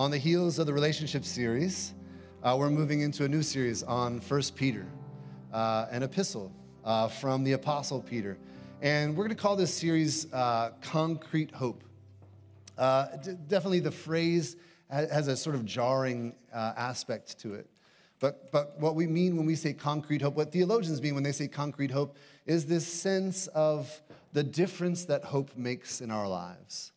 on 0.00 0.10
the 0.10 0.16
heels 0.16 0.58
of 0.58 0.64
the 0.64 0.72
relationship 0.72 1.26
series, 1.26 1.92
uh, 2.42 2.56
we're 2.58 2.70
moving 2.70 3.02
into 3.02 3.26
a 3.26 3.28
new 3.28 3.42
series 3.42 3.82
on 3.82 4.18
First 4.18 4.56
Peter, 4.56 4.86
uh, 5.52 5.88
an 5.90 6.02
epistle 6.02 6.50
uh, 6.86 7.06
from 7.06 7.44
the 7.44 7.52
Apostle 7.52 8.00
Peter. 8.00 8.38
And 8.80 9.14
we're 9.14 9.24
going 9.24 9.36
to 9.36 9.42
call 9.42 9.56
this 9.56 9.74
series 9.74 10.32
uh, 10.32 10.70
Concrete 10.80 11.50
Hope. 11.50 11.84
Uh, 12.78 13.08
d- 13.22 13.36
definitely 13.46 13.80
the 13.80 13.90
phrase 13.90 14.56
has 14.88 15.28
a 15.28 15.36
sort 15.36 15.54
of 15.54 15.66
jarring 15.66 16.34
uh, 16.50 16.72
aspect 16.78 17.38
to 17.40 17.52
it. 17.52 17.68
But, 18.20 18.50
but 18.50 18.80
what 18.80 18.94
we 18.94 19.06
mean 19.06 19.36
when 19.36 19.44
we 19.44 19.54
say 19.54 19.74
concrete 19.74 20.22
hope, 20.22 20.34
what 20.34 20.50
theologians 20.50 21.02
mean 21.02 21.14
when 21.14 21.24
they 21.24 21.32
say 21.32 21.46
concrete 21.46 21.90
hope, 21.90 22.16
is 22.46 22.64
this 22.64 22.86
sense 22.86 23.48
of 23.48 24.00
the 24.32 24.42
difference 24.42 25.04
that 25.04 25.24
hope 25.24 25.54
makes 25.58 26.00
in 26.00 26.10
our 26.10 26.26
lives. 26.26 26.92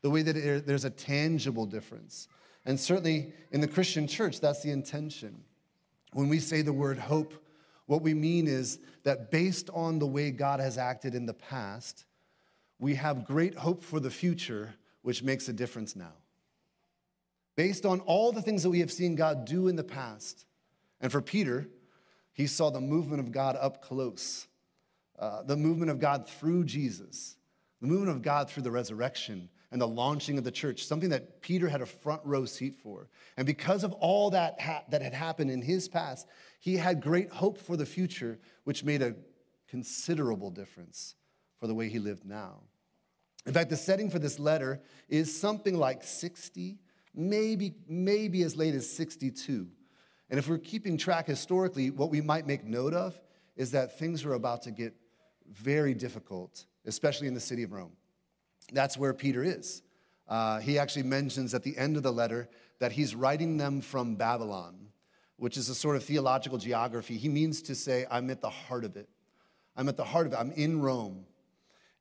The 0.00 0.08
way 0.08 0.22
that 0.22 0.38
it, 0.38 0.66
there's 0.66 0.86
a 0.86 0.90
tangible 0.90 1.66
difference. 1.66 2.28
And 2.66 2.78
certainly 2.78 3.32
in 3.52 3.60
the 3.60 3.68
Christian 3.68 4.08
church, 4.08 4.40
that's 4.40 4.62
the 4.62 4.72
intention. 4.72 5.44
When 6.12 6.28
we 6.28 6.40
say 6.40 6.62
the 6.62 6.72
word 6.72 6.98
hope, 6.98 7.32
what 7.86 8.02
we 8.02 8.12
mean 8.12 8.48
is 8.48 8.80
that 9.04 9.30
based 9.30 9.70
on 9.72 10.00
the 10.00 10.06
way 10.06 10.32
God 10.32 10.58
has 10.58 10.76
acted 10.76 11.14
in 11.14 11.26
the 11.26 11.34
past, 11.34 12.04
we 12.80 12.96
have 12.96 13.24
great 13.24 13.54
hope 13.54 13.84
for 13.84 14.00
the 14.00 14.10
future, 14.10 14.74
which 15.02 15.22
makes 15.22 15.48
a 15.48 15.52
difference 15.52 15.94
now. 15.94 16.12
Based 17.54 17.86
on 17.86 18.00
all 18.00 18.32
the 18.32 18.42
things 18.42 18.64
that 18.64 18.70
we 18.70 18.80
have 18.80 18.92
seen 18.92 19.14
God 19.14 19.44
do 19.44 19.68
in 19.68 19.76
the 19.76 19.84
past, 19.84 20.44
and 21.00 21.12
for 21.12 21.22
Peter, 21.22 21.68
he 22.32 22.48
saw 22.48 22.70
the 22.70 22.80
movement 22.80 23.20
of 23.20 23.30
God 23.30 23.56
up 23.58 23.80
close, 23.80 24.48
uh, 25.18 25.42
the 25.44 25.56
movement 25.56 25.90
of 25.90 26.00
God 26.00 26.28
through 26.28 26.64
Jesus, 26.64 27.36
the 27.80 27.86
movement 27.86 28.10
of 28.10 28.22
God 28.22 28.50
through 28.50 28.64
the 28.64 28.70
resurrection 28.70 29.48
and 29.70 29.80
the 29.80 29.88
launching 29.88 30.38
of 30.38 30.44
the 30.44 30.50
church, 30.50 30.84
something 30.86 31.10
that 31.10 31.40
Peter 31.42 31.68
had 31.68 31.80
a 31.80 31.86
front 31.86 32.20
row 32.24 32.44
seat 32.44 32.76
for. 32.82 33.08
And 33.36 33.46
because 33.46 33.84
of 33.84 33.92
all 33.94 34.30
that 34.30 34.60
ha- 34.60 34.84
that 34.90 35.02
had 35.02 35.12
happened 35.12 35.50
in 35.50 35.62
his 35.62 35.88
past, 35.88 36.26
he 36.60 36.76
had 36.76 37.00
great 37.00 37.30
hope 37.30 37.58
for 37.58 37.76
the 37.76 37.86
future, 37.86 38.38
which 38.64 38.84
made 38.84 39.02
a 39.02 39.14
considerable 39.68 40.50
difference 40.50 41.14
for 41.58 41.66
the 41.66 41.74
way 41.74 41.88
he 41.88 41.98
lived 41.98 42.24
now. 42.24 42.60
In 43.46 43.52
fact, 43.52 43.70
the 43.70 43.76
setting 43.76 44.10
for 44.10 44.18
this 44.18 44.38
letter 44.38 44.80
is 45.08 45.38
something 45.38 45.76
like 45.76 46.02
60, 46.02 46.78
maybe, 47.14 47.74
maybe 47.88 48.42
as 48.42 48.56
late 48.56 48.74
as 48.74 48.90
62. 48.90 49.68
And 50.28 50.38
if 50.38 50.48
we're 50.48 50.58
keeping 50.58 50.96
track 50.96 51.26
historically, 51.26 51.90
what 51.90 52.10
we 52.10 52.20
might 52.20 52.46
make 52.46 52.64
note 52.64 52.94
of 52.94 53.18
is 53.56 53.70
that 53.70 53.98
things 53.98 54.24
are 54.24 54.34
about 54.34 54.62
to 54.62 54.72
get 54.72 54.94
very 55.48 55.94
difficult, 55.94 56.66
especially 56.84 57.28
in 57.28 57.34
the 57.34 57.40
city 57.40 57.62
of 57.62 57.72
Rome. 57.72 57.92
That's 58.72 58.96
where 58.96 59.14
Peter 59.14 59.42
is. 59.42 59.82
Uh, 60.28 60.58
he 60.58 60.78
actually 60.78 61.04
mentions 61.04 61.54
at 61.54 61.62
the 61.62 61.76
end 61.76 61.96
of 61.96 62.02
the 62.02 62.12
letter 62.12 62.48
that 62.78 62.92
he's 62.92 63.14
writing 63.14 63.56
them 63.56 63.80
from 63.80 64.16
Babylon, 64.16 64.74
which 65.36 65.56
is 65.56 65.68
a 65.68 65.74
sort 65.74 65.96
of 65.96 66.04
theological 66.04 66.58
geography. 66.58 67.16
He 67.16 67.28
means 67.28 67.62
to 67.62 67.74
say, 67.74 68.06
I'm 68.10 68.30
at 68.30 68.40
the 68.40 68.50
heart 68.50 68.84
of 68.84 68.96
it. 68.96 69.08
I'm 69.76 69.88
at 69.88 69.96
the 69.96 70.04
heart 70.04 70.26
of 70.26 70.32
it. 70.32 70.36
I'm 70.36 70.52
in 70.52 70.80
Rome. 70.80 71.24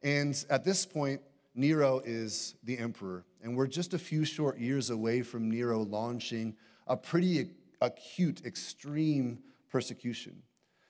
And 0.01 0.43
at 0.49 0.63
this 0.63 0.85
point, 0.85 1.21
Nero 1.53 2.01
is 2.03 2.55
the 2.63 2.77
emperor. 2.77 3.25
And 3.41 3.55
we're 3.55 3.67
just 3.67 3.93
a 3.93 3.99
few 3.99 4.25
short 4.25 4.57
years 4.57 4.89
away 4.89 5.21
from 5.21 5.49
Nero 5.49 5.83
launching 5.83 6.55
a 6.87 6.97
pretty 6.97 7.49
acute, 7.81 8.41
extreme 8.45 9.39
persecution. 9.69 10.41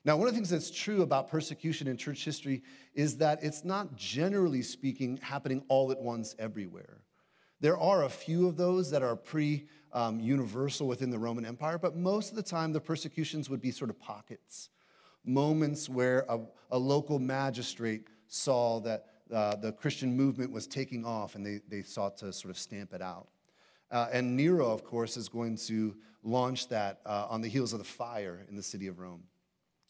Now, 0.05 0.15
one 0.17 0.27
of 0.27 0.35
the 0.35 0.37
things 0.37 0.51
that's 0.51 0.69
true 0.69 1.01
about 1.01 1.29
persecution 1.29 1.87
in 1.87 1.97
church 1.97 2.23
history 2.23 2.61
is 2.93 3.17
that 3.17 3.43
it's 3.43 3.65
not 3.65 3.95
generally 3.95 4.61
speaking 4.61 5.17
happening 5.17 5.63
all 5.67 5.91
at 5.91 5.99
once 5.99 6.35
everywhere. 6.37 7.01
There 7.59 7.77
are 7.77 8.03
a 8.03 8.09
few 8.09 8.47
of 8.47 8.55
those 8.55 8.91
that 8.91 9.01
are 9.01 9.15
pretty 9.15 9.65
um, 9.93 10.19
universal 10.19 10.87
within 10.87 11.09
the 11.09 11.17
Roman 11.17 11.43
Empire, 11.43 11.79
but 11.79 11.95
most 11.95 12.29
of 12.29 12.35
the 12.35 12.43
time 12.43 12.71
the 12.71 12.79
persecutions 12.79 13.49
would 13.49 13.61
be 13.61 13.71
sort 13.71 13.89
of 13.89 13.99
pockets, 13.99 14.69
moments 15.25 15.89
where 15.89 16.23
a, 16.29 16.39
a 16.69 16.77
local 16.77 17.17
magistrate 17.17 18.05
saw 18.27 18.79
that 18.81 19.07
uh, 19.33 19.55
the 19.55 19.71
Christian 19.71 20.15
movement 20.15 20.51
was 20.51 20.67
taking 20.67 21.03
off 21.03 21.33
and 21.33 21.43
they, 21.43 21.61
they 21.67 21.81
sought 21.81 22.15
to 22.17 22.31
sort 22.31 22.51
of 22.51 22.59
stamp 22.59 22.93
it 22.93 23.01
out. 23.01 23.27
Uh, 23.89 24.07
and 24.11 24.37
Nero, 24.37 24.71
of 24.71 24.83
course, 24.83 25.17
is 25.17 25.29
going 25.29 25.55
to 25.55 25.95
launch 26.21 26.67
that 26.67 26.99
uh, 27.07 27.25
on 27.27 27.41
the 27.41 27.47
heels 27.47 27.73
of 27.73 27.79
the 27.79 27.85
fire 27.85 28.45
in 28.49 28.55
the 28.55 28.63
city 28.63 28.85
of 28.85 28.99
Rome. 28.99 29.23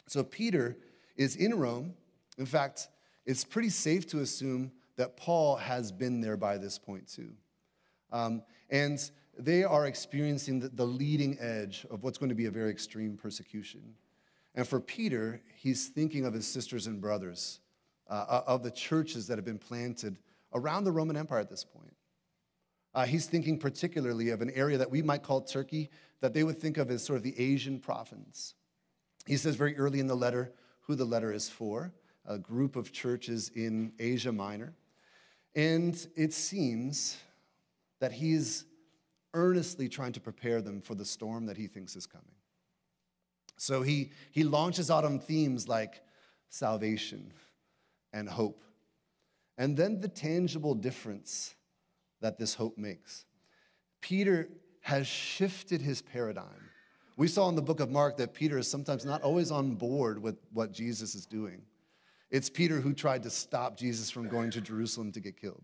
So 0.07 0.23
Peter 0.23 0.77
is 1.15 1.35
in 1.35 1.57
Rome. 1.57 1.93
In 2.37 2.45
fact, 2.45 2.89
it's 3.25 3.43
pretty 3.43 3.69
safe 3.69 4.05
to 4.07 4.19
assume 4.19 4.71
that 4.97 5.17
Paul 5.17 5.55
has 5.55 5.91
been 5.91 6.21
there 6.21 6.37
by 6.37 6.57
this 6.57 6.77
point 6.77 7.07
too. 7.07 7.31
Um, 8.11 8.43
and 8.69 8.99
they 9.37 9.63
are 9.63 9.87
experiencing 9.87 10.59
the, 10.59 10.69
the 10.69 10.85
leading 10.85 11.37
edge 11.39 11.85
of 11.91 12.03
what's 12.03 12.17
going 12.17 12.29
to 12.29 12.35
be 12.35 12.45
a 12.45 12.51
very 12.51 12.69
extreme 12.69 13.17
persecution. 13.17 13.95
And 14.53 14.67
for 14.67 14.79
Peter, 14.79 15.41
he's 15.55 15.87
thinking 15.87 16.25
of 16.25 16.33
his 16.33 16.47
sisters 16.47 16.87
and 16.87 17.01
brothers, 17.01 17.59
uh, 18.09 18.41
of 18.47 18.63
the 18.63 18.71
churches 18.71 19.27
that 19.27 19.37
have 19.37 19.45
been 19.45 19.57
planted 19.57 20.17
around 20.53 20.85
the 20.85 20.91
Roman 20.91 21.17
Empire 21.17 21.39
at 21.39 21.49
this 21.49 21.65
point. 21.65 21.93
Uh, 22.93 23.05
he's 23.05 23.25
thinking 23.25 23.59
particularly 23.59 24.29
of 24.29 24.41
an 24.41 24.51
area 24.51 24.77
that 24.77 24.89
we 24.89 25.01
might 25.01 25.21
call 25.21 25.41
Turkey, 25.41 25.89
that 26.21 26.33
they 26.33 26.43
would 26.43 26.59
think 26.59 26.77
of 26.77 26.89
as 26.89 27.03
sort 27.03 27.17
of 27.17 27.23
the 27.23 27.37
Asian 27.37 27.79
province. 27.79 28.53
He 29.25 29.37
says 29.37 29.55
very 29.55 29.77
early 29.77 29.99
in 29.99 30.07
the 30.07 30.15
letter 30.15 30.53
who 30.81 30.95
the 30.95 31.05
letter 31.05 31.31
is 31.31 31.49
for 31.49 31.91
a 32.27 32.37
group 32.37 32.75
of 32.75 32.91
churches 32.91 33.51
in 33.55 33.91
Asia 33.99 34.31
Minor. 34.31 34.73
And 35.55 35.95
it 36.15 36.33
seems 36.33 37.17
that 37.99 38.11
he's 38.11 38.65
earnestly 39.33 39.87
trying 39.89 40.13
to 40.13 40.19
prepare 40.19 40.61
them 40.61 40.81
for 40.81 40.95
the 40.95 41.05
storm 41.05 41.45
that 41.45 41.57
he 41.57 41.67
thinks 41.67 41.95
is 41.95 42.05
coming. 42.05 42.25
So 43.57 43.81
he, 43.81 44.11
he 44.31 44.43
launches 44.43 44.91
out 44.91 45.05
on 45.05 45.19
themes 45.19 45.67
like 45.67 46.01
salvation 46.49 47.31
and 48.13 48.27
hope. 48.27 48.63
And 49.57 49.77
then 49.77 50.01
the 50.01 50.07
tangible 50.07 50.73
difference 50.73 51.55
that 52.21 52.37
this 52.37 52.53
hope 52.53 52.77
makes. 52.77 53.25
Peter 54.01 54.49
has 54.81 55.07
shifted 55.07 55.81
his 55.81 56.01
paradigm. 56.01 56.69
We 57.17 57.27
saw 57.27 57.47
in 57.49 57.55
the 57.55 57.61
book 57.61 57.79
of 57.79 57.89
Mark 57.89 58.17
that 58.17 58.33
Peter 58.33 58.57
is 58.57 58.69
sometimes 58.69 59.05
not 59.05 59.21
always 59.21 59.51
on 59.51 59.75
board 59.75 60.21
with 60.21 60.35
what 60.51 60.71
Jesus 60.71 61.15
is 61.15 61.25
doing. 61.25 61.61
It's 62.29 62.49
Peter 62.49 62.81
who 62.81 62.93
tried 62.93 63.23
to 63.23 63.29
stop 63.29 63.77
Jesus 63.77 64.11
from 64.11 64.27
going 64.27 64.51
to 64.51 64.61
Jerusalem 64.61 65.11
to 65.13 65.21
get 65.21 65.39
killed. 65.39 65.63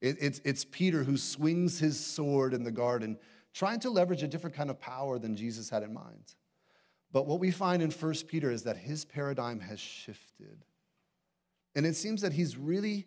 It, 0.00 0.16
it's, 0.20 0.40
it's 0.44 0.64
Peter 0.64 1.02
who 1.02 1.16
swings 1.16 1.78
his 1.78 1.98
sword 1.98 2.54
in 2.54 2.62
the 2.62 2.70
garden, 2.70 3.18
trying 3.54 3.80
to 3.80 3.90
leverage 3.90 4.22
a 4.22 4.28
different 4.28 4.54
kind 4.54 4.70
of 4.70 4.78
power 4.78 5.18
than 5.18 5.34
Jesus 5.34 5.70
had 5.70 5.82
in 5.82 5.92
mind. 5.92 6.34
But 7.12 7.26
what 7.26 7.40
we 7.40 7.50
find 7.50 7.82
in 7.82 7.90
1 7.90 8.14
Peter 8.28 8.50
is 8.50 8.64
that 8.64 8.76
his 8.76 9.04
paradigm 9.04 9.58
has 9.60 9.80
shifted. 9.80 10.64
And 11.74 11.86
it 11.86 11.96
seems 11.96 12.20
that 12.22 12.32
he's 12.32 12.56
really 12.56 13.06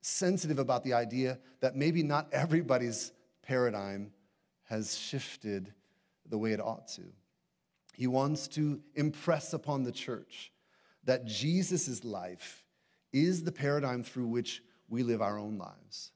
sensitive 0.00 0.58
about 0.58 0.82
the 0.82 0.94
idea 0.94 1.38
that 1.60 1.76
maybe 1.76 2.02
not 2.02 2.28
everybody's 2.32 3.12
paradigm 3.42 4.12
has 4.64 4.96
shifted 4.96 5.72
the 6.28 6.38
way 6.38 6.52
it 6.52 6.60
ought 6.60 6.88
to. 6.88 7.02
He 7.94 8.06
wants 8.06 8.48
to 8.48 8.80
impress 8.94 9.52
upon 9.52 9.82
the 9.82 9.92
church 9.92 10.52
that 11.04 11.24
Jesus' 11.24 12.04
life 12.04 12.64
is 13.12 13.42
the 13.42 13.52
paradigm 13.52 14.02
through 14.02 14.26
which 14.26 14.62
we 14.88 15.02
live 15.02 15.22
our 15.22 15.38
own 15.38 15.58
lives. 15.58 16.12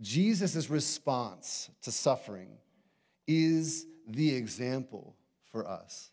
Jesus' 0.00 0.68
response 0.68 1.70
to 1.82 1.92
suffering 1.92 2.58
is 3.26 3.86
the 4.06 4.34
example 4.34 5.16
for 5.50 5.66
us 5.66 6.10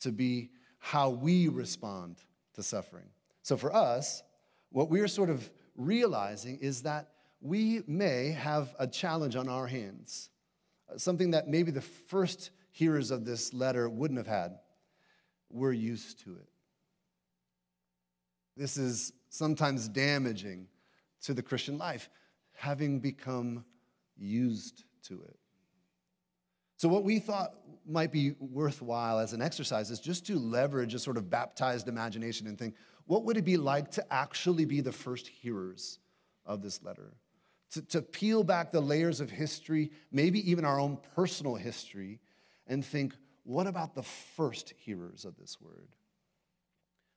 to 0.00 0.10
be 0.10 0.50
how 0.78 1.10
we 1.10 1.48
respond 1.48 2.16
to 2.54 2.62
suffering. 2.62 3.08
So 3.42 3.56
for 3.56 3.74
us, 3.74 4.22
what 4.70 4.90
we're 4.90 5.08
sort 5.08 5.30
of 5.30 5.48
realizing 5.76 6.58
is 6.58 6.82
that 6.82 7.08
we 7.40 7.82
may 7.86 8.30
have 8.30 8.74
a 8.78 8.86
challenge 8.86 9.36
on 9.36 9.48
our 9.48 9.66
hands 9.66 10.30
something 10.96 11.32
that 11.32 11.48
maybe 11.48 11.70
the 11.70 11.80
first 11.80 12.50
hearers 12.70 13.10
of 13.10 13.24
this 13.24 13.52
letter 13.52 13.88
wouldn't 13.88 14.18
have 14.18 14.26
had. 14.26 14.58
We're 15.50 15.72
used 15.72 16.20
to 16.24 16.34
it. 16.36 16.48
This 18.56 18.76
is 18.76 19.12
sometimes 19.28 19.88
damaging 19.88 20.68
to 21.22 21.34
the 21.34 21.42
Christian 21.42 21.78
life, 21.78 22.08
having 22.54 23.00
become 23.00 23.64
used 24.16 24.84
to 25.04 25.22
it. 25.22 25.38
So, 26.76 26.88
what 26.88 27.04
we 27.04 27.18
thought 27.18 27.54
might 27.86 28.12
be 28.12 28.34
worthwhile 28.40 29.18
as 29.18 29.32
an 29.32 29.40
exercise 29.40 29.90
is 29.90 30.00
just 30.00 30.26
to 30.26 30.38
leverage 30.38 30.94
a 30.94 30.98
sort 30.98 31.16
of 31.16 31.30
baptized 31.30 31.88
imagination 31.88 32.46
and 32.46 32.58
think, 32.58 32.74
what 33.06 33.24
would 33.24 33.36
it 33.36 33.44
be 33.44 33.56
like 33.56 33.90
to 33.92 34.12
actually 34.12 34.64
be 34.64 34.80
the 34.80 34.92
first 34.92 35.26
hearers 35.28 35.98
of 36.44 36.62
this 36.62 36.82
letter? 36.82 37.14
To, 37.72 37.82
to 37.82 38.02
peel 38.02 38.44
back 38.44 38.70
the 38.70 38.80
layers 38.80 39.20
of 39.20 39.30
history, 39.30 39.90
maybe 40.10 40.50
even 40.50 40.64
our 40.64 40.78
own 40.78 40.98
personal 41.14 41.54
history, 41.54 42.20
and 42.66 42.84
think, 42.84 43.14
what 43.44 43.66
about 43.66 43.94
the 43.94 44.02
first 44.02 44.72
hearers 44.76 45.24
of 45.24 45.36
this 45.36 45.58
word? 45.60 45.88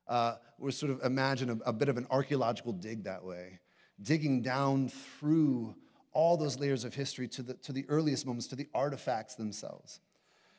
Uh, 0.07 0.35
we 0.57 0.71
sort 0.71 0.91
of 0.91 1.03
imagine 1.03 1.49
a, 1.49 1.69
a 1.69 1.73
bit 1.73 1.89
of 1.89 1.97
an 1.97 2.07
archaeological 2.09 2.71
dig 2.71 3.03
that 3.03 3.23
way, 3.23 3.59
digging 4.01 4.41
down 4.41 4.87
through 4.87 5.75
all 6.13 6.37
those 6.37 6.57
layers 6.59 6.83
of 6.83 6.93
history 6.93 7.27
to 7.27 7.43
the, 7.43 7.53
to 7.55 7.73
the 7.73 7.85
earliest 7.89 8.25
moments, 8.25 8.47
to 8.47 8.55
the 8.55 8.67
artifacts 8.73 9.35
themselves. 9.35 9.99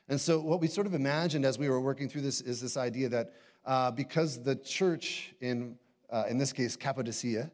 And 0.08 0.20
so, 0.20 0.40
what 0.40 0.60
we 0.60 0.68
sort 0.68 0.86
of 0.86 0.94
imagined 0.94 1.44
as 1.44 1.58
we 1.58 1.68
were 1.68 1.80
working 1.80 2.08
through 2.08 2.20
this 2.20 2.40
is 2.40 2.60
this 2.60 2.76
idea 2.76 3.08
that 3.08 3.32
uh, 3.64 3.90
because 3.90 4.42
the 4.42 4.54
church, 4.54 5.34
in, 5.40 5.76
uh, 6.10 6.24
in 6.28 6.38
this 6.38 6.52
case, 6.52 6.76
Cappadocia, 6.76 7.50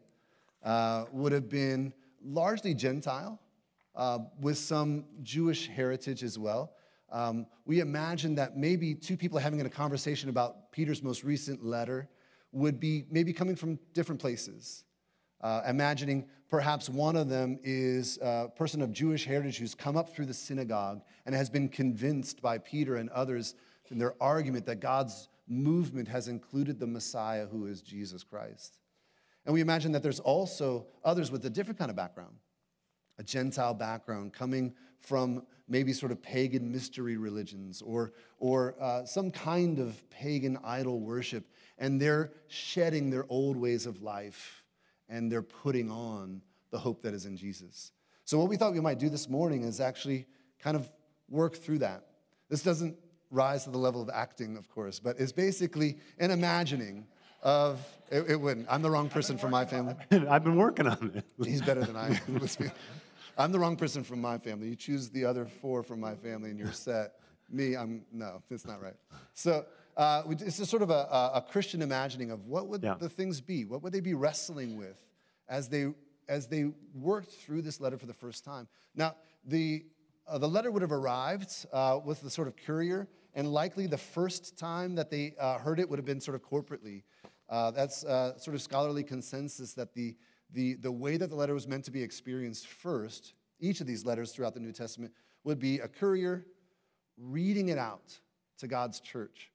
uh, 0.63 1.05
would 1.13 1.33
have 1.33 1.49
been 1.49 1.93
largely 2.25 2.75
Gentile 2.75 3.41
uh, 3.95 4.21
with 4.41 4.59
some 4.59 5.05
Jewish 5.23 5.69
heritage 5.69 6.23
as 6.23 6.39
well, 6.39 6.73
um, 7.11 7.47
we 7.67 7.81
imagine 7.81 8.35
that 8.37 8.57
maybe 8.57 8.95
two 8.95 9.17
people 9.17 9.39
having 9.39 9.61
a 9.61 9.69
conversation 9.69 10.31
about 10.31 10.73
Peter's 10.73 11.03
most 11.03 11.25
recent 11.25 11.65
letter 11.65 12.09
would 12.53 12.81
be 12.81 13.05
maybe 13.11 13.33
coming 13.33 13.57
from 13.57 13.79
different 13.93 14.21
places. 14.21 14.85
Uh, 15.43 15.63
imagining 15.69 16.25
perhaps 16.49 16.89
one 16.89 17.17
of 17.17 17.29
them 17.29 17.59
is 17.63 18.19
a 18.23 18.49
person 18.57 18.81
of 18.81 18.93
Jewish 18.93 19.25
heritage 19.25 19.59
who's 19.59 19.75
come 19.75 19.97
up 19.97 20.15
through 20.15 20.27
the 20.27 20.35
synagogue 20.35 21.03
and 21.27 21.35
has 21.35 21.51
been 21.51 21.69
convinced 21.69 22.41
by 22.41 22.59
Peter 22.59 22.97
and 22.97 23.11
others 23.11 23.55
in 23.91 23.99
their 23.99 24.15
argument 24.23 24.65
that 24.67 24.81
God's 24.81 25.29
movement 25.49 26.09
has 26.09 26.29
included 26.29 26.79
the 26.79 26.87
Messiah 26.87 27.47
who 27.47 27.67
is 27.67 27.83
Jesus 27.83 28.23
Christ. 28.23 28.79
And 29.45 29.53
we 29.53 29.61
imagine 29.61 29.93
that 29.93 30.03
there's 30.03 30.21
also 30.21 30.87
others 31.05 31.31
with 31.31 31.45
a 31.47 31.51
different 31.51 31.79
kind 31.79 31.91
of 31.91 31.97
background, 31.97 32.37
a 33.19 33.23
Gentile 33.23 33.75
background 33.75 34.33
coming 34.33 34.75
from 35.01 35.45
maybe 35.69 35.93
sort 35.93 36.13
of 36.13 36.23
pagan 36.23 36.71
mystery 36.71 37.17
religions 37.17 37.83
or, 37.83 38.13
or 38.39 38.77
uh, 38.81 39.05
some 39.05 39.31
kind 39.31 39.79
of 39.79 40.09
pagan 40.11 40.59
idol 40.65 41.01
worship, 41.01 41.45
and 41.79 42.01
they're 42.01 42.33
shedding 42.49 43.11
their 43.11 43.27
old 43.29 43.57
ways 43.57 43.87
of 43.87 44.03
life 44.03 44.63
and 45.09 45.31
they're 45.31 45.43
putting 45.43 45.91
on 45.91 46.41
the 46.71 46.79
hope 46.79 47.03
that 47.03 47.15
is 47.15 47.27
in 47.27 47.37
Jesus. 47.37 47.93
So, 48.25 48.39
what 48.39 48.49
we 48.49 48.57
thought 48.57 48.73
we 48.73 48.81
might 48.81 48.99
do 48.99 49.09
this 49.09 49.29
morning 49.29 49.65
is 49.65 49.81
actually 49.81 50.27
kind 50.59 50.77
of 50.77 50.91
work 51.29 51.57
through 51.57 51.79
that. 51.79 52.07
This 52.49 52.63
doesn't 52.63 52.97
rise 53.31 53.65
to 53.65 53.71
the 53.71 53.79
level 53.79 54.01
of 54.01 54.11
acting, 54.13 54.57
of 54.57 54.69
course, 54.69 55.01
but 55.01 55.19
it's 55.19 55.33
basically 55.33 55.99
an 56.19 56.31
imagining 56.31 57.07
of 57.43 57.81
it, 58.11 58.31
it 58.31 58.41
wouldn't. 58.41 58.67
I'm 58.71 58.83
the 58.83 58.91
wrong 58.91 59.09
person 59.09 59.39
for 59.39 59.49
my 59.49 59.65
family. 59.65 59.95
I've 60.11 60.45
been 60.45 60.57
working 60.57 60.87
on 60.87 61.13
it. 61.15 61.25
He's 61.45 61.63
better 61.63 61.85
than 61.85 61.97
I 61.97 62.21
am. 62.29 62.41
I'm 63.39 63.53
the 63.53 63.59
wrong 63.59 63.77
person 63.77 64.05
from 64.05 64.21
my 64.21 64.39
family. 64.39 64.69
You 64.69 64.77
choose 64.77 65.09
the 65.09 65.25
other 65.25 65.47
four 65.47 65.83
from 65.83 66.01
my 66.01 66.15
family 66.15 66.51
and 66.51 66.59
you're 66.59 66.73
set. 66.73 67.15
Me, 67.51 67.75
I'm 67.75 68.03
no, 68.13 68.43
that's 68.51 68.67
not 68.67 68.83
right. 68.83 68.95
So 69.35 69.65
uh, 69.97 70.23
it's 70.29 70.59
a 70.59 70.67
sort 70.67 70.83
of 70.83 70.91
a, 70.91 71.31
a, 71.35 71.45
Christian 71.51 71.83
imagining 71.83 72.31
of 72.31 72.47
what 72.47 72.69
would 72.69 72.83
yeah. 72.83 72.95
the 72.99 73.09
things 73.09 73.41
be? 73.41 73.65
What 73.65 73.83
would 73.83 73.93
they 73.93 74.01
be 74.01 74.15
wrestling 74.15 74.77
with 74.77 74.97
as 75.49 75.69
they, 75.69 75.89
as 76.29 76.47
they 76.47 76.71
worked 76.95 77.31
through 77.31 77.63
this 77.63 77.81
letter 77.81 77.99
for 77.99 78.07
the 78.07 78.15
first 78.15 78.45
time? 78.45 78.69
Now, 78.95 79.17
the, 79.45 79.85
uh, 80.27 80.39
the 80.39 80.49
letter 80.49 80.71
would 80.71 80.83
have 80.83 80.93
arrived 80.93 81.67
uh, 81.73 81.99
with 82.03 82.23
the 82.23 82.31
sort 82.31 82.49
of 82.49 82.57
courier, 82.57 83.07
and 83.35 83.53
likely 83.53 83.87
the 83.87 83.99
first 83.99 84.57
time 84.57 84.95
that 84.95 85.11
they 85.11 85.35
uh, 85.39 85.59
heard 85.59 85.79
it 85.79 85.89
would 85.89 85.99
have 85.99 86.07
been 86.07 86.21
sort 86.21 86.35
of 86.35 86.43
corporately. 86.43 87.03
Uh, 87.53 87.71
that's 87.71 88.03
uh, 88.05 88.35
sort 88.39 88.55
of 88.55 88.63
scholarly 88.63 89.05
consensus 89.05 89.75
that 89.75 89.93
the, 89.93 90.17
the, 90.55 90.73
the 90.77 90.91
way 90.91 91.19
that 91.19 91.29
the 91.29 91.37
letter 91.37 91.53
was 91.53 91.69
meant 91.69 91.85
to 91.85 91.91
be 91.91 92.03
experienced 92.03 92.67
first, 92.67 93.35
each 93.61 93.83
of 93.83 93.87
these 93.87 94.07
letters 94.07 94.33
throughout 94.33 94.55
the 94.55 94.61
New 94.61 94.73
Testament, 94.73 95.13
would 95.45 95.59
be 95.59 95.79
a 95.79 95.87
courier 95.87 96.47
reading 97.19 97.69
it 97.69 97.77
out 97.77 98.19
to 98.57 98.67
God's 98.67 99.01
church. 99.01 99.51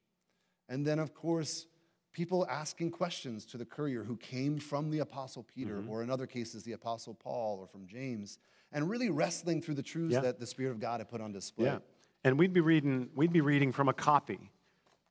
And 0.69 0.85
then, 0.85 0.99
of 0.99 1.15
course, 1.15 1.65
people 2.13 2.45
asking 2.47 2.91
questions 2.91 3.47
to 3.47 3.57
the 3.57 3.65
courier 3.65 4.03
who 4.03 4.15
came 4.17 4.59
from 4.59 4.91
the 4.91 4.99
Apostle 4.99 5.47
Peter, 5.55 5.77
mm-hmm. 5.77 5.89
or 5.89 6.03
in 6.03 6.11
other 6.11 6.27
cases, 6.27 6.61
the 6.61 6.73
Apostle 6.73 7.15
Paul, 7.15 7.57
or 7.59 7.65
from 7.65 7.87
James, 7.87 8.37
and 8.73 8.87
really 8.87 9.09
wrestling 9.09 9.59
through 9.59 9.75
the 9.75 9.81
truths 9.81 10.13
yeah. 10.13 10.19
that 10.19 10.39
the 10.39 10.45
Spirit 10.45 10.69
of 10.69 10.79
God 10.79 10.99
had 10.99 11.09
put 11.09 11.19
on 11.19 11.31
display. 11.31 11.65
Yeah. 11.65 11.79
And 12.23 12.37
we'd 12.37 12.53
be 12.53 12.61
reading, 12.61 13.09
we'd 13.15 13.33
be 13.33 13.41
reading 13.41 13.71
from 13.71 13.89
a 13.89 13.93
copy. 13.93 14.51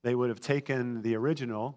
They 0.05 0.15
would 0.15 0.29
have 0.29 0.41
taken 0.41 1.03
the 1.03 1.17
original 1.17 1.77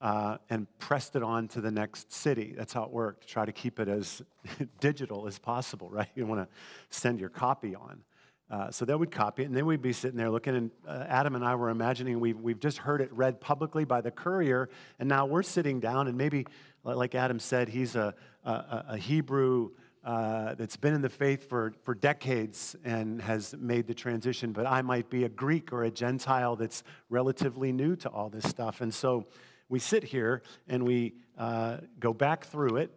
uh, 0.00 0.38
and 0.50 0.66
pressed 0.78 1.16
it 1.16 1.22
on 1.22 1.48
to 1.48 1.60
the 1.60 1.70
next 1.70 2.12
city. 2.12 2.54
That's 2.56 2.72
how 2.72 2.84
it 2.84 2.90
worked, 2.90 3.26
try 3.26 3.44
to 3.44 3.52
keep 3.52 3.80
it 3.80 3.88
as 3.88 4.22
digital 4.80 5.26
as 5.26 5.38
possible, 5.38 5.88
right? 5.90 6.08
You 6.14 6.26
want 6.26 6.48
to 6.48 6.96
send 6.96 7.20
your 7.20 7.30
copy 7.30 7.74
on. 7.74 8.02
Uh, 8.48 8.70
so 8.70 8.84
they 8.84 8.94
would 8.94 9.10
copy 9.10 9.42
it, 9.42 9.46
and 9.46 9.56
then 9.56 9.66
we'd 9.66 9.82
be 9.82 9.92
sitting 9.92 10.16
there 10.16 10.30
looking, 10.30 10.54
and 10.54 10.70
uh, 10.86 11.04
Adam 11.08 11.34
and 11.34 11.44
I 11.44 11.56
were 11.56 11.68
imagining 11.68 12.20
we've, 12.20 12.38
we've 12.38 12.60
just 12.60 12.78
heard 12.78 13.00
it 13.00 13.12
read 13.12 13.40
publicly 13.40 13.84
by 13.84 14.00
the 14.00 14.10
courier, 14.12 14.68
and 15.00 15.08
now 15.08 15.26
we're 15.26 15.42
sitting 15.42 15.80
down, 15.80 16.06
and 16.06 16.16
maybe, 16.16 16.46
like 16.84 17.16
Adam 17.16 17.40
said, 17.40 17.68
he's 17.68 17.96
a, 17.96 18.14
a, 18.44 18.84
a 18.90 18.96
Hebrew 18.98 19.70
uh, 20.04 20.54
that's 20.54 20.76
been 20.76 20.94
in 20.94 21.02
the 21.02 21.08
faith 21.08 21.48
for, 21.48 21.74
for 21.82 21.92
decades 21.92 22.76
and 22.84 23.20
has 23.20 23.56
made 23.58 23.88
the 23.88 23.94
transition, 23.94 24.52
but 24.52 24.64
I 24.64 24.80
might 24.80 25.10
be 25.10 25.24
a 25.24 25.28
Greek 25.28 25.72
or 25.72 25.82
a 25.82 25.90
Gentile 25.90 26.54
that's 26.54 26.84
relatively 27.10 27.72
new 27.72 27.96
to 27.96 28.08
all 28.08 28.28
this 28.28 28.48
stuff. 28.48 28.80
And 28.80 28.94
so 28.94 29.26
we 29.68 29.78
sit 29.78 30.04
here 30.04 30.42
and 30.68 30.84
we 30.84 31.14
uh, 31.38 31.78
go 31.98 32.12
back 32.12 32.44
through 32.44 32.76
it 32.76 32.90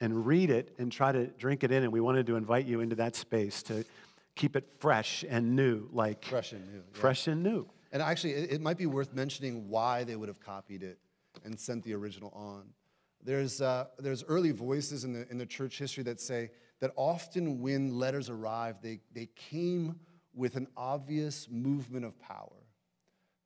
and 0.00 0.26
read 0.26 0.50
it 0.50 0.74
and 0.78 0.92
try 0.92 1.12
to 1.12 1.26
drink 1.26 1.64
it 1.64 1.70
in, 1.70 1.82
and 1.82 1.92
we 1.92 2.00
wanted 2.00 2.26
to 2.26 2.36
invite 2.36 2.66
you 2.66 2.80
into 2.80 2.96
that 2.96 3.16
space 3.16 3.62
to 3.64 3.84
keep 4.34 4.56
it 4.56 4.66
fresh 4.78 5.24
and 5.28 5.56
new, 5.56 5.88
like 5.92 6.24
fresh 6.24 6.52
and 6.52 6.66
new. 6.66 6.78
Yeah. 6.78 7.00
Fresh 7.00 7.26
and 7.26 7.42
new. 7.42 7.68
And 7.92 8.02
actually, 8.02 8.32
it, 8.32 8.52
it, 8.52 8.60
might 8.60 8.76
be 8.76 8.86
worth 8.86 9.14
mentioning 9.14 9.68
why 9.68 10.04
they 10.04 10.16
would 10.16 10.28
have 10.28 10.40
copied 10.40 10.82
it 10.82 10.98
and 11.44 11.58
sent 11.58 11.82
the 11.82 11.94
original 11.94 12.30
on. 12.34 12.66
There's, 13.24 13.62
uh, 13.62 13.86
there's 13.98 14.22
early 14.24 14.50
voices 14.50 15.04
in 15.04 15.14
the, 15.14 15.26
in 15.30 15.38
the 15.38 15.46
church 15.46 15.78
history 15.78 16.02
that 16.04 16.20
say 16.20 16.50
that 16.80 16.92
often 16.96 17.60
when 17.60 17.98
letters 17.98 18.28
arrived, 18.28 18.82
they, 18.82 19.00
they 19.14 19.28
came 19.34 19.98
with 20.34 20.56
an 20.56 20.66
obvious 20.76 21.48
movement 21.50 22.04
of 22.04 22.20
power. 22.20 22.52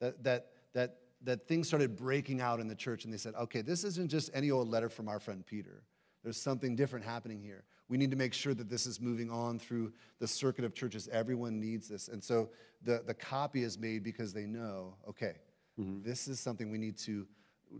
That, 0.00 0.24
that, 0.24 0.46
that, 0.74 0.96
that 1.22 1.46
things 1.46 1.68
started 1.68 1.96
breaking 1.96 2.40
out 2.40 2.60
in 2.60 2.68
the 2.68 2.74
church, 2.74 3.04
and 3.04 3.12
they 3.12 3.18
said, 3.18 3.34
okay, 3.34 3.62
this 3.62 3.84
isn't 3.84 4.10
just 4.10 4.30
any 4.32 4.50
old 4.50 4.68
letter 4.68 4.88
from 4.88 5.08
our 5.08 5.20
friend 5.20 5.44
Peter. 5.44 5.82
There's 6.22 6.40
something 6.40 6.76
different 6.76 7.04
happening 7.04 7.40
here. 7.40 7.64
We 7.88 7.96
need 7.96 8.10
to 8.10 8.16
make 8.16 8.32
sure 8.34 8.54
that 8.54 8.68
this 8.68 8.86
is 8.86 9.00
moving 9.00 9.30
on 9.30 9.58
through 9.58 9.92
the 10.18 10.28
circuit 10.28 10.64
of 10.64 10.74
churches. 10.74 11.08
Everyone 11.10 11.58
needs 11.58 11.88
this. 11.88 12.08
And 12.08 12.22
so 12.22 12.50
the, 12.82 13.02
the 13.06 13.14
copy 13.14 13.62
is 13.62 13.78
made 13.78 14.02
because 14.02 14.32
they 14.32 14.46
know, 14.46 14.94
okay, 15.08 15.34
mm-hmm. 15.78 16.02
this 16.02 16.28
is 16.28 16.38
something 16.38 16.70
we 16.70 16.78
need 16.78 16.96
to, 16.98 17.26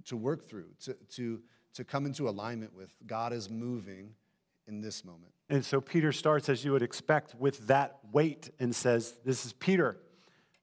to 0.07 0.17
work 0.17 0.49
through, 0.49 0.67
to, 0.85 0.95
to, 1.11 1.41
to 1.75 1.85
come 1.85 2.07
into 2.07 2.29
alignment 2.29 2.75
with. 2.75 2.91
God 3.07 3.33
is 3.33 3.49
moving 3.49 4.15
in 4.67 4.81
this 4.81 5.05
moment. 5.05 5.33
And 5.49 5.65
so 5.65 5.81
Peter 5.81 6.13
starts, 6.13 6.49
as 6.49 6.65
you 6.65 6.73
would 6.73 6.83
expect, 6.83 7.35
with 7.37 7.67
that 7.69 7.99
weight 8.13 8.51
and 8.59 8.75
says, 8.75 9.15
This 9.25 9.45
is 9.45 9.53
Peter, 9.53 9.97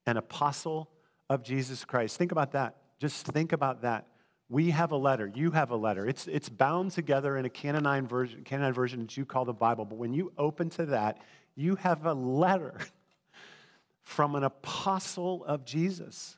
an 0.06 0.18
apostle 0.18 0.90
of 1.30 1.44
Jesus 1.44 1.86
Christ. 1.86 2.18
Think 2.18 2.32
about 2.32 2.52
that. 2.54 2.78
Just 3.00 3.26
think 3.28 3.52
about 3.52 3.82
that. 3.82 4.08
We 4.50 4.72
have 4.72 4.92
a 4.92 4.98
letter. 4.98 5.30
You 5.34 5.52
have 5.52 5.72
a 5.72 5.76
letter. 5.76 6.08
It's, 6.08 6.28
it's 6.28 6.48
bound 6.48 6.92
together 6.92 7.38
in 7.38 7.46
a 7.46 7.50
canonized 7.50 8.08
version, 8.08 8.44
canonized 8.44 8.76
version 8.76 9.02
that 9.02 9.18
you 9.18 9.26
call 9.26 9.44
the 9.44 9.54
Bible. 9.54 9.86
But 9.86 9.98
when 9.98 10.14
you 10.14 10.32
open 10.38 10.70
to 10.72 10.86
that, 10.88 11.20
you 11.56 11.76
have 11.76 12.06
a 12.06 12.14
letter 12.14 12.80
from 14.04 14.36
an 14.36 14.44
apostle 14.44 15.44
of 15.46 15.66
Jesus. 15.66 16.38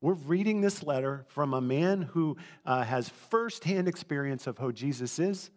We're 0.00 0.14
reading 0.14 0.60
this 0.60 0.82
letter 0.82 1.24
from 1.28 1.54
a 1.54 1.60
man 1.60 2.02
who 2.02 2.36
uh, 2.64 2.82
has 2.82 3.08
firsthand 3.08 3.86
experience 3.86 4.46
of 4.46 4.58
who 4.58 4.72
Jesus 4.72 5.18
is 5.18 5.50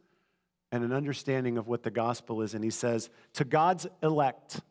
and 0.72 0.84
an 0.84 0.94
understanding 0.94 1.58
of 1.58 1.68
what 1.68 1.84
the 1.84 1.92
gospel 1.92 2.42
is. 2.42 2.54
And 2.54 2.64
he 2.64 2.70
says, 2.70 3.10
To 3.34 3.44
God's 3.44 3.88
elect, 4.04 4.62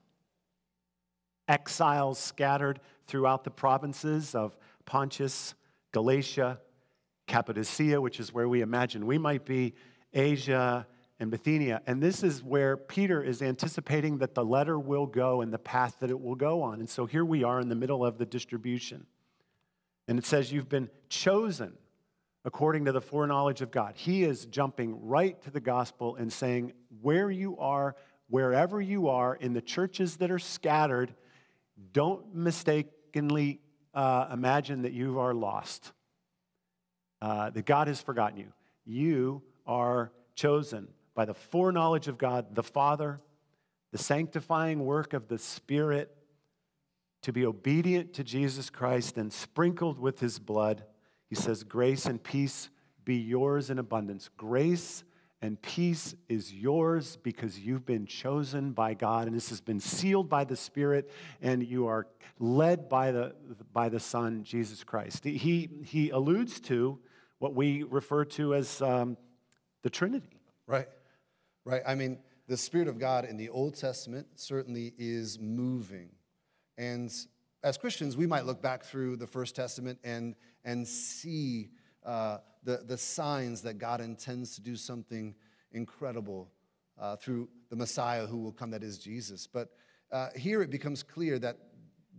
exiles 1.49 2.19
scattered 2.19 2.81
throughout 3.07 3.43
the 3.43 3.51
provinces 3.51 4.35
of 4.35 4.57
Pontus, 4.85 5.55
Galatia, 5.93 6.61
Cappadocia, 7.27 8.01
which 8.01 8.21
is 8.21 8.33
where 8.33 8.49
we 8.49 8.61
imagine 8.61 9.07
we 9.07 9.19
might 9.19 9.45
be, 9.45 9.75
Asia, 10.13 10.87
and 11.21 11.31
Bithynia. 11.31 11.83
And 11.87 12.03
this 12.03 12.23
is 12.23 12.43
where 12.43 12.77
Peter 12.77 13.23
is 13.23 13.43
anticipating 13.43 14.19
that 14.19 14.35
the 14.35 14.45
letter 14.45 14.79
will 14.79 15.07
go 15.07 15.41
and 15.41 15.53
the 15.53 15.59
path 15.59 15.97
that 16.01 16.11
it 16.11 16.21
will 16.21 16.35
go 16.35 16.63
on. 16.63 16.81
And 16.81 16.89
so 16.89 17.07
here 17.07 17.25
we 17.25 17.43
are 17.43 17.61
in 17.61 17.69
the 17.69 17.75
middle 17.75 18.05
of 18.05 18.19
the 18.19 18.27
distribution. 18.27 19.07
And 20.07 20.19
it 20.19 20.25
says, 20.25 20.53
You've 20.53 20.69
been 20.69 20.89
chosen 21.09 21.75
according 22.45 22.85
to 22.87 22.93
the 22.93 23.01
foreknowledge 23.01 23.61
of 23.61 23.71
God. 23.71 23.95
He 23.97 24.23
is 24.25 24.47
jumping 24.47 25.07
right 25.07 25.41
to 25.43 25.51
the 25.51 25.61
gospel 25.61 26.17
and 26.17 26.33
saying, 26.33 26.73
Where 27.03 27.31
you 27.31 27.59
are, 27.59 27.97
wherever 28.31 28.81
you 28.81 29.09
are, 29.09 29.35
in 29.35 29.53
the 29.53 29.61
churches 29.61 30.17
that 30.19 30.31
are 30.31 30.39
scattered, 30.39 31.15
don't 31.93 32.35
mistakenly 32.35 33.61
uh, 33.95 34.29
imagine 34.33 34.83
that 34.83 34.93
you 34.93 35.19
are 35.19 35.35
lost 35.35 35.93
uh, 37.21 37.51
that 37.51 37.67
God 37.67 37.89
has 37.89 38.01
forgotten 38.01 38.39
you. 38.39 38.53
You 38.85 39.43
are 39.67 40.13
chosen 40.35 40.89
by 41.15 41.25
the 41.25 41.35
foreknowledge 41.35 42.09
of 42.09 42.19
God 42.19 42.55
the 42.55 42.63
Father, 42.63 43.21
the 43.93 43.99
sanctifying 43.99 44.85
work 44.85 45.13
of 45.13 45.29
the 45.29 45.39
Spirit, 45.39 46.15
to 47.23 47.33
be 47.33 47.45
obedient 47.45 48.15
to 48.15 48.25
Jesus 48.25 48.71
Christ 48.71 49.17
and 49.17 49.33
sprinkled 49.33 49.99
with 49.99 50.21
his 50.21 50.39
blood. 50.39 50.85
He 51.29 51.35
says, 51.35 51.65
Grace 51.65 52.07
and 52.07 52.23
peace 52.23 52.71
be 53.05 53.17
yours 53.17 53.71
in 53.71 53.79
abundance. 53.79 54.31
Grace 54.37 55.03
and 55.41 55.61
peace 55.63 56.15
is 56.29 56.53
yours 56.53 57.17
because 57.23 57.59
you've 57.59 57.87
been 57.87 58.07
chosen 58.07 58.73
by 58.73 58.95
God, 58.95 59.29
and 59.29 59.37
this 59.37 59.51
has 59.51 59.61
been 59.61 59.79
sealed 59.79 60.29
by 60.29 60.45
the 60.45 60.57
Spirit, 60.57 61.11
and 61.41 61.65
you 61.65 61.87
are 61.87 62.09
led 62.41 62.89
by 62.89 63.13
the, 63.13 63.35
by 63.73 63.89
the 63.89 64.01
Son, 64.01 64.43
Jesus 64.43 64.83
Christ. 64.83 65.25
He, 65.25 65.69
he 65.85 66.11
alludes 66.11 66.61
to 66.63 66.99
what 67.39 67.55
we 67.55 67.85
refer 67.85 68.25
to 68.25 68.55
as 68.55 68.83
um, 68.83 69.17
the 69.83 69.91
Trinity. 69.91 70.41
Right, 70.67 70.89
right. 71.65 71.83
I 71.87 71.95
mean, 71.95 72.19
the 72.49 72.57
Spirit 72.57 72.89
of 72.89 72.99
God 72.99 73.25
in 73.25 73.37
the 73.37 73.49
Old 73.49 73.77
Testament 73.77 74.27
certainly 74.35 74.93
is 74.99 75.39
moving. 75.39 76.09
And 76.77 77.13
as 77.63 77.77
Christians, 77.77 78.17
we 78.17 78.27
might 78.27 78.45
look 78.45 78.61
back 78.61 78.85
through 78.85 79.17
the 79.17 79.27
First 79.27 79.55
Testament 79.55 79.99
and, 80.03 80.35
and 80.65 80.87
see 80.87 81.71
uh, 82.05 82.39
the, 82.69 82.83
the 82.87 82.99
signs 82.99 83.63
that 83.63 83.79
God 83.79 84.03
intends 84.03 84.55
to 84.57 84.61
do 84.61 84.77
something 84.77 85.35
incredible 85.73 86.51
uh, 87.01 87.17
through 87.17 87.49
the 87.71 87.77
Messiah 87.77 88.27
who 88.27 88.37
will 88.37 88.53
come, 88.53 88.73
that 88.73 88.83
is 88.83 88.99
Jesus. 88.99 89.47
But 89.47 89.71
uh, 90.13 90.29
here 90.37 90.61
it 90.61 90.69
becomes 90.69 91.03
clear 91.03 91.39
that 91.39 91.57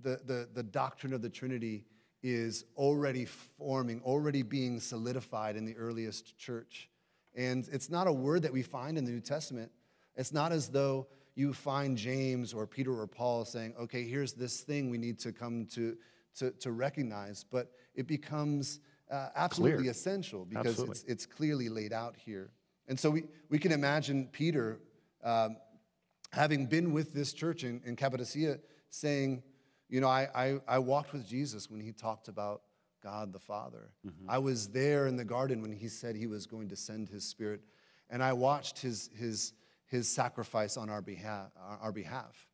the, 0.01 0.19
the, 0.25 0.49
the 0.51 0.63
doctrine 0.63 1.13
of 1.13 1.21
the 1.21 1.29
Trinity 1.29 1.85
is 2.23 2.65
already 2.75 3.25
forming, 3.25 4.01
already 4.01 4.41
being 4.41 4.79
solidified 4.79 5.55
in 5.55 5.65
the 5.65 5.75
earliest 5.75 6.35
church. 6.39 6.89
And 7.35 7.69
it's 7.71 7.91
not 7.91 8.07
a 8.07 8.11
word 8.11 8.41
that 8.41 8.51
we 8.51 8.63
find 8.63 8.97
in 8.97 9.05
the 9.05 9.11
New 9.11 9.21
Testament. 9.21 9.71
It's 10.15 10.33
not 10.33 10.51
as 10.51 10.69
though 10.69 11.05
you 11.35 11.53
find 11.53 11.95
James 11.95 12.55
or 12.55 12.65
Peter 12.65 12.99
or 12.99 13.05
Paul 13.05 13.45
saying, 13.45 13.75
okay, 13.79 14.03
here's 14.03 14.33
this 14.33 14.61
thing 14.61 14.89
we 14.89 14.97
need 14.97 15.19
to 15.19 15.31
come 15.31 15.67
to, 15.75 15.95
to, 16.39 16.49
to 16.53 16.71
recognize. 16.71 17.43
But 17.43 17.71
it 17.93 18.07
becomes 18.07 18.79
uh, 19.09 19.29
absolutely 19.35 19.83
Clear. 19.83 19.91
essential 19.91 20.45
because 20.45 20.67
absolutely. 20.67 20.93
It's, 20.93 21.03
it's 21.03 21.25
clearly 21.25 21.69
laid 21.69 21.93
out 21.93 22.15
here. 22.15 22.51
And 22.87 22.99
so 22.99 23.11
we, 23.11 23.23
we 23.49 23.59
can 23.59 23.71
imagine 23.71 24.27
Peter 24.31 24.79
um, 25.23 25.57
having 26.31 26.65
been 26.65 26.91
with 26.91 27.13
this 27.13 27.33
church 27.33 27.63
in, 27.63 27.81
in 27.85 27.95
Cappadocia 27.95 28.59
saying, 28.89 29.43
you 29.89 30.01
know, 30.01 30.07
I, 30.07 30.27
I, 30.35 30.59
I, 30.67 30.79
walked 30.79 31.13
with 31.13 31.27
Jesus 31.27 31.69
when 31.69 31.79
he 31.79 31.91
talked 31.91 32.27
about 32.27 32.61
God 33.03 33.33
the 33.33 33.39
Father. 33.39 33.91
Mm-hmm. 34.05 34.29
I 34.29 34.37
was 34.37 34.67
there 34.67 35.07
in 35.07 35.15
the 35.15 35.25
garden 35.25 35.61
when 35.61 35.71
he 35.71 35.87
said 35.87 36.15
he 36.15 36.27
was 36.27 36.45
going 36.45 36.69
to 36.69 36.75
send 36.75 37.09
his 37.09 37.23
spirit. 37.23 37.61
And 38.09 38.23
I 38.23 38.33
watched 38.33 38.79
his, 38.79 39.09
his, 39.15 39.53
his 39.85 40.07
sacrifice 40.07 40.77
on 40.77 40.89
our 40.89 41.01
behalf. 41.01 41.51
Our 41.81 41.91
behalf. 41.91 42.47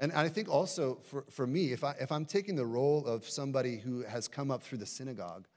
And 0.00 0.12
I 0.12 0.28
think 0.28 0.48
also 0.48 1.00
for, 1.02 1.24
for 1.30 1.46
me, 1.46 1.72
if, 1.72 1.82
I, 1.82 1.94
if 2.00 2.12
I'm 2.12 2.24
taking 2.24 2.54
the 2.54 2.66
role 2.66 3.04
of 3.04 3.28
somebody 3.28 3.78
who 3.78 4.02
has 4.02 4.28
come 4.28 4.50
up 4.50 4.62
through 4.62 4.78
the 4.78 4.86
synagogue, 4.86 5.48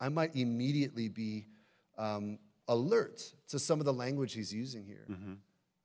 I 0.00 0.08
might 0.08 0.36
immediately 0.36 1.08
be 1.08 1.46
um, 1.96 2.38
alert 2.68 3.32
to 3.48 3.58
some 3.58 3.80
of 3.80 3.86
the 3.86 3.92
language 3.92 4.34
he's 4.34 4.52
using 4.52 4.84
here. 4.84 5.06
Mm-hmm. 5.10 5.34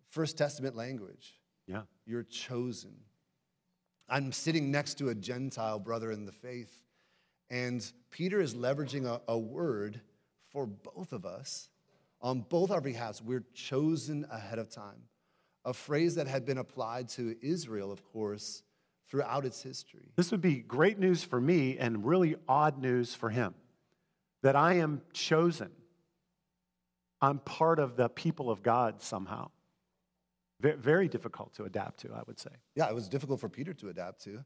First 0.09 0.37
Testament 0.37 0.75
language. 0.75 1.39
Yeah. 1.65 1.81
You're 2.05 2.23
chosen. 2.23 2.93
I'm 4.09 4.31
sitting 4.31 4.69
next 4.69 4.95
to 4.95 5.09
a 5.09 5.15
Gentile 5.15 5.79
brother 5.79 6.11
in 6.11 6.25
the 6.25 6.31
faith, 6.31 6.83
and 7.49 7.83
Peter 8.11 8.41
is 8.41 8.53
leveraging 8.53 9.05
a, 9.05 9.21
a 9.27 9.37
word 9.37 10.01
for 10.51 10.67
both 10.67 11.13
of 11.13 11.25
us 11.25 11.69
on 12.21 12.41
both 12.41 12.69
our 12.69 12.81
behalves. 12.81 13.21
We're 13.21 13.45
chosen 13.53 14.25
ahead 14.29 14.59
of 14.59 14.69
time. 14.69 15.07
A 15.65 15.73
phrase 15.73 16.15
that 16.15 16.27
had 16.27 16.45
been 16.45 16.57
applied 16.57 17.07
to 17.09 17.35
Israel, 17.41 17.91
of 17.91 18.03
course, 18.03 18.63
throughout 19.07 19.45
its 19.45 19.63
history. 19.63 20.11
This 20.15 20.31
would 20.31 20.41
be 20.41 20.57
great 20.57 20.99
news 20.99 21.23
for 21.23 21.39
me 21.39 21.77
and 21.77 22.05
really 22.05 22.35
odd 22.47 22.77
news 22.79 23.15
for 23.15 23.29
him 23.29 23.53
that 24.43 24.55
I 24.55 24.75
am 24.75 25.01
chosen. 25.13 25.71
I'm 27.21 27.39
part 27.39 27.79
of 27.79 27.95
the 27.95 28.09
people 28.09 28.51
of 28.51 28.61
God 28.61 29.01
somehow. 29.01 29.49
Very 30.59 31.07
difficult 31.09 31.53
to 31.55 31.63
adapt 31.63 32.01
to, 32.01 32.13
I 32.13 32.21
would 32.27 32.39
say. 32.39 32.51
Yeah, 32.75 32.87
it 32.87 32.95
was 32.95 33.09
difficult 33.09 33.41
for 33.41 33.49
Peter 33.49 33.73
to 33.73 33.89
adapt 33.89 34.23
to. 34.25 34.45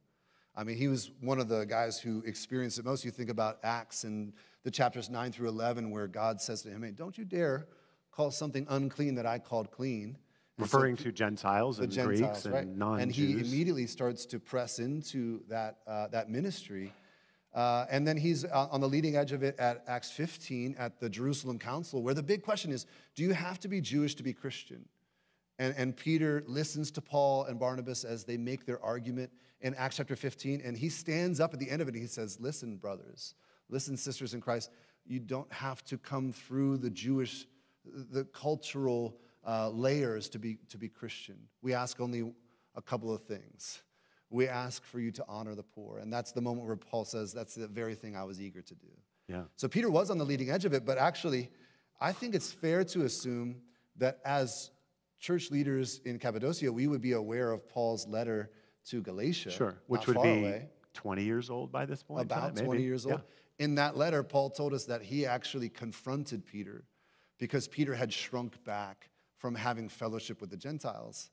I 0.55 0.63
mean, 0.63 0.77
he 0.77 0.87
was 0.87 1.11
one 1.21 1.39
of 1.39 1.47
the 1.47 1.65
guys 1.65 1.99
who 1.99 2.23
experienced 2.25 2.79
it 2.79 2.85
most. 2.85 3.05
You 3.05 3.11
think 3.11 3.29
about 3.29 3.59
Acts 3.63 4.03
and 4.03 4.33
the 4.63 4.71
chapters 4.71 5.09
9 5.09 5.31
through 5.31 5.49
11, 5.49 5.91
where 5.91 6.07
God 6.07 6.41
says 6.41 6.63
to 6.63 6.69
him, 6.69 6.81
Hey, 6.81 6.91
don't 6.91 7.15
you 7.15 7.25
dare 7.25 7.67
call 8.11 8.31
something 8.31 8.65
unclean 8.69 9.15
that 9.15 9.27
I 9.27 9.37
called 9.37 9.71
clean. 9.71 10.17
Referring 10.57 10.97
so, 10.97 11.03
to 11.03 11.11
Gentiles 11.11 11.77
and 11.77 11.91
Gentiles, 11.91 12.19
Greeks 12.19 12.45
and 12.45 12.53
right? 12.53 12.67
non 12.67 12.99
And 12.99 13.11
he 13.11 13.33
immediately 13.33 13.85
starts 13.85 14.25
to 14.27 14.39
press 14.39 14.79
into 14.79 15.43
that, 15.49 15.77
uh, 15.85 16.07
that 16.07 16.31
ministry. 16.31 16.91
Uh, 17.57 17.87
and 17.89 18.07
then 18.07 18.15
he's 18.15 18.45
uh, 18.45 18.67
on 18.69 18.81
the 18.81 18.87
leading 18.87 19.15
edge 19.15 19.31
of 19.31 19.41
it 19.41 19.57
at 19.57 19.83
Acts 19.87 20.11
15 20.11 20.75
at 20.77 20.99
the 20.99 21.09
Jerusalem 21.09 21.57
Council, 21.57 22.03
where 22.03 22.13
the 22.13 22.21
big 22.21 22.43
question 22.43 22.71
is 22.71 22.85
do 23.15 23.23
you 23.23 23.33
have 23.33 23.59
to 23.61 23.67
be 23.67 23.81
Jewish 23.81 24.13
to 24.15 24.23
be 24.23 24.31
Christian? 24.31 24.85
And, 25.57 25.73
and 25.75 25.97
Peter 25.97 26.43
listens 26.45 26.91
to 26.91 27.01
Paul 27.01 27.45
and 27.45 27.59
Barnabas 27.59 28.03
as 28.03 28.25
they 28.25 28.37
make 28.37 28.67
their 28.67 28.79
argument 28.85 29.31
in 29.61 29.73
Acts 29.73 29.97
chapter 29.97 30.15
15. 30.15 30.61
And 30.63 30.77
he 30.77 30.87
stands 30.87 31.39
up 31.39 31.51
at 31.51 31.59
the 31.59 31.67
end 31.67 31.81
of 31.81 31.87
it 31.87 31.95
and 31.95 32.01
he 32.03 32.07
says, 32.07 32.39
Listen, 32.39 32.77
brothers, 32.77 33.33
listen, 33.69 33.97
sisters 33.97 34.35
in 34.35 34.39
Christ, 34.39 34.69
you 35.07 35.19
don't 35.19 35.51
have 35.51 35.83
to 35.85 35.97
come 35.97 36.31
through 36.31 36.77
the 36.77 36.91
Jewish, 36.91 37.47
the 37.83 38.25
cultural 38.25 39.17
uh, 39.47 39.69
layers 39.69 40.29
to 40.29 40.37
be, 40.37 40.59
to 40.69 40.77
be 40.77 40.89
Christian. 40.89 41.39
We 41.63 41.73
ask 41.73 41.99
only 41.99 42.31
a 42.75 42.83
couple 42.83 43.11
of 43.11 43.23
things. 43.23 43.81
We 44.29 44.47
ask 44.47 44.83
for 44.83 44.99
you 44.99 45.11
to 45.11 45.25
honor 45.27 45.55
the 45.55 45.63
poor. 45.63 45.99
And 45.99 46.11
that's 46.11 46.31
the 46.31 46.41
moment 46.41 46.67
where 46.67 46.75
Paul 46.75 47.05
says, 47.05 47.33
That's 47.33 47.55
the 47.55 47.67
very 47.67 47.95
thing 47.95 48.15
I 48.15 48.23
was 48.23 48.41
eager 48.41 48.61
to 48.61 48.75
do. 48.75 48.87
Yeah. 49.27 49.43
So 49.55 49.67
Peter 49.67 49.89
was 49.89 50.09
on 50.09 50.17
the 50.17 50.25
leading 50.25 50.49
edge 50.49 50.65
of 50.65 50.73
it, 50.73 50.85
but 50.85 50.97
actually, 50.97 51.49
I 51.99 52.11
think 52.11 52.35
it's 52.35 52.51
fair 52.51 52.83
to 52.85 53.03
assume 53.03 53.61
that 53.97 54.19
as 54.25 54.71
church 55.19 55.51
leaders 55.51 56.01
in 56.05 56.19
Cappadocia, 56.19 56.71
we 56.71 56.87
would 56.87 57.01
be 57.01 57.13
aware 57.13 57.51
of 57.51 57.67
Paul's 57.67 58.07
letter 58.07 58.51
to 58.89 59.01
Galatia. 59.01 59.51
Sure, 59.51 59.77
which 59.87 60.07
would 60.07 60.21
be 60.21 60.29
away. 60.29 60.69
20 60.93 61.23
years 61.23 61.49
old 61.49 61.71
by 61.71 61.85
this 61.85 62.01
point. 62.01 62.23
About 62.23 62.55
20 62.55 62.81
years 62.81 63.05
old. 63.05 63.21
Yeah. 63.59 63.65
In 63.65 63.75
that 63.75 63.97
letter, 63.97 64.23
Paul 64.23 64.49
told 64.49 64.73
us 64.73 64.85
that 64.85 65.01
he 65.01 65.25
actually 65.25 65.69
confronted 65.69 66.45
Peter 66.45 66.85
because 67.39 67.67
Peter 67.67 67.93
had 67.93 68.11
shrunk 68.13 68.63
back 68.63 69.09
from 69.37 69.55
having 69.55 69.89
fellowship 69.89 70.41
with 70.41 70.49
the 70.49 70.57
Gentiles. 70.57 71.29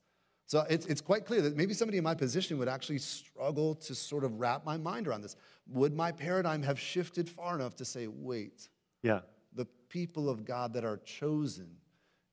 So 0.46 0.64
it's, 0.68 0.86
it's 0.86 1.00
quite 1.00 1.24
clear 1.24 1.40
that 1.42 1.56
maybe 1.56 1.72
somebody 1.72 1.98
in 1.98 2.04
my 2.04 2.14
position 2.14 2.58
would 2.58 2.68
actually 2.68 2.98
struggle 2.98 3.74
to 3.76 3.94
sort 3.94 4.24
of 4.24 4.38
wrap 4.38 4.64
my 4.64 4.76
mind 4.76 5.08
around 5.08 5.22
this. 5.22 5.36
Would 5.68 5.94
my 5.94 6.12
paradigm 6.12 6.62
have 6.62 6.78
shifted 6.78 7.28
far 7.28 7.54
enough 7.54 7.74
to 7.76 7.84
say, 7.84 8.06
wait, 8.08 8.68
yeah. 9.02 9.20
the 9.54 9.66
people 9.88 10.28
of 10.28 10.44
God 10.44 10.74
that 10.74 10.84
are 10.84 10.98
chosen 10.98 11.68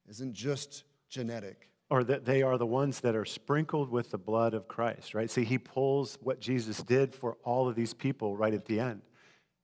isn't 0.10 0.34
just 0.34 0.84
genetic. 1.10 1.70
Or 1.90 2.04
that 2.06 2.26
they 2.26 2.42
are 2.42 2.58
the 2.58 2.66
ones 2.66 3.00
that 3.02 3.16
are 3.16 3.26
sprinkled 3.26 3.90
with 3.90 4.12
the 4.12 4.18
blood 4.18 4.54
of 4.54 4.68
Christ, 4.68 5.14
right? 5.14 5.30
See, 5.30 5.44
he 5.44 5.58
pulls 5.58 6.18
what 6.22 6.40
Jesus 6.40 6.84
did 6.84 7.14
for 7.14 7.38
all 7.44 7.68
of 7.68 7.76
these 7.76 7.94
people 7.94 8.36
right 8.38 8.54
at 8.54 8.66
the 8.66 8.80
end. 8.80 9.02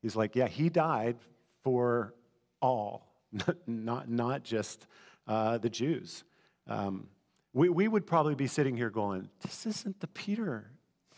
He's 0.01 0.16
like, 0.16 0.36
yeah, 0.36 0.48
he 0.48 0.70
died 0.70 1.18
for 1.63 2.13
all, 2.62 3.13
not, 3.68 4.10
not 4.10 4.44
just 4.44 4.88
uh, 5.25 5.58
the 5.58 5.70
Jews. 5.70 6.24
Um, 6.68 7.08
we, 7.57 7.69
we 7.69 7.87
would 7.87 8.05
probably 8.05 8.35
be 8.35 8.45
sitting 8.45 8.77
here 8.77 8.91
going, 8.91 9.29
this 9.41 9.65
isn't 9.65 9.99
the 9.99 10.07
Peter. 10.07 10.71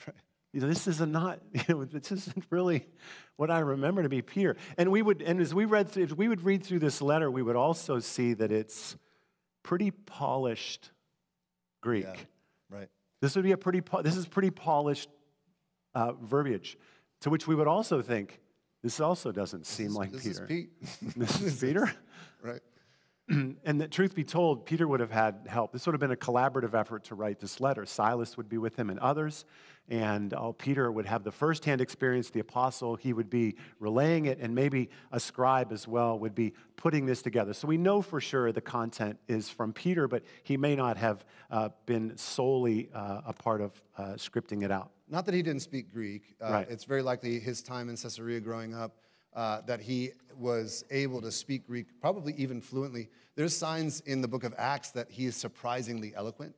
You 0.51 0.62
know, 0.62 0.67
this 0.67 0.88
is 0.88 1.00
not, 1.00 1.41
you 1.53 1.62
know, 1.75 1.86
this 1.86 2.12
isn't 2.12 2.43
really 2.50 2.88
what 3.36 3.51
I 3.51 3.60
remember 3.60 4.01
to 4.01 4.10
be 4.10 4.24
Peter. 4.24 4.58
And 4.79 4.89
we 4.91 5.03
would, 5.03 5.22
and 5.22 5.39
as 5.39 5.53
we 5.53 5.65
read 5.65 5.89
through, 5.89 6.05
if 6.05 6.17
we 6.17 6.27
would 6.27 6.43
read 6.43 6.63
through 6.63 6.79
this 6.79 7.03
letter, 7.03 7.29
we 7.29 7.43
would 7.43 7.55
also 7.55 8.00
see 8.00 8.34
that 8.34 8.51
it's 8.51 8.98
pretty 9.62 9.91
polished 9.91 10.89
Greek. 11.81 12.05
Yeah, 12.05 12.77
right. 12.79 12.89
This 13.22 13.36
would 13.36 13.43
be 13.43 13.51
a 13.51 13.58
pretty, 13.58 13.84
this 14.01 14.17
is 14.17 14.25
pretty 14.25 14.50
polished 14.50 15.12
uh, 15.93 16.13
verbiage, 16.13 16.79
to 17.22 17.29
which 17.29 17.46
we 17.46 17.53
would 17.53 17.67
also 17.67 18.01
think, 18.01 18.39
this 18.81 19.00
also 19.00 19.31
doesn't 19.31 19.67
seem 19.67 19.89
is, 19.89 19.96
like 19.96 20.12
this 20.12 20.24
Peter. 20.24 20.43
Is 20.48 20.48
Pete. 20.48 20.69
this 21.15 21.41
is 21.41 21.60
Peter? 21.60 21.93
right. 22.41 22.62
and 23.64 23.82
that 23.82 23.92
truth 23.92 24.16
be 24.16 24.24
told, 24.24 24.66
Peter 24.66 24.88
would 24.88 25.00
have 25.00 25.12
had 25.12 25.46
help. 25.48 25.72
This 25.72 25.86
would 25.86 25.94
have 25.94 26.00
been 26.00 26.12
a 26.12 26.16
collaborative 26.16 26.74
effort 26.74 27.04
to 27.06 27.16
write 27.16 27.40
this 27.40 27.60
letter. 27.60 27.86
Silas 27.86 28.38
would 28.38 28.50
be 28.50 28.58
with 28.58 28.76
him 28.76 28.90
and 28.90 29.00
others, 29.00 29.46
and 29.88 30.34
oh, 30.34 30.54
Peter 30.54 30.92
would 30.92 31.06
have 31.06 31.24
the 31.24 31.32
firsthand 31.32 31.80
experience, 31.80 32.32
the 32.32 32.40
apostle. 32.40 32.96
He 32.96 33.14
would 33.14 33.30
be 33.30 33.56
relaying 33.80 34.26
it, 34.26 34.40
and 34.40 34.56
maybe 34.56 34.90
a 35.12 35.20
scribe 35.20 35.72
as 35.72 35.88
well 35.88 36.18
would 36.18 36.34
be 36.34 36.54
putting 36.76 37.06
this 37.06 37.22
together. 37.22 37.54
So 37.54 37.68
we 37.68 37.78
know 37.78 38.02
for 38.02 38.20
sure 38.20 38.52
the 38.52 38.62
content 38.62 39.20
is 39.28 39.50
from 39.50 39.74
Peter, 39.74 40.08
but 40.08 40.24
he 40.44 40.58
may 40.58 40.76
not 40.76 40.98
have 40.98 41.24
uh, 41.52 41.70
been 41.86 42.18
solely 42.18 42.90
uh, 42.96 43.22
a 43.28 43.34
part 43.34 43.62
of 43.62 43.80
uh, 43.98 44.04
scripting 44.14 44.64
it 44.64 44.72
out. 44.72 44.92
Not 45.08 45.26
that 45.26 45.36
he 45.36 45.44
didn't 45.44 45.62
speak 45.62 45.94
Greek. 45.94 46.36
Uh, 46.42 46.52
right. 46.52 46.68
It's 46.70 46.84
very 46.84 47.04
likely 47.04 47.40
his 47.40 47.62
time 47.62 47.90
in 47.90 47.96
Caesarea 47.96 48.40
growing 48.40 48.74
up 48.74 48.96
uh, 49.39 49.62
that 49.62 49.79
he 49.79 50.12
was 50.38 50.84
able 50.91 51.22
to 51.22 51.31
speak 51.31 51.65
Greek, 51.65 51.86
probably 52.01 52.34
even 52.38 52.60
fluently. 52.60 53.08
There's 53.36 53.55
signs 53.55 54.01
in 54.01 54.19
the 54.22 54.27
book 54.27 54.43
of 54.43 54.53
Acts 54.58 54.91
that 54.91 55.10
he 55.10 55.25
is 55.25 55.36
surprisingly 55.36 56.13
eloquent, 56.13 56.53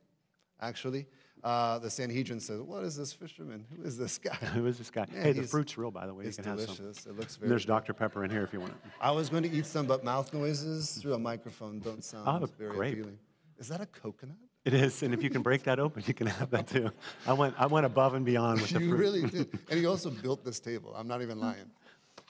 actually. 0.59 1.05
uh, 1.43 1.77
the 1.79 1.89
Sanhedrin 1.89 2.39
says, 2.39 2.59
What 2.61 2.83
is 2.83 2.95
this 2.95 3.13
fisherman? 3.13 3.65
Who 3.75 3.83
is 3.83 3.97
this 3.99 4.17
guy? 4.17 4.33
Who 4.55 4.65
is 4.65 4.77
this 4.79 4.89
guy? 4.89 5.05
Man, 5.13 5.21
hey, 5.23 5.31
the 5.33 5.43
fruit's 5.43 5.77
real, 5.77 5.91
by 5.91 6.05
the 6.07 6.13
way. 6.13 6.23
You 6.23 6.29
It's 6.29 6.37
can 6.37 6.45
have 6.45 6.59
some. 6.61 6.75
delicious. 6.75 7.05
It 7.05 7.15
looks 7.17 7.33
And 7.35 7.41
very 7.41 7.49
there's 7.49 7.65
Dr. 7.65 7.93
Pepper 7.93 8.23
in 8.25 8.31
here 8.31 8.43
if 8.43 8.51
you 8.53 8.59
want 8.59 8.73
it. 8.73 8.77
I 8.99 9.11
was 9.11 9.29
going 9.29 9.43
to 9.43 9.51
eat 9.51 9.65
some, 9.67 9.85
but 9.85 10.03
mouth 10.03 10.33
noises 10.33 10.97
through 10.99 11.13
a 11.13 11.19
microphone 11.19 11.79
don't 11.79 12.03
sound 12.03 12.27
Oh, 12.27 12.47
very 12.57 12.75
grape. 12.75 12.93
appealing. 12.93 13.17
Is 13.59 13.67
that 13.67 13.81
a 13.81 13.85
coconut? 13.87 14.37
It 14.65 14.75
is, 14.75 15.01
and 15.01 15.11
if 15.15 15.23
you 15.23 15.29
can 15.31 15.41
break 15.41 15.63
that 15.63 15.79
open, 15.79 16.03
you 16.05 16.13
can 16.13 16.27
have 16.27 16.51
that 16.51 16.67
too. 16.67 16.91
I 17.25 17.33
went, 17.33 17.55
I 17.57 17.65
went 17.65 17.85
above 17.87 18.13
and 18.13 18.23
beyond 18.23 18.61
with 18.61 18.69
the 18.69 18.79
You 18.79 18.89
fruit. 18.89 18.99
really 18.99 19.21
did. 19.35 19.47
And 19.71 19.79
he 19.79 19.85
also 19.87 20.11
built 20.11 20.45
this 20.45 20.59
table. 20.59 20.93
I'm 20.95 21.07
not 21.07 21.23
even 21.23 21.39
lying. 21.39 21.65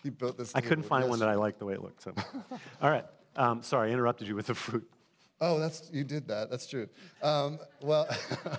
He 0.04 0.10
built 0.10 0.38
this 0.38 0.56
I 0.56 0.62
couldn't 0.62 0.84
find 0.84 1.08
one 1.10 1.20
that 1.20 1.30
I 1.30 1.36
liked 1.36 1.60
the 1.60 1.66
way 1.66 1.74
it 1.74 1.82
looked. 1.82 2.02
So, 2.02 2.14
all 2.82 2.90
right. 2.90 3.06
Um, 3.36 3.62
sorry, 3.62 3.90
I 3.90 3.94
interrupted 3.94 4.28
you 4.28 4.36
with 4.36 4.48
the 4.48 4.56
fruit. 4.56 4.90
Oh, 5.40 5.60
that's 5.60 5.90
you 5.94 6.04
did 6.04 6.28
that. 6.28 6.50
That's 6.50 6.68
true. 6.68 6.88
Um, 7.24 7.60
well, 7.82 8.08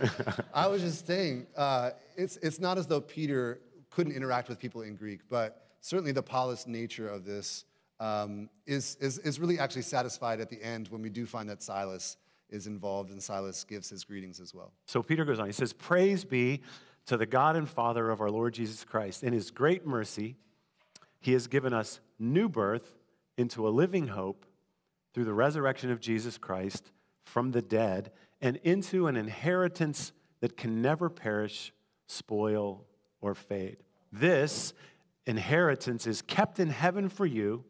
I 0.55 0.67
was 0.67 0.83
just 0.83 1.07
saying, 1.07 1.47
uh, 1.57 1.91
it's 2.17 2.37
it's 2.39 2.59
not 2.59 2.79
as 2.79 2.87
though 2.87 3.01
Peter 3.01 3.61
couldn't 3.91 4.15
interact 4.15 4.49
with 4.49 4.59
people 4.59 4.83
in 4.83 4.97
Greek, 4.97 5.21
but 5.29 5.67
certainly 5.81 6.13
the 6.13 6.23
polished 6.23 6.67
nature 6.67 7.09
of 7.09 7.25
this 7.25 7.65
um, 8.01 8.49
is, 8.67 8.97
is 9.01 9.19
is 9.19 9.39
really 9.39 9.59
actually 9.59 9.83
satisfied 9.83 10.41
at 10.41 10.49
the 10.49 10.63
end 10.63 10.89
when 10.89 11.03
we 11.03 11.11
do 11.11 11.27
find 11.27 11.49
that 11.51 11.63
Silas 11.63 12.17
is 12.51 12.67
involved 12.67 13.11
and 13.11 13.23
Silas 13.23 13.65
gives 13.65 13.89
his 13.89 14.05
greetings 14.05 14.41
as 14.41 14.55
well. 14.55 14.73
So 14.87 15.03
Peter 15.03 15.25
goes 15.25 15.39
on. 15.39 15.47
He 15.47 15.53
says, 15.53 15.73
"Praise 15.73 16.25
be 16.25 16.63
to 17.07 17.17
the 17.17 17.27
God 17.27 17.57
and 17.57 17.69
Father 17.69 18.11
of 18.11 18.21
our 18.21 18.31
Lord 18.31 18.55
Jesus 18.55 18.85
Christ. 18.85 19.23
In 19.23 19.33
His 19.33 19.51
great 19.51 19.87
mercy, 19.87 20.37
He 21.23 21.33
has 21.33 21.47
given 21.47 21.73
us 21.73 22.01
new 22.19 22.49
birth 22.49 22.99
into 23.39 23.67
a 23.67 23.71
living 23.71 24.09
hope 24.09 24.45
through 25.15 25.25
the 25.25 25.33
resurrection 25.33 25.91
of 25.91 26.01
Jesus 26.01 26.37
Christ 26.37 26.93
from 27.25 27.53
the 27.53 27.63
dead, 27.63 28.13
and 28.41 28.57
into 28.59 29.07
an 29.07 29.17
inheritance 29.17 30.13
that 30.41 30.57
can 30.57 30.83
never 30.83 31.09
perish, 31.09 31.73
spoil, 32.07 32.85
or 33.21 33.35
fade. 33.35 33.85
This 34.11 34.75
inheritance 35.25 36.07
is 36.07 36.21
kept 36.21 36.59
in 36.59 36.69
heaven 36.71 37.09
for 37.09 37.25
you." 37.25 37.65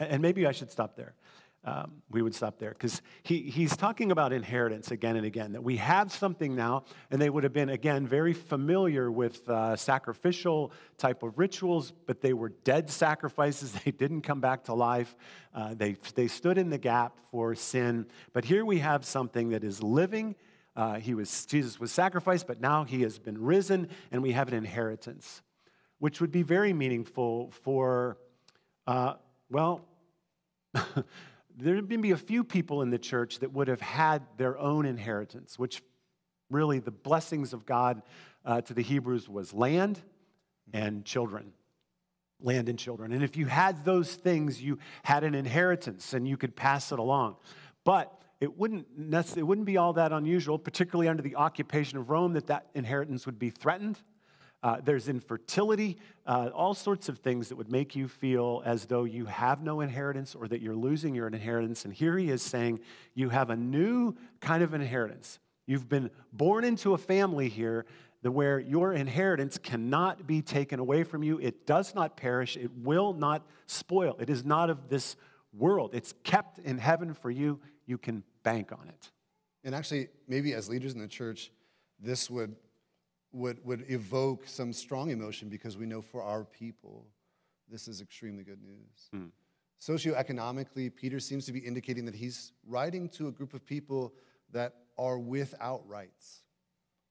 And 0.00 0.20
maybe 0.20 0.46
I 0.46 0.52
should 0.52 0.70
stop 0.70 0.96
there. 0.96 1.14
Um, 1.64 2.02
we 2.10 2.22
would 2.22 2.34
stop 2.34 2.58
there 2.58 2.70
because 2.70 3.02
he, 3.22 3.42
he's 3.42 3.76
talking 3.76 4.10
about 4.10 4.32
inheritance 4.32 4.90
again 4.90 5.14
and 5.14 5.24
again, 5.24 5.52
that 5.52 5.62
we 5.62 5.76
have 5.76 6.10
something 6.10 6.56
now, 6.56 6.82
and 7.08 7.22
they 7.22 7.30
would 7.30 7.44
have 7.44 7.52
been, 7.52 7.68
again, 7.68 8.04
very 8.04 8.32
familiar 8.32 9.12
with 9.12 9.48
uh, 9.48 9.76
sacrificial 9.76 10.72
type 10.98 11.22
of 11.22 11.38
rituals, 11.38 11.92
but 12.06 12.20
they 12.20 12.32
were 12.32 12.48
dead 12.64 12.90
sacrifices. 12.90 13.72
They 13.84 13.92
didn't 13.92 14.22
come 14.22 14.40
back 14.40 14.64
to 14.64 14.74
life. 14.74 15.14
Uh, 15.54 15.74
they, 15.74 15.96
they 16.16 16.26
stood 16.26 16.58
in 16.58 16.68
the 16.68 16.78
gap 16.78 17.16
for 17.30 17.54
sin. 17.54 18.06
But 18.32 18.44
here 18.44 18.64
we 18.64 18.78
have 18.78 19.04
something 19.04 19.50
that 19.50 19.62
is 19.62 19.82
living. 19.82 20.34
Uh, 20.74 20.94
he 20.94 21.14
was, 21.14 21.46
Jesus 21.46 21.78
was 21.78 21.92
sacrificed, 21.92 22.48
but 22.48 22.60
now 22.60 22.82
he 22.82 23.02
has 23.02 23.20
been 23.20 23.40
risen, 23.40 23.88
and 24.10 24.20
we 24.20 24.32
have 24.32 24.48
an 24.48 24.54
inheritance, 24.54 25.42
which 26.00 26.20
would 26.20 26.32
be 26.32 26.42
very 26.42 26.72
meaningful 26.72 27.52
for, 27.62 28.18
uh, 28.88 29.14
well, 31.62 31.74
there'd 31.74 32.00
be 32.00 32.10
a 32.10 32.16
few 32.16 32.44
people 32.44 32.82
in 32.82 32.90
the 32.90 32.98
church 32.98 33.38
that 33.40 33.52
would 33.52 33.68
have 33.68 33.80
had 33.80 34.22
their 34.36 34.58
own 34.58 34.86
inheritance, 34.86 35.58
which 35.58 35.82
really 36.50 36.78
the 36.78 36.90
blessings 36.90 37.52
of 37.52 37.64
God 37.66 38.02
uh, 38.44 38.60
to 38.62 38.74
the 38.74 38.82
Hebrews 38.82 39.28
was 39.28 39.52
land 39.52 40.00
and 40.72 41.04
children. 41.04 41.52
Land 42.40 42.68
and 42.68 42.78
children. 42.78 43.12
And 43.12 43.22
if 43.22 43.36
you 43.36 43.46
had 43.46 43.84
those 43.84 44.14
things, 44.14 44.60
you 44.60 44.78
had 45.04 45.22
an 45.22 45.34
inheritance 45.34 46.12
and 46.12 46.26
you 46.26 46.36
could 46.36 46.56
pass 46.56 46.90
it 46.90 46.98
along. 46.98 47.36
But 47.84 48.12
it 48.40 48.58
wouldn't, 48.58 48.86
it 49.36 49.42
wouldn't 49.46 49.66
be 49.66 49.76
all 49.76 49.92
that 49.92 50.12
unusual, 50.12 50.58
particularly 50.58 51.08
under 51.08 51.22
the 51.22 51.36
occupation 51.36 51.98
of 51.98 52.10
Rome, 52.10 52.32
that 52.32 52.48
that 52.48 52.66
inheritance 52.74 53.26
would 53.26 53.38
be 53.38 53.50
threatened. 53.50 54.00
Uh, 54.62 54.80
there's 54.84 55.08
infertility, 55.08 55.98
uh, 56.26 56.50
all 56.54 56.72
sorts 56.74 57.08
of 57.08 57.18
things 57.18 57.48
that 57.48 57.56
would 57.56 57.70
make 57.70 57.96
you 57.96 58.06
feel 58.06 58.62
as 58.64 58.86
though 58.86 59.04
you 59.04 59.26
have 59.26 59.62
no 59.62 59.80
inheritance 59.80 60.34
or 60.34 60.46
that 60.46 60.60
you're 60.60 60.76
losing 60.76 61.14
your 61.14 61.26
inheritance. 61.26 61.84
And 61.84 61.92
here 61.92 62.16
he 62.16 62.30
is 62.30 62.42
saying, 62.42 62.80
You 63.14 63.28
have 63.30 63.50
a 63.50 63.56
new 63.56 64.14
kind 64.40 64.62
of 64.62 64.72
inheritance. 64.72 65.40
You've 65.66 65.88
been 65.88 66.10
born 66.32 66.64
into 66.64 66.94
a 66.94 66.98
family 66.98 67.48
here 67.48 67.86
where 68.22 68.60
your 68.60 68.92
inheritance 68.92 69.58
cannot 69.58 70.26
be 70.26 70.42
taken 70.42 70.78
away 70.78 71.02
from 71.02 71.24
you. 71.24 71.38
It 71.38 71.66
does 71.66 71.94
not 71.94 72.16
perish, 72.16 72.56
it 72.56 72.70
will 72.76 73.12
not 73.12 73.44
spoil. 73.66 74.16
It 74.20 74.30
is 74.30 74.44
not 74.44 74.70
of 74.70 74.88
this 74.88 75.16
world, 75.52 75.90
it's 75.92 76.14
kept 76.22 76.58
in 76.60 76.78
heaven 76.78 77.14
for 77.14 77.30
you. 77.30 77.60
You 77.86 77.98
can 77.98 78.22
bank 78.44 78.70
on 78.72 78.88
it. 78.88 79.10
And 79.64 79.74
actually, 79.74 80.08
maybe 80.28 80.54
as 80.54 80.68
leaders 80.68 80.94
in 80.94 81.00
the 81.00 81.08
church, 81.08 81.50
this 82.00 82.30
would, 82.30 82.54
would, 83.32 83.64
would 83.64 83.84
evoke 83.88 84.46
some 84.46 84.72
strong 84.72 85.10
emotion 85.10 85.48
because 85.48 85.76
we 85.76 85.86
know 85.86 86.02
for 86.02 86.22
our 86.22 86.44
people, 86.44 87.06
this 87.68 87.88
is 87.88 88.00
extremely 88.00 88.44
good 88.44 88.62
news. 88.62 89.08
Hmm. 89.12 89.26
Socioeconomically, 89.80 90.94
Peter 90.94 91.18
seems 91.18 91.44
to 91.46 91.52
be 91.52 91.58
indicating 91.58 92.04
that 92.04 92.14
he's 92.14 92.52
writing 92.66 93.08
to 93.10 93.28
a 93.28 93.32
group 93.32 93.52
of 93.54 93.66
people 93.66 94.14
that 94.52 94.74
are 94.96 95.18
without 95.18 95.86
rights. 95.88 96.42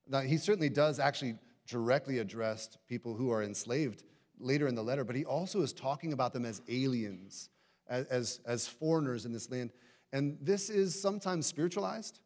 Now, 0.07 0.21
he 0.21 0.37
certainly 0.37 0.69
does 0.69 0.99
actually 0.99 1.35
directly 1.67 2.19
address 2.19 2.77
people 2.87 3.13
who 3.13 3.31
are 3.31 3.43
enslaved 3.43 4.03
later 4.39 4.67
in 4.67 4.75
the 4.75 4.83
letter, 4.83 5.03
but 5.03 5.15
he 5.15 5.25
also 5.25 5.61
is 5.61 5.73
talking 5.73 6.13
about 6.13 6.33
them 6.33 6.45
as 6.45 6.61
aliens, 6.69 7.49
as, 7.89 8.05
as, 8.07 8.39
as 8.45 8.67
foreigners 8.67 9.25
in 9.25 9.33
this 9.33 9.49
land. 9.49 9.71
And 10.13 10.37
this 10.41 10.69
is 10.69 10.99
sometimes 10.99 11.45
spiritualized 11.45 12.19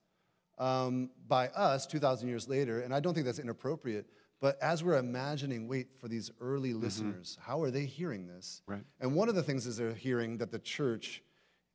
um, 0.57 1.09
by 1.27 1.49
us 1.49 1.85
2,000 1.85 2.27
years 2.27 2.47
later, 2.47 2.81
and 2.81 2.93
I 2.93 2.99
don't 2.99 3.13
think 3.13 3.25
that's 3.25 3.39
inappropriate. 3.39 4.07
But 4.41 4.61
as 4.61 4.83
we're 4.83 4.97
imagining, 4.97 5.67
wait, 5.67 5.87
for 5.99 6.07
these 6.07 6.29
early 6.41 6.73
listeners, 6.73 7.37
how 7.41 7.61
are 7.61 7.71
they 7.71 7.85
hearing 7.85 8.27
this? 8.27 8.61
Right. 8.67 8.83
And 8.99 9.15
one 9.15 9.29
of 9.29 9.35
the 9.35 9.43
things 9.43 9.65
is 9.65 9.77
they're 9.77 9.93
hearing 9.93 10.37
that 10.37 10.51
the 10.51 10.59
church 10.59 11.23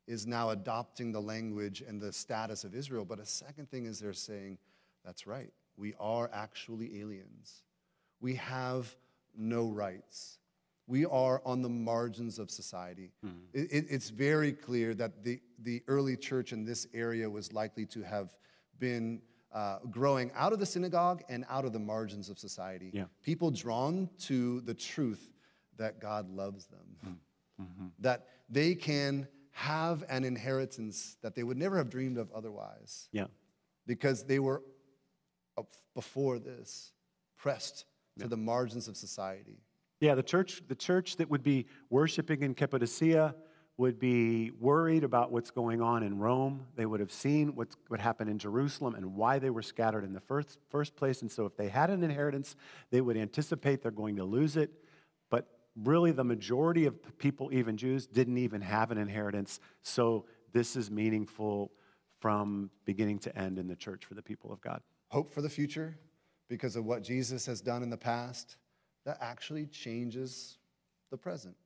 is 0.06 0.26
now 0.26 0.50
adopting 0.50 1.12
the 1.12 1.20
language 1.20 1.82
and 1.86 2.00
the 2.00 2.12
status 2.12 2.64
of 2.64 2.74
Israel. 2.74 3.04
But 3.04 3.18
a 3.18 3.26
second 3.26 3.70
thing 3.70 3.86
is 3.86 3.98
they're 3.98 4.12
saying, 4.12 4.58
that's 5.04 5.26
right, 5.26 5.52
we 5.76 5.94
are 5.98 6.30
actually 6.32 7.00
aliens. 7.00 7.62
We 8.20 8.34
have 8.36 8.94
no 9.36 9.68
rights. 9.70 10.38
We 10.86 11.06
are 11.06 11.40
on 11.46 11.62
the 11.62 11.68
margins 11.68 12.38
of 12.38 12.50
society. 12.50 13.12
It- 13.54 13.72
it- 13.72 13.86
it's 13.88 14.10
very 14.10 14.52
clear 14.52 14.94
that 14.94 15.24
the, 15.24 15.40
the 15.60 15.82
early 15.88 16.16
church 16.16 16.52
in 16.52 16.64
this 16.64 16.86
area 16.92 17.30
was 17.30 17.52
likely 17.52 17.86
to 17.86 18.02
have 18.02 18.34
been 18.80 19.22
uh, 19.52 19.78
growing 19.90 20.30
out 20.34 20.52
of 20.52 20.58
the 20.58 20.66
synagogue 20.66 21.22
and 21.28 21.44
out 21.48 21.64
of 21.64 21.72
the 21.72 21.78
margins 21.78 22.28
of 22.28 22.38
society. 22.38 22.90
Yeah. 22.92 23.04
People 23.22 23.50
drawn 23.50 24.08
to 24.20 24.60
the 24.62 24.74
truth 24.74 25.30
that 25.76 26.00
God 26.00 26.30
loves 26.30 26.66
them, 26.66 26.96
mm. 27.06 27.64
mm-hmm. 27.64 27.86
that 28.00 28.26
they 28.48 28.74
can 28.74 29.28
have 29.52 30.04
an 30.08 30.24
inheritance 30.24 31.16
that 31.22 31.34
they 31.34 31.42
would 31.42 31.56
never 31.56 31.76
have 31.76 31.90
dreamed 31.90 32.18
of 32.18 32.30
otherwise 32.32 33.08
Yeah. 33.12 33.26
because 33.86 34.24
they 34.24 34.38
were 34.38 34.62
uh, 35.58 35.62
before 35.94 36.38
this 36.38 36.92
pressed 37.36 37.84
to 38.18 38.28
the 38.28 38.36
margins 38.36 38.86
of 38.86 38.96
society. 38.96 39.62
Yeah, 40.00 40.14
the 40.14 40.22
church, 40.22 40.62
the 40.68 40.74
church 40.74 41.16
that 41.16 41.30
would 41.30 41.42
be 41.42 41.66
worshiping 41.88 42.42
in 42.42 42.54
Cappadocia 42.54 43.34
would 43.80 43.98
be 43.98 44.50
worried 44.60 45.04
about 45.04 45.32
what's 45.32 45.50
going 45.50 45.80
on 45.80 46.02
in 46.02 46.18
Rome. 46.18 46.66
They 46.76 46.84
would 46.84 47.00
have 47.00 47.10
seen 47.10 47.54
what's, 47.54 47.78
what 47.88 47.98
happened 47.98 48.28
in 48.28 48.38
Jerusalem 48.38 48.94
and 48.94 49.16
why 49.16 49.38
they 49.38 49.48
were 49.48 49.62
scattered 49.62 50.04
in 50.04 50.12
the 50.12 50.20
first, 50.20 50.58
first 50.68 50.94
place. 50.96 51.22
And 51.22 51.32
so, 51.32 51.46
if 51.46 51.56
they 51.56 51.70
had 51.70 51.88
an 51.88 52.04
inheritance, 52.04 52.56
they 52.90 53.00
would 53.00 53.16
anticipate 53.16 53.80
they're 53.80 53.90
going 53.90 54.16
to 54.16 54.24
lose 54.24 54.58
it. 54.58 54.70
But 55.30 55.46
really, 55.74 56.12
the 56.12 56.24
majority 56.24 56.84
of 56.84 56.94
people, 57.16 57.48
even 57.54 57.78
Jews, 57.78 58.06
didn't 58.06 58.36
even 58.36 58.60
have 58.60 58.90
an 58.90 58.98
inheritance. 58.98 59.60
So, 59.80 60.26
this 60.52 60.76
is 60.76 60.90
meaningful 60.90 61.72
from 62.18 62.68
beginning 62.84 63.18
to 63.20 63.34
end 63.38 63.58
in 63.58 63.66
the 63.66 63.76
church 63.76 64.04
for 64.04 64.12
the 64.12 64.22
people 64.22 64.52
of 64.52 64.60
God. 64.60 64.82
Hope 65.08 65.32
for 65.32 65.40
the 65.40 65.48
future 65.48 65.96
because 66.50 66.76
of 66.76 66.84
what 66.84 67.02
Jesus 67.02 67.46
has 67.46 67.62
done 67.62 67.82
in 67.82 67.88
the 67.88 67.96
past 67.96 68.58
that 69.06 69.16
actually 69.22 69.64
changes 69.68 70.58
the 71.10 71.16
present. 71.16 71.56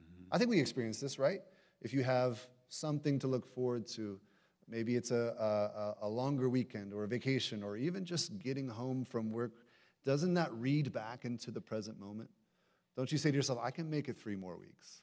Mm-hmm. 0.00 0.32
I 0.32 0.38
think 0.38 0.48
we 0.48 0.60
experience 0.60 0.98
this, 0.98 1.18
right? 1.18 1.42
If 1.80 1.92
you 1.92 2.02
have 2.02 2.46
something 2.68 3.18
to 3.20 3.26
look 3.26 3.46
forward 3.46 3.86
to, 3.88 4.20
maybe 4.68 4.96
it's 4.96 5.10
a, 5.10 5.96
a, 6.00 6.06
a 6.06 6.08
longer 6.08 6.48
weekend 6.48 6.92
or 6.92 7.04
a 7.04 7.08
vacation 7.08 7.62
or 7.62 7.76
even 7.76 8.04
just 8.04 8.38
getting 8.38 8.68
home 8.68 9.04
from 9.04 9.30
work, 9.30 9.52
doesn't 10.04 10.34
that 10.34 10.52
read 10.52 10.92
back 10.92 11.24
into 11.24 11.50
the 11.50 11.60
present 11.60 11.98
moment? 11.98 12.30
Don't 12.96 13.12
you 13.12 13.18
say 13.18 13.30
to 13.30 13.36
yourself, 13.36 13.58
I 13.62 13.70
can 13.70 13.88
make 13.88 14.08
it 14.08 14.18
three 14.18 14.36
more 14.36 14.56
weeks? 14.56 15.02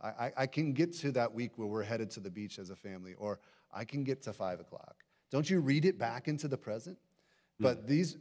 I, 0.00 0.08
I, 0.08 0.32
I 0.38 0.46
can 0.46 0.72
get 0.72 0.92
to 0.98 1.12
that 1.12 1.32
week 1.32 1.52
where 1.56 1.66
we're 1.66 1.82
headed 1.82 2.10
to 2.12 2.20
the 2.20 2.30
beach 2.30 2.58
as 2.58 2.70
a 2.70 2.76
family, 2.76 3.14
or 3.14 3.40
I 3.72 3.84
can 3.84 4.04
get 4.04 4.22
to 4.22 4.32
five 4.32 4.60
o'clock. 4.60 4.96
Don't 5.30 5.48
you 5.48 5.60
read 5.60 5.84
it 5.84 5.98
back 5.98 6.28
into 6.28 6.48
the 6.48 6.58
present? 6.58 6.98
But 7.58 7.86
these, 7.86 8.16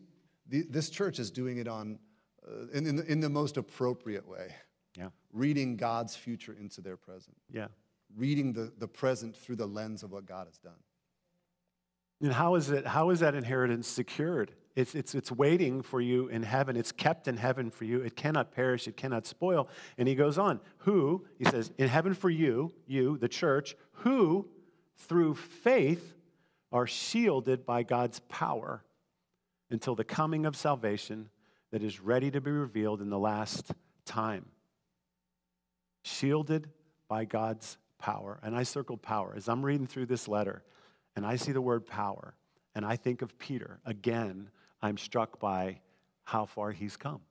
the, 0.48 0.63
this 0.69 0.89
church 0.89 1.19
is 1.19 1.32
doing 1.32 1.58
it 1.58 1.67
on, 1.67 2.00
uh, 2.48 2.67
in, 2.74 2.86
in, 2.86 2.96
the, 2.96 3.12
in 3.12 3.19
the 3.19 3.30
most 3.30 3.58
appropriate 3.58 4.28
way. 4.28 4.54
Reading 5.34 5.76
God's 5.76 6.15
future 6.15 6.56
into 6.58 6.80
their 6.80 6.96
present, 6.96 7.36
Yeah. 7.52 7.67
reading 8.15 8.54
the, 8.54 8.72
the 8.78 8.88
present 8.88 9.36
through 9.36 9.58
the 9.58 9.65
lens 9.65 10.04
of 10.04 10.12
what 10.12 10.26
God 10.26 10.48
has 10.48 10.58
done. 10.58 10.74
And 12.22 12.32
how 12.32 12.56
is, 12.56 12.69
it, 12.69 12.88
how 12.88 13.10
is 13.10 13.19
that 13.19 13.36
inheritance 13.36 13.88
secured? 13.88 14.54
It's, 14.76 14.96
it's, 14.96 15.13
it's 15.13 15.32
waiting 15.32 15.82
for 15.82 16.00
you 16.00 16.30
in 16.30 16.41
heaven. 16.43 16.78
It's 16.78 16.91
kept 16.91 17.28
in 17.28 17.38
heaven 17.38 17.69
for 17.69 17.84
you. 17.84 18.00
It 18.02 18.15
cannot 18.15 18.52
perish. 18.52 18.88
It 18.88 18.96
cannot 18.96 19.26
spoil. 19.28 19.67
And 19.98 20.08
he 20.08 20.15
goes 20.15 20.38
on, 20.38 20.60
who, 20.78 21.26
he 21.38 21.46
says, 21.46 21.72
in 21.78 21.89
heaven 21.89 22.13
for 22.13 22.30
you, 22.30 22.72
you, 22.88 23.17
the 23.17 23.28
church, 23.28 23.76
who 23.91 24.48
through 24.98 25.36
faith 25.36 26.15
are 26.72 26.88
shielded 26.88 27.65
by 27.65 27.84
God's 27.84 28.19
power 28.30 28.84
until 29.69 29.96
the 29.96 30.04
coming 30.04 30.46
of 30.46 30.56
salvation 30.56 31.30
that 31.72 31.84
is 31.84 32.00
ready 32.00 32.32
to 32.32 32.39
be 32.39 32.52
revealed 32.52 33.02
in 33.02 33.10
the 33.10 33.19
last 33.19 33.72
time. 34.06 34.46
Shielded 36.04 36.70
by 37.08 37.26
God's 37.26 37.78
power. 37.98 38.39
And 38.44 38.56
I 38.56 38.63
circled 38.63 39.02
power. 39.02 39.34
As 39.36 39.50
I'm 39.50 39.66
reading 39.66 39.88
through 39.88 40.06
this 40.06 40.28
letter 40.28 40.63
and 41.16 41.26
I 41.26 41.36
see 41.36 41.52
the 41.52 41.62
word 41.62 41.86
power 41.86 42.36
and 42.76 42.86
I 42.86 42.96
think 42.96 43.22
of 43.22 43.38
Peter, 43.38 43.80
again, 43.86 44.50
I'm 44.82 44.98
struck 44.98 45.39
by 45.39 45.80
how 46.24 46.46
far 46.46 46.72
he's 46.72 46.98
come. 46.98 47.22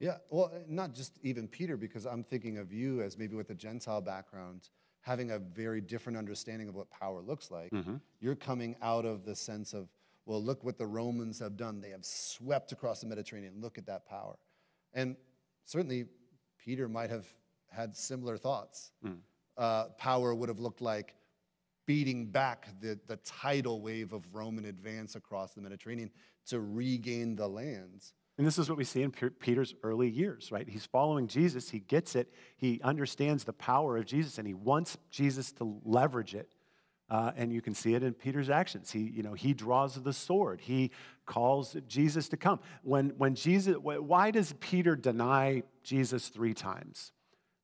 Yeah, 0.00 0.16
well, 0.30 0.52
not 0.68 0.94
just 0.94 1.18
even 1.22 1.46
Peter, 1.46 1.76
because 1.76 2.06
I'm 2.06 2.24
thinking 2.24 2.58
of 2.58 2.72
you 2.72 3.02
as 3.02 3.16
maybe 3.16 3.36
with 3.36 3.50
a 3.50 3.54
Gentile 3.54 4.00
background, 4.00 4.68
having 5.00 5.30
a 5.30 5.38
very 5.38 5.80
different 5.80 6.18
understanding 6.18 6.68
of 6.68 6.74
what 6.74 6.90
power 6.90 7.20
looks 7.20 7.50
like. 7.50 7.70
Mm-hmm. 7.70 7.96
You're 8.20 8.34
coming 8.34 8.74
out 8.82 9.04
of 9.04 9.24
the 9.24 9.36
sense 9.36 9.74
of, 9.74 9.88
well, 10.26 10.42
look 10.42 10.64
what 10.64 10.76
the 10.76 10.86
Romans 10.86 11.38
have 11.38 11.56
done. 11.56 11.80
They 11.80 11.90
have 11.90 12.04
swept 12.04 12.72
across 12.72 13.00
the 13.00 13.06
Mediterranean. 13.06 13.54
Look 13.60 13.78
at 13.78 13.86
that 13.86 14.06
power. 14.06 14.36
And 14.92 15.16
certainly, 15.64 16.06
Peter 16.64 16.88
might 16.88 17.10
have 17.10 17.26
had 17.72 17.96
similar 17.96 18.36
thoughts. 18.36 18.92
Mm. 19.04 19.18
Uh, 19.56 19.84
power 19.98 20.34
would 20.34 20.48
have 20.48 20.60
looked 20.60 20.80
like 20.80 21.14
beating 21.86 22.26
back 22.26 22.68
the, 22.80 22.98
the 23.06 23.16
tidal 23.18 23.80
wave 23.80 24.12
of 24.12 24.22
Roman 24.32 24.66
advance 24.66 25.16
across 25.16 25.52
the 25.54 25.60
Mediterranean 25.60 26.10
to 26.46 26.60
regain 26.60 27.36
the 27.36 27.48
lands. 27.48 28.14
And 28.38 28.46
this 28.46 28.58
is 28.58 28.68
what 28.68 28.78
we 28.78 28.84
see 28.84 29.02
in 29.02 29.10
Peter's 29.10 29.74
early 29.82 30.08
years, 30.08 30.50
right? 30.50 30.66
He's 30.68 30.86
following 30.86 31.26
Jesus, 31.26 31.68
he 31.68 31.80
gets 31.80 32.16
it, 32.16 32.32
he 32.56 32.80
understands 32.82 33.44
the 33.44 33.52
power 33.52 33.98
of 33.98 34.06
Jesus, 34.06 34.38
and 34.38 34.46
he 34.46 34.54
wants 34.54 34.96
Jesus 35.10 35.52
to 35.52 35.80
leverage 35.84 36.34
it. 36.34 36.54
Uh, 37.10 37.30
and 37.36 37.52
you 37.52 37.60
can 37.60 37.74
see 37.74 37.94
it 37.94 38.02
in 38.02 38.14
Peter's 38.14 38.48
actions. 38.48 38.90
He, 38.90 39.00
you 39.00 39.22
know, 39.22 39.34
he 39.34 39.52
draws 39.52 40.02
the 40.02 40.14
sword. 40.14 40.62
He 40.62 40.92
calls 41.26 41.76
Jesus 41.86 42.26
to 42.30 42.38
come. 42.38 42.58
When, 42.82 43.10
when 43.18 43.34
Jesus, 43.34 43.76
why 43.76 44.30
does 44.30 44.54
Peter 44.60 44.96
deny 44.96 45.62
Jesus 45.82 46.28
three 46.28 46.54
times? 46.54 47.12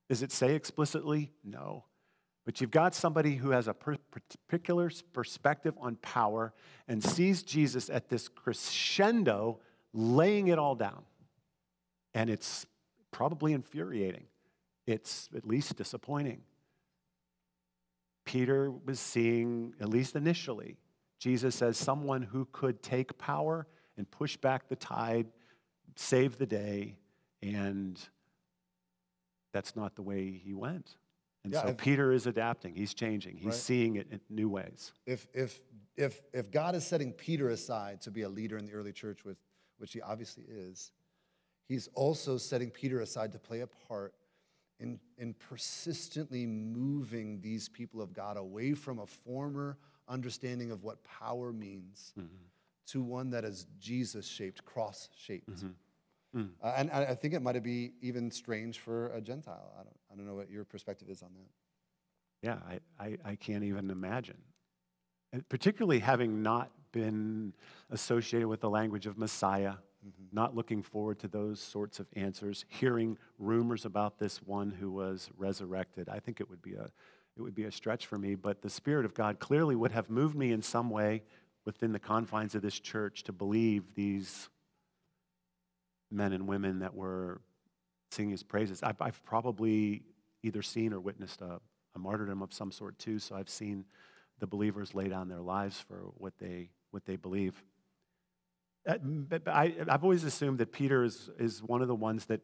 Does 0.08 0.22
it 0.22 0.32
say 0.32 0.54
explicitly? 0.54 1.32
No. 1.44 1.84
But 2.44 2.60
you've 2.60 2.70
got 2.70 2.94
somebody 2.94 3.36
who 3.36 3.50
has 3.50 3.68
a 3.68 3.74
particular 3.74 4.90
perspective 5.12 5.74
on 5.80 5.96
power 5.96 6.54
and 6.86 7.04
sees 7.04 7.42
Jesus 7.42 7.90
at 7.90 8.08
this 8.08 8.26
crescendo, 8.26 9.60
laying 9.92 10.48
it 10.48 10.58
all 10.58 10.74
down. 10.74 11.02
And 12.14 12.30
it's 12.30 12.64
probably 13.10 13.52
infuriating. 13.52 14.24
It's 14.86 15.28
at 15.36 15.46
least 15.46 15.76
disappointing. 15.76 16.40
Peter 18.24 18.70
was 18.70 18.98
seeing, 18.98 19.74
at 19.78 19.90
least 19.90 20.16
initially, 20.16 20.78
Jesus 21.18 21.60
as 21.60 21.76
someone 21.76 22.22
who 22.22 22.46
could 22.52 22.82
take 22.82 23.18
power 23.18 23.66
and 23.98 24.10
push 24.10 24.38
back 24.38 24.68
the 24.68 24.76
tide, 24.76 25.26
save 25.96 26.38
the 26.38 26.46
day, 26.46 26.96
and 27.42 28.00
that's 29.52 29.74
not 29.76 29.96
the 29.96 30.02
way 30.02 30.30
he 30.32 30.54
went. 30.54 30.96
And 31.44 31.52
Yeah, 31.52 31.62
so 31.62 31.68
if- 31.68 31.78
Peter 31.78 32.12
is 32.12 32.26
adapting, 32.26 32.74
he's 32.74 32.94
changing, 32.94 33.36
he's 33.36 33.46
Right. 33.46 33.54
seeing 33.54 33.96
it 33.96 34.08
in 34.10 34.20
new 34.28 34.48
ways. 34.48 34.92
If, 35.06 35.28
if, 35.32 35.60
if, 35.96 36.20
if 36.32 36.50
God 36.50 36.74
is 36.74 36.86
setting 36.86 37.12
Peter 37.12 37.50
aside 37.50 38.00
to 38.02 38.10
be 38.10 38.22
a 38.22 38.28
leader 38.28 38.58
in 38.58 38.66
the 38.66 38.72
early 38.72 38.92
church, 38.92 39.24
with, 39.24 39.38
which 39.78 39.92
he 39.92 40.00
obviously 40.00 40.44
is, 40.44 40.92
he's 41.66 41.88
also 41.94 42.36
setting 42.36 42.70
Peter 42.70 43.00
aside 43.00 43.32
to 43.32 43.38
play 43.38 43.60
a 43.60 43.66
part 43.66 44.14
in, 44.80 44.98
in 45.16 45.34
persistently 45.34 46.46
moving 46.46 47.40
these 47.40 47.68
people 47.68 48.00
of 48.00 48.12
God 48.12 48.36
away 48.36 48.74
from 48.74 48.98
a 48.98 49.06
former 49.06 49.76
understanding 50.08 50.70
of 50.70 50.82
what 50.84 51.02
power 51.04 51.52
means 51.52 52.12
mm-hmm. 52.18 52.28
to 52.86 53.02
one 53.02 53.30
that 53.30 53.44
is 53.44 53.66
Jesus 53.78 54.26
shaped, 54.26 54.64
cross 54.64 55.08
shaped. 55.16 55.50
Mm-hmm. 55.50 55.68
Mm. 56.36 56.50
Uh, 56.62 56.74
and 56.76 56.90
I 56.90 57.06
I 57.06 57.14
think 57.14 57.34
it 57.34 57.40
might 57.40 57.62
be 57.62 57.92
even 58.02 58.30
strange 58.30 58.78
for 58.78 59.08
a 59.08 59.20
Gentile. 59.20 59.72
I 59.78 59.82
don't, 59.82 59.96
I 60.12 60.16
don't 60.16 60.26
know 60.26 60.34
what 60.34 60.50
your 60.50 60.64
perspective 60.64 61.08
is 61.08 61.22
on 61.22 61.30
that. 61.34 61.48
Yeah, 62.42 62.58
I, 62.68 63.04
I, 63.04 63.16
I 63.32 63.36
can't 63.36 63.64
even 63.64 63.90
imagine. 63.90 64.38
And 65.32 65.46
particularly 65.48 65.98
having 65.98 66.42
not 66.42 66.70
been 66.92 67.52
associated 67.90 68.48
with 68.48 68.60
the 68.60 68.70
language 68.70 69.06
of 69.06 69.18
Messiah, 69.18 69.74
not 70.32 70.54
looking 70.54 70.82
forward 70.82 71.18
to 71.20 71.28
those 71.28 71.60
sorts 71.60 71.98
of 71.98 72.06
answers, 72.14 72.64
hearing 72.68 73.18
rumors 73.38 73.84
about 73.84 74.18
this 74.18 74.38
one 74.42 74.70
who 74.70 74.90
was 74.90 75.30
resurrected. 75.36 76.08
I 76.08 76.20
think 76.20 76.40
it 76.40 76.48
would 76.48 76.62
be 76.62 76.74
a, 76.74 76.88
it 77.36 77.42
would 77.42 77.54
be 77.54 77.64
a 77.64 77.72
stretch 77.72 78.06
for 78.06 78.16
me, 78.16 78.36
but 78.36 78.62
the 78.62 78.70
Spirit 78.70 79.04
of 79.04 79.14
God 79.14 79.38
clearly 79.40 79.74
would 79.74 79.92
have 79.92 80.08
moved 80.08 80.36
me 80.36 80.52
in 80.52 80.62
some 80.62 80.90
way 80.90 81.22
within 81.64 81.92
the 81.92 81.98
confines 81.98 82.54
of 82.54 82.62
this 82.62 82.78
church 82.78 83.24
to 83.24 83.32
believe 83.32 83.94
these 83.94 84.48
men 86.10 86.32
and 86.32 86.46
women 86.46 86.80
that 86.80 86.94
were 86.94 87.40
singing 88.10 88.30
his 88.30 88.42
praises. 88.42 88.82
I've, 88.82 89.00
I've 89.00 89.22
probably 89.24 90.02
either 90.42 90.62
seen 90.62 90.92
or 90.92 91.00
witnessed 91.00 91.42
a, 91.42 91.60
a 91.94 91.98
martyrdom 91.98 92.42
of 92.42 92.52
some 92.52 92.72
sort 92.72 92.98
too, 92.98 93.18
so 93.18 93.36
I've 93.36 93.50
seen 93.50 93.84
the 94.38 94.46
believers 94.46 94.94
lay 94.94 95.08
down 95.08 95.28
their 95.28 95.40
lives 95.40 95.80
for 95.80 96.10
what 96.16 96.32
they, 96.38 96.70
what 96.90 97.04
they 97.04 97.16
believe. 97.16 97.62
Uh, 98.86 98.96
I, 99.46 99.74
I've 99.88 100.04
always 100.04 100.24
assumed 100.24 100.58
that 100.58 100.72
Peter 100.72 101.04
is, 101.04 101.28
is 101.38 101.62
one 101.62 101.82
of 101.82 101.88
the 101.88 101.94
ones 101.94 102.26
that, 102.26 102.40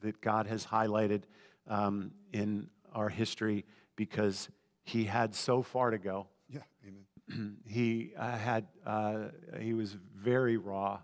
that 0.00 0.20
God 0.20 0.46
has 0.46 0.64
highlighted 0.64 1.22
um, 1.68 2.12
in 2.32 2.68
our 2.94 3.08
history 3.08 3.64
because 3.96 4.48
he 4.84 5.04
had 5.04 5.34
so 5.34 5.62
far 5.62 5.90
to 5.90 5.98
go. 5.98 6.28
Yeah, 6.48 6.60
amen. 6.86 7.56
he 7.66 8.12
uh, 8.16 8.36
had 8.36 8.66
uh, 8.86 9.28
he 9.60 9.74
was 9.74 9.96
very 10.14 10.56
raw, 10.56 11.00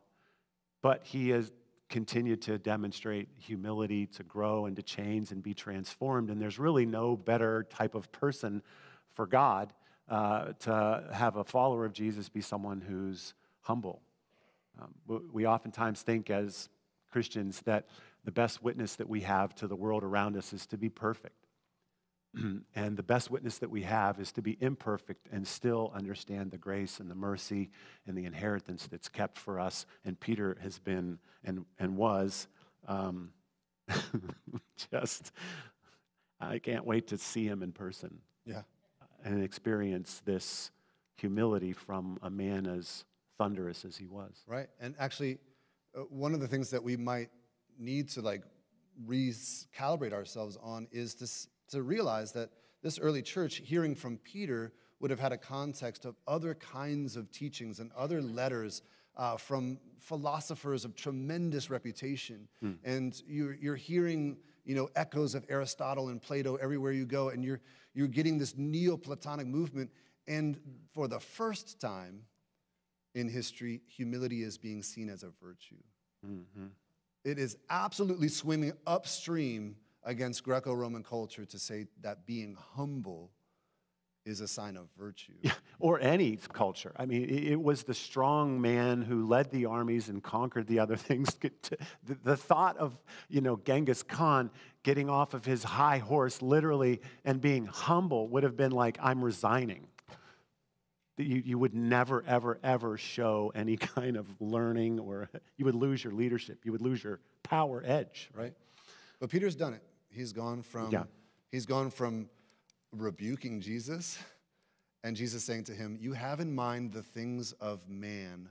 but 0.83 1.05
he 1.05 1.31
has 1.31 1.53
continued 1.89 2.43
to 2.43 2.59
demonstrate 2.59 3.29
humility, 3.39 4.07
to 4.07 4.23
grow 4.23 4.67
and 4.67 4.77
to 4.77 4.83
change 4.83 5.31
and 5.31 5.43
be 5.43 5.55
transformed. 5.55 6.31
And 6.31 6.41
there's 6.41 6.59
really 6.59 6.87
no 6.87 7.17
better 7.17 7.67
type 7.71 7.95
of 7.95 8.11
person 8.13 8.63
for 9.15 9.27
God 9.27 9.73
uh, 10.09 10.53
to 10.61 11.05
have 11.13 11.37
a 11.37 11.45
follower 11.45 11.85
of 11.85 11.93
Jesus 11.93 12.29
be 12.29 12.41
someone 12.41 12.81
who's 12.81 13.35
humble. 13.61 14.03
Um, 14.81 14.95
we 15.33 15.47
oftentimes 15.47 16.03
think 16.03 16.31
as 16.31 16.69
Christians 17.11 17.63
that 17.63 17.89
the 18.25 18.31
best 18.31 18.63
witness 18.63 18.97
that 18.97 19.09
we 19.09 19.23
have 19.23 19.55
to 19.57 19.67
the 19.67 19.77
world 19.77 20.05
around 20.05 20.37
us 20.37 20.53
is 20.53 20.67
to 20.67 20.77
be 20.77 20.89
perfect. 20.89 21.48
and 22.75 22.97
the 22.97 23.03
best 23.03 23.31
witness 23.31 23.59
that 23.59 23.71
we 23.71 23.83
have 23.83 24.21
is 24.21 24.33
to 24.33 24.43
be 24.43 24.57
imperfect 24.61 25.29
and 25.33 25.47
still 25.47 25.93
understand 25.95 26.51
the 26.51 26.59
grace 26.59 27.01
and 27.01 27.11
the 27.11 27.15
mercy 27.15 27.71
and 28.07 28.17
the 28.17 28.25
inheritance 28.25 28.87
that's 28.87 29.09
kept 29.09 29.39
for 29.39 29.59
us. 29.59 29.87
And 30.05 30.19
Peter 30.21 30.57
has 30.63 30.79
been 30.79 31.19
and, 31.45 31.65
and 31.79 31.97
was 31.97 32.49
um, 32.87 33.31
just, 34.93 35.33
I 36.41 36.59
can't 36.59 36.85
wait 36.85 37.09
to 37.09 37.19
see 37.19 37.47
him 37.47 37.63
in 37.63 37.73
person 37.73 38.19
Yeah. 38.45 38.63
and 39.25 39.43
experience 39.43 40.23
this 40.25 40.71
humility 41.17 41.73
from 41.73 42.19
a 42.23 42.31
man 42.31 42.67
as 42.67 43.05
thunderous 43.39 43.85
as 43.85 43.97
he 43.97 44.07
was. 44.07 44.45
Right. 44.47 44.69
And 44.81 44.95
actually, 44.99 45.39
uh, 45.97 46.01
one 46.11 46.35
of 46.35 46.41
the 46.41 46.49
things 46.49 46.71
that 46.71 46.83
we 46.83 46.97
might 46.97 47.31
need 47.79 48.09
to 48.11 48.21
like 48.21 48.43
recalibrate 49.07 50.13
ourselves 50.13 50.59
on 50.63 50.89
is 50.93 51.15
to, 51.17 51.25
s- 51.25 51.49
to 51.69 51.83
realize 51.83 52.33
that 52.33 52.51
this 52.83 52.99
early 52.99 53.23
church, 53.23 53.57
hearing 53.65 53.95
from 53.95 54.19
Peter, 54.19 54.73
would 55.01 55.11
have 55.11 55.21
had 55.21 55.33
a 55.33 55.39
context 55.39 56.05
of 56.05 56.17
other 56.27 56.55
kinds 56.55 57.17
of 57.17 57.31
teachings 57.31 57.81
and 57.81 57.91
other 57.97 58.21
letters 58.21 58.83
uh, 59.17 59.37
from 59.37 59.79
philosophers 59.99 60.85
of 60.85 60.95
tremendous 60.95 61.71
reputation. 61.71 62.49
And 62.85 63.21
you're, 63.27 63.55
you're 63.55 63.77
hearing 63.77 64.39
you 64.65 64.75
know, 64.75 64.91
echoes 64.97 65.35
of 65.35 65.47
Aristotle 65.49 66.09
and 66.11 66.21
Plato 66.21 66.57
everywhere 66.57 66.93
you 66.93 67.07
go, 67.07 67.31
and 67.31 67.43
you're, 67.43 67.61
you're 67.95 68.07
getting 68.07 68.39
this 68.39 68.55
Neoplatonic 68.57 69.47
movement. 69.47 69.91
And 70.27 70.61
for 70.93 71.09
the 71.09 71.19
first 71.19 71.81
time, 71.81 72.23
in 73.15 73.29
history, 73.29 73.81
humility 73.87 74.43
is 74.43 74.59
being 74.59 74.83
seen 74.83 75.09
as 75.09 75.23
a 75.23 75.31
virtue. 75.43 75.83
It 77.25 77.39
is 77.39 77.57
absolutely 77.71 78.29
swimming 78.29 78.73
upstream 78.87 79.77
against 80.09 80.43
Greco 80.43 80.73
Roman 80.73 81.03
culture 81.03 81.45
to 81.45 81.59
say 81.59 81.87
that 82.01 82.25
being 82.25 82.57
humble 82.75 83.31
is 84.25 84.41
a 84.41 84.49
sign 84.49 84.77
of 84.79 84.89
virtue. 84.99 85.35
or 85.79 86.01
any 86.01 86.39
culture. 86.53 86.93
I 86.97 87.05
mean, 87.05 87.29
it, 87.29 87.61
was 87.61 87.83
the 87.83 87.93
strong 87.93 88.61
man 88.61 89.03
who 89.03 89.27
led 89.27 89.51
the 89.51 89.67
armies 89.67 90.09
and 90.09 90.23
conquered 90.23 90.67
the 90.67 90.79
other 90.79 90.97
things. 91.09 91.37
The, 91.37 91.79
the 92.25 92.37
thought 92.37 92.79
of, 92.79 92.99
you 93.29 93.43
know, 93.43 93.61
Genghis 93.65 94.03
Khan 94.03 94.51
getting 94.83 95.11
off 95.11 95.35
of 95.35 95.45
his 95.45 95.63
high 95.63 95.99
horse, 95.99 96.41
literally, 96.41 97.03
and 97.27 97.39
being 97.39 97.67
humble 97.67 98.29
would 98.29 98.45
have 98.45 98.57
been 98.57 98.73
like, 98.73 98.97
I'm 99.03 99.23
resigning. 99.23 99.89
you, 101.19 101.43
you 101.45 101.59
would 101.59 101.75
never, 101.75 102.25
ever, 102.27 102.59
ever 102.63 102.97
show 102.97 103.53
any 103.55 103.77
kind 103.97 104.17
of 104.17 104.27
learning 104.41 105.01
or 105.01 105.29
you 105.59 105.67
would 105.67 105.75
lose 105.75 106.03
your 106.03 106.15
leadership. 106.15 106.61
You 106.65 106.73
would 106.73 106.83
lose 106.83 107.05
your 107.05 107.21
power 107.43 107.83
edge. 107.85 108.31
right? 108.35 108.55
But 109.21 109.29
Peter's 109.29 109.55
done 109.55 109.75
it. 109.75 109.83
He's 110.11 110.33
gone 110.33 110.63
from 110.63 110.91
Yeah. 110.93 111.05
he's 111.51 111.67
gone 111.67 111.91
from 111.91 112.29
rebuking 112.93 113.61
Jesus 113.61 114.19
and 115.05 115.17
Jesus 115.17 115.45
saying 115.45 115.65
to 115.65 115.75
him, 115.75 115.97
"You 116.01 116.13
have 116.15 116.41
in 116.41 116.55
mind 116.55 116.93
the 116.93 117.03
things 117.03 117.53
of 117.53 117.89
man 117.89 118.51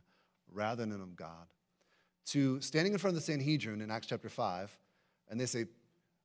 rather 0.52 0.86
than 0.86 1.02
of 1.02 1.16
God." 1.16 1.48
To 2.28 2.60
standing 2.62 2.94
in 2.94 3.00
front 3.00 3.16
of 3.16 3.22
the 3.22 3.26
Sanhedrin 3.26 3.82
in 3.82 3.90
Acts 3.92 4.08
chapter 4.08 4.30
5 4.30 4.78
and 5.30 5.40
they 5.40 5.46
say, 5.46 5.66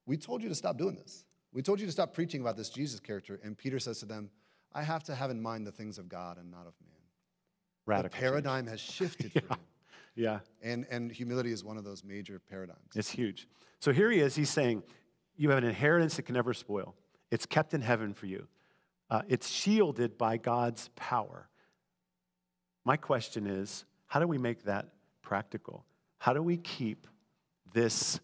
"We 0.07 0.16
told 0.16 0.42
you 0.42 0.49
to 0.49 0.55
stop 0.55 0.77
doing 0.77 0.95
this. 0.97 1.25
We 1.53 1.62
told 1.62 1.81
you 1.81 1.87
to 1.87 1.92
stop 1.92 2.12
preaching 2.14 2.40
about 2.40 2.57
this 2.57 2.71
Jesus 2.71 3.01
character." 3.01 3.40
And 3.42 3.57
Peter 3.57 3.79
says 3.79 3.99
to 4.01 4.07
them, 4.07 4.31
"I 4.73 4.83
have 4.83 5.03
to 5.05 5.14
have 5.14 5.31
in 5.31 5.40
mind 5.40 5.66
the 5.66 5.73
things 5.73 5.99
of 5.99 6.09
God 6.09 6.38
and 6.38 6.51
not 6.51 6.66
of 6.66 6.75
man." 6.81 6.88
Radical. 7.85 8.11
the 8.11 8.14
change. 8.14 8.21
paradigm 8.21 8.66
has 8.68 8.81
shifted 8.81 9.33
for 9.33 9.40
him. 9.55 9.59
Yeah. 10.14 10.40
And, 10.61 10.87
and 10.90 11.11
humility 11.11 11.51
is 11.53 11.64
one 11.64 11.77
of 11.79 11.85
those 11.85 12.05
major 12.05 12.38
paradigms. 12.38 12.95
It's 12.95 13.09
huge. 13.11 13.49
So 13.81 13.92
here 13.92 14.11
he 14.11 14.21
is. 14.21 14.37
He's 14.37 14.51
saying, 14.51 14.85
You 15.42 15.48
have 15.48 15.59
an 15.59 15.64
inheritance 15.64 16.14
that 16.14 16.22
can 16.22 16.37
never 16.37 16.55
spoil. 16.55 16.94
It's 17.33 17.46
kept 17.46 17.74
in 17.74 17.81
heaven 17.81 18.14
for 18.14 18.26
you, 18.26 18.46
uh, 19.11 19.22
it's 19.26 19.48
shielded 19.50 20.16
by 20.16 20.37
God's 20.37 20.88
power. 20.94 21.48
My 22.85 22.96
question 22.96 23.48
is 23.48 23.85
how 24.07 24.20
do 24.20 24.28
we 24.28 24.38
make 24.38 24.62
that 24.66 24.90
practical? 25.20 25.85
How 26.18 26.33
do 26.33 26.40
we 26.44 26.59
keep 26.59 27.09
this, 27.74 28.20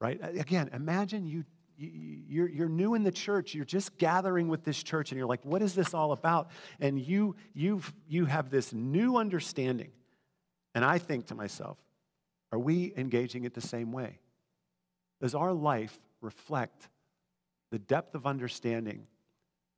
right? 0.00 0.20
Again, 0.22 0.70
imagine 0.72 1.26
you. 1.26 1.44
you- 1.76 2.22
You're, 2.28 2.48
you're 2.48 2.68
new 2.68 2.94
in 2.94 3.02
the 3.02 3.10
church. 3.10 3.56
You're 3.56 3.64
just 3.64 3.98
gathering 3.98 4.46
with 4.46 4.62
this 4.62 4.80
church, 4.84 5.10
and 5.10 5.18
you're 5.18 5.26
like, 5.26 5.44
"What 5.44 5.62
is 5.62 5.74
this 5.74 5.92
all 5.94 6.12
about?" 6.12 6.52
And 6.78 7.00
you 7.00 7.34
you 7.54 7.82
you 8.06 8.26
have 8.26 8.50
this 8.50 8.72
new 8.72 9.16
understanding, 9.16 9.90
and 10.76 10.84
I 10.84 10.98
think 10.98 11.26
to 11.26 11.34
myself, 11.34 11.78
are 12.52 12.58
we 12.60 12.92
engaging 12.96 13.42
it 13.46 13.52
the 13.52 13.60
same 13.60 13.90
way? 13.90 14.20
Does 15.20 15.34
our 15.34 15.52
life 15.52 15.98
reflect 16.22 16.88
the 17.70 17.78
depth 17.78 18.14
of 18.14 18.26
understanding 18.26 19.06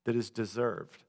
that 0.04 0.14
is 0.14 0.30
deserved 0.30 1.02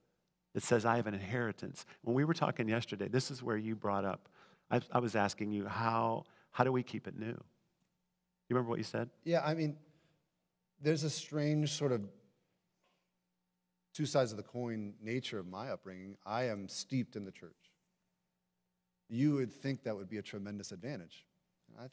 that 0.54 0.64
says, 0.64 0.86
I 0.86 0.96
have 0.96 1.06
an 1.06 1.14
inheritance? 1.14 1.86
When 2.02 2.16
we 2.16 2.24
were 2.24 2.34
talking 2.34 2.68
yesterday, 2.68 3.08
this 3.08 3.30
is 3.30 3.44
where 3.44 3.58
you 3.58 3.76
brought 3.76 4.06
up, 4.06 4.30
I, 4.72 4.82
I 4.92 5.00
was 5.00 5.16
asking 5.16 5.52
you, 5.52 5.68
how, 5.68 6.24
how 6.52 6.64
do 6.64 6.72
we 6.72 6.82
keep 6.82 7.08
it 7.08 7.18
new? 7.18 7.28
You 7.28 8.56
remember 8.56 8.70
what 8.70 8.80
you 8.80 8.84
said? 8.84 9.10
Yeah, 9.24 9.42
I 9.46 9.54
mean, 9.54 9.76
there's 10.82 11.04
a 11.04 11.10
strange 11.10 11.72
sort 11.72 11.92
of 11.92 12.02
two 13.94 14.06
sides 14.06 14.32
of 14.32 14.38
the 14.38 14.44
coin 14.44 14.94
nature 15.02 15.40
of 15.40 15.48
my 15.48 15.70
upbringing. 15.70 16.18
I 16.26 16.46
am 16.46 16.68
steeped 16.68 17.16
in 17.16 17.26
the 17.26 17.32
church. 17.32 17.54
You 19.10 19.36
would 19.36 19.54
think 19.54 19.84
that 19.84 19.96
would 19.96 20.10
be 20.10 20.18
a 20.18 20.22
tremendous 20.22 20.72
advantage. 20.72 21.26
I, 21.80 21.86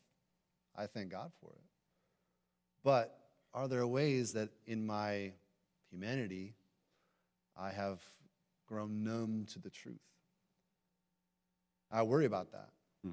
I 0.82 0.86
thank 0.86 1.10
God 1.10 1.30
for 1.40 1.50
it. 1.52 1.62
But 2.84 3.18
are 3.54 3.68
there 3.68 3.86
ways 3.86 4.32
that 4.32 4.48
in 4.66 4.84
my 4.86 5.32
humanity 5.90 6.54
I 7.56 7.70
have 7.70 8.00
grown 8.66 9.04
numb 9.04 9.46
to 9.52 9.58
the 9.58 9.70
truth? 9.70 10.00
I 11.90 12.02
worry 12.02 12.24
about 12.24 12.52
that 12.52 12.70
Hmm. 13.04 13.12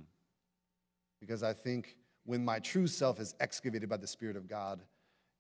because 1.20 1.44
I 1.44 1.54
think 1.54 1.98
when 2.26 2.44
my 2.46 2.60
true 2.60 2.88
self 2.88 3.20
is 3.20 3.36
excavated 3.40 3.90
by 3.90 3.98
the 3.98 4.08
Spirit 4.08 4.36
of 4.38 4.48
God, 4.48 4.82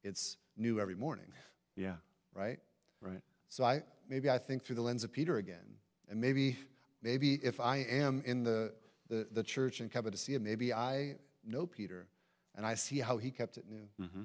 it's 0.03 0.37
new 0.57 0.79
every 0.79 0.95
morning, 0.95 1.31
Yeah, 1.75 1.95
right? 2.33 2.59
right. 3.01 3.21
So 3.47 3.63
I 3.63 3.83
maybe 4.09 4.29
I 4.29 4.37
think 4.37 4.63
through 4.65 4.75
the 4.75 4.81
lens 4.81 5.03
of 5.03 5.11
Peter 5.13 5.37
again, 5.37 5.77
and 6.09 6.19
maybe 6.19 6.57
maybe 7.01 7.35
if 7.35 7.59
I 7.59 7.77
am 7.77 8.21
in 8.25 8.43
the 8.43 8.73
the, 9.07 9.27
the 9.31 9.41
church 9.43 9.79
in 9.81 9.89
Cappadocia, 9.89 10.39
maybe 10.39 10.71
I 10.73 11.15
know 11.45 11.65
Peter, 11.65 12.07
and 12.55 12.65
I 12.65 12.75
see 12.75 12.99
how 12.99 13.17
he 13.17 13.31
kept 13.31 13.57
it 13.57 13.65
new. 13.69 13.87
hmm 13.97 14.23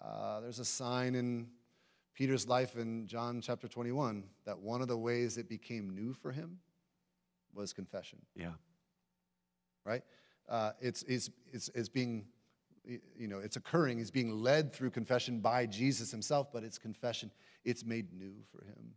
Uh, 0.00 0.40
there's 0.40 0.58
a 0.58 0.64
sign 0.64 1.14
in 1.14 1.48
Peter's 2.14 2.46
life 2.46 2.76
in 2.76 3.06
John 3.06 3.40
chapter 3.40 3.68
21 3.68 4.24
that 4.44 4.58
one 4.58 4.82
of 4.82 4.88
the 4.88 4.96
ways 4.96 5.36
it 5.36 5.48
became 5.48 5.90
new 5.90 6.12
for 6.12 6.30
him 6.30 6.58
was 7.52 7.72
confession 7.72 8.18
Yeah, 8.34 8.52
right? 9.84 10.02
Uh, 10.48 10.72
it's, 10.80 11.02
it's, 11.04 11.30
it's, 11.52 11.70
it's 11.74 11.88
being, 11.88 12.26
you 12.84 13.28
know, 13.28 13.38
it's 13.38 13.56
occurring. 13.56 13.98
He's 13.98 14.10
being 14.10 14.30
led 14.30 14.72
through 14.72 14.90
confession 14.90 15.40
by 15.40 15.66
Jesus 15.66 16.10
himself, 16.10 16.52
but 16.52 16.64
it's 16.64 16.78
confession. 16.78 17.30
It's 17.64 17.84
made 17.84 18.12
new 18.12 18.34
for 18.50 18.64
him. 18.64 18.94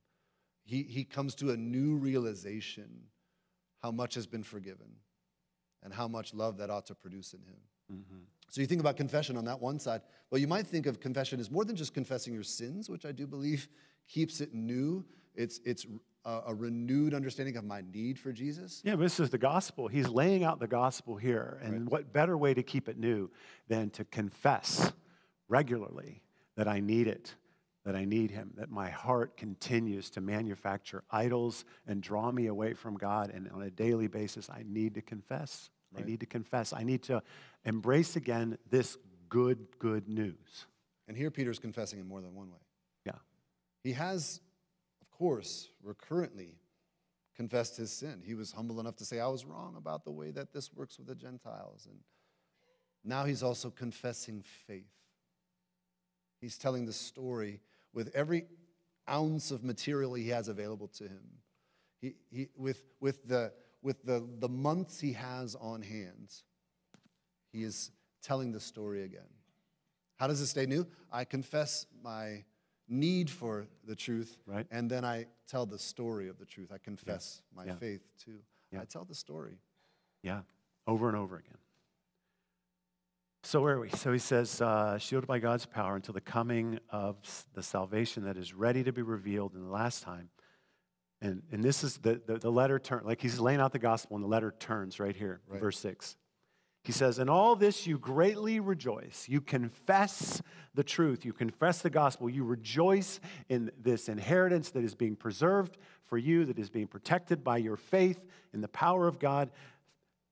He, 0.63 0.83
he 0.83 1.05
comes 1.05 1.35
to 1.35 1.51
a 1.51 1.57
new 1.57 1.95
realization 1.95 3.03
how 3.81 3.91
much 3.91 4.15
has 4.15 4.27
been 4.27 4.43
forgiven 4.43 4.97
and 5.83 5.93
how 5.93 6.07
much 6.07 6.33
love 6.33 6.57
that 6.57 6.69
ought 6.69 6.85
to 6.87 6.95
produce 6.95 7.33
in 7.33 7.39
him. 7.39 7.59
Hmm 7.89 8.19
So 8.49 8.61
you 8.61 8.67
think 8.67 8.81
about 8.81 8.97
confession 8.97 9.37
on 9.37 9.45
that 9.45 9.61
one 9.61 9.79
side. 9.79 10.01
Well, 10.29 10.39
you 10.39 10.47
might 10.47 10.67
think 10.67 10.85
of 10.85 10.99
confession 10.99 11.39
as 11.39 11.49
more 11.49 11.65
than 11.65 11.75
just 11.75 11.93
confessing 11.93 12.33
your 12.33 12.43
sins, 12.43 12.89
which 12.89 13.05
I 13.05 13.11
do 13.11 13.27
believe 13.27 13.67
keeps 14.07 14.41
it 14.41 14.53
new. 14.53 15.05
It's, 15.35 15.59
it's 15.65 15.85
a, 16.25 16.41
a 16.47 16.53
renewed 16.53 17.13
understanding 17.13 17.57
of 17.57 17.63
my 17.63 17.81
need 17.93 18.19
for 18.19 18.31
Jesus. 18.31 18.81
Yeah, 18.83 18.95
but 18.95 19.01
this 19.01 19.19
is 19.19 19.29
the 19.29 19.37
gospel. 19.37 19.87
He's 19.87 20.09
laying 20.09 20.43
out 20.43 20.59
the 20.59 20.67
gospel 20.67 21.15
here. 21.15 21.59
And 21.63 21.89
what 21.89 22.11
better 22.13 22.37
way 22.37 22.53
to 22.53 22.63
keep 22.63 22.89
it 22.89 22.97
new 22.97 23.31
than 23.67 23.89
to 23.91 24.03
confess 24.05 24.91
regularly 25.47 26.21
that 26.57 26.67
I 26.67 26.79
need 26.79 27.07
it, 27.07 27.33
that 27.85 27.95
I 27.95 28.03
need 28.03 28.31
Him, 28.31 28.51
that 28.57 28.69
my 28.69 28.89
heart 28.89 29.37
continues 29.37 30.09
to 30.11 30.21
manufacture 30.21 31.03
idols 31.09 31.63
and 31.87 32.01
draw 32.01 32.31
me 32.31 32.47
away 32.47 32.73
from 32.73 32.97
God. 32.97 33.31
And 33.33 33.49
on 33.51 33.61
a 33.61 33.71
daily 33.71 34.07
basis, 34.07 34.49
I 34.49 34.63
need 34.67 34.95
to 34.95 35.01
confess. 35.01 35.69
I 35.97 36.01
Right. 36.01 36.07
need 36.09 36.19
to 36.19 36.25
confess. 36.25 36.73
I 36.73 36.83
need 36.83 37.03
to 37.03 37.23
embrace 37.65 38.15
again 38.15 38.57
this 38.69 38.97
good, 39.29 39.67
good 39.79 40.07
news. 40.07 40.67
And 41.07 41.17
here 41.17 41.31
Peter's 41.31 41.59
confessing 41.59 41.99
in 41.99 42.07
more 42.07 42.21
than 42.21 42.35
one 42.35 42.51
way. 42.51 42.59
Yeah. 43.05 43.19
He 43.83 43.93
has, 43.93 44.41
of 45.01 45.09
course, 45.09 45.69
recurrently 45.81 46.59
confessed 47.35 47.77
his 47.77 47.91
sin. 47.91 48.21
He 48.25 48.33
was 48.35 48.51
humble 48.51 48.79
enough 48.79 48.95
to 48.97 49.05
say, 49.05 49.19
I 49.19 49.27
was 49.27 49.45
wrong 49.45 49.75
about 49.75 50.03
the 50.03 50.11
way 50.11 50.31
that 50.31 50.53
this 50.53 50.73
works 50.73 50.97
with 50.97 51.07
the 51.07 51.15
Gentiles. 51.15 51.87
And 51.89 51.99
now 53.03 53.25
he's 53.25 53.43
also 53.43 53.69
confessing 53.69 54.43
faith. 54.67 54.91
He's 56.41 56.57
telling 56.57 56.85
the 56.85 56.93
story 56.93 57.61
with 57.93 58.11
every 58.15 58.45
ounce 59.09 59.51
of 59.51 59.63
material 59.63 60.13
he 60.13 60.29
has 60.29 60.47
available 60.47 60.87
to 60.89 61.05
him. 61.05 61.41
He, 61.99 62.15
he, 62.29 62.49
with 62.55 62.83
with, 62.99 63.27
the, 63.27 63.53
with 63.81 64.03
the, 64.03 64.27
the 64.39 64.49
months 64.49 64.99
he 64.99 65.13
has 65.13 65.55
on 65.55 65.81
hand, 65.81 66.33
he 67.51 67.63
is 67.63 67.91
telling 68.21 68.51
the 68.51 68.59
story 68.59 69.03
again. 69.03 69.29
How 70.17 70.27
does 70.27 70.41
it 70.41 70.47
stay 70.47 70.65
new? 70.65 70.85
I 71.11 71.23
confess 71.25 71.85
my 72.03 72.43
need 72.89 73.29
for 73.29 73.67
the 73.85 73.95
truth, 73.95 74.37
Right. 74.45 74.65
and 74.71 74.89
then 74.89 75.05
I 75.05 75.27
tell 75.47 75.65
the 75.65 75.77
story 75.79 76.27
of 76.29 76.37
the 76.39 76.45
truth. 76.45 76.71
I 76.73 76.77
confess 76.77 77.41
my 77.55 77.65
Yeah. 77.65 77.75
faith 77.75 78.01
too. 78.17 78.39
Yeah. 78.71 78.81
I 78.81 78.85
tell 78.85 79.05
the 79.05 79.15
story. 79.15 79.59
Yeah, 80.23 80.41
over 80.87 81.07
and 81.07 81.17
over 81.17 81.37
again. 81.37 81.57
So 83.43 83.61
where 83.61 83.75
are 83.75 83.79
we? 83.79 83.89
So 83.89 84.11
he 84.11 84.19
says, 84.19 84.59
uh, 84.61 84.97
shielded 84.97 85.27
by 85.27 85.39
God's 85.39 85.65
power 85.65 85.95
until 85.95 86.13
the 86.13 86.19
coming 86.21 86.79
of 86.89 87.15
the 87.53 87.63
salvation 87.63 88.23
that 88.25 88.35
is 88.35 88.53
ready 88.53 88.83
to 88.83 88.91
be 88.91 89.01
revealed 89.01 89.53
in 89.53 89.63
the 89.63 89.69
last 89.69 90.03
time. 90.03 90.29
And, 91.21 91.41
and 91.51 91.63
this 91.63 91.83
is 91.83 91.97
the, 91.97 92.21
the, 92.25 92.37
the 92.37 92.51
letter 92.51 92.77
turn, 92.77 93.01
like 93.03 93.21
he's 93.21 93.39
laying 93.39 93.59
out 93.59 93.71
the 93.71 93.79
gospel 93.79 94.15
and 94.15 94.23
the 94.23 94.29
letter 94.29 94.53
turns 94.59 94.99
right 94.99 95.15
here, 95.15 95.41
Right. 95.47 95.59
verse 95.59 95.79
6. 95.79 96.15
He 96.83 96.91
says, 96.93 97.19
In 97.19 97.27
all 97.27 97.55
this 97.55 97.85
you 97.87 97.97
greatly 97.97 98.59
rejoice. 98.59 99.25
You 99.27 99.41
confess 99.41 100.41
the 100.73 100.83
truth. 100.83 101.25
You 101.25 101.33
confess 101.33 101.81
the 101.81 101.89
gospel. 101.89 102.29
You 102.29 102.43
rejoice 102.45 103.19
in 103.49 103.71
this 103.81 104.07
inheritance 104.09 104.69
that 104.71 104.83
is 104.83 104.95
being 104.95 105.15
preserved 105.15 105.77
for 106.05 106.17
you, 106.17 106.45
that 106.45 106.59
is 106.59 106.69
being 106.69 106.87
protected 106.87 107.43
by 107.43 107.57
your 107.57 107.75
faith 107.77 108.23
in 108.53 108.61
the 108.61 108.67
power 108.69 109.07
of 109.07 109.19
God. 109.19 109.49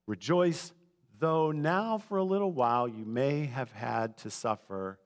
Rejoice, 0.08 0.72
though 1.20 1.52
now 1.52 1.98
for 1.98 2.20
a 2.20 2.24
little 2.24 2.52
while 2.54 2.88
you 2.88 3.04
may 3.06 3.48
have 3.48 3.72
had 3.72 4.16
to 4.20 4.30
suffer 4.30 5.00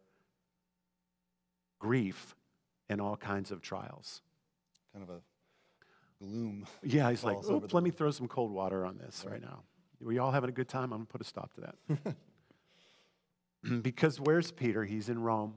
grief 1.80 2.36
in 2.90 3.00
all 3.00 3.16
kinds 3.16 3.50
of 3.52 3.62
trials. 3.62 4.22
Kind 4.94 5.04
of 5.04 5.10
a 5.16 5.22
gloom. 6.20 6.66
Yeah, 6.84 7.10
he's 7.10 7.24
like, 7.24 7.36
falls 7.36 7.50
over 7.50 7.66
oops, 7.66 7.74
let 7.74 7.84
me 7.84 7.92
throw 7.92 8.12
some 8.12 8.28
cold 8.28 8.52
water 8.52 8.86
on 8.86 8.98
this 8.98 9.26
right 9.30 9.42
now. 9.42 9.64
Were 10.02 10.14
you 10.14 10.22
all 10.22 10.32
having 10.32 10.50
a 10.50 10.54
good 10.54 10.70
time? 10.70 10.86
I'm 10.86 10.90
going 10.90 11.06
to 11.06 11.12
put 11.12 11.22
a 11.22 11.26
stop 11.26 11.54
to 11.56 11.62
that. 13.64 13.82
because 13.82 14.20
where's 14.20 14.52
Peter? 14.52 14.86
He's 14.86 15.10
in 15.10 15.20
Rome. 15.20 15.56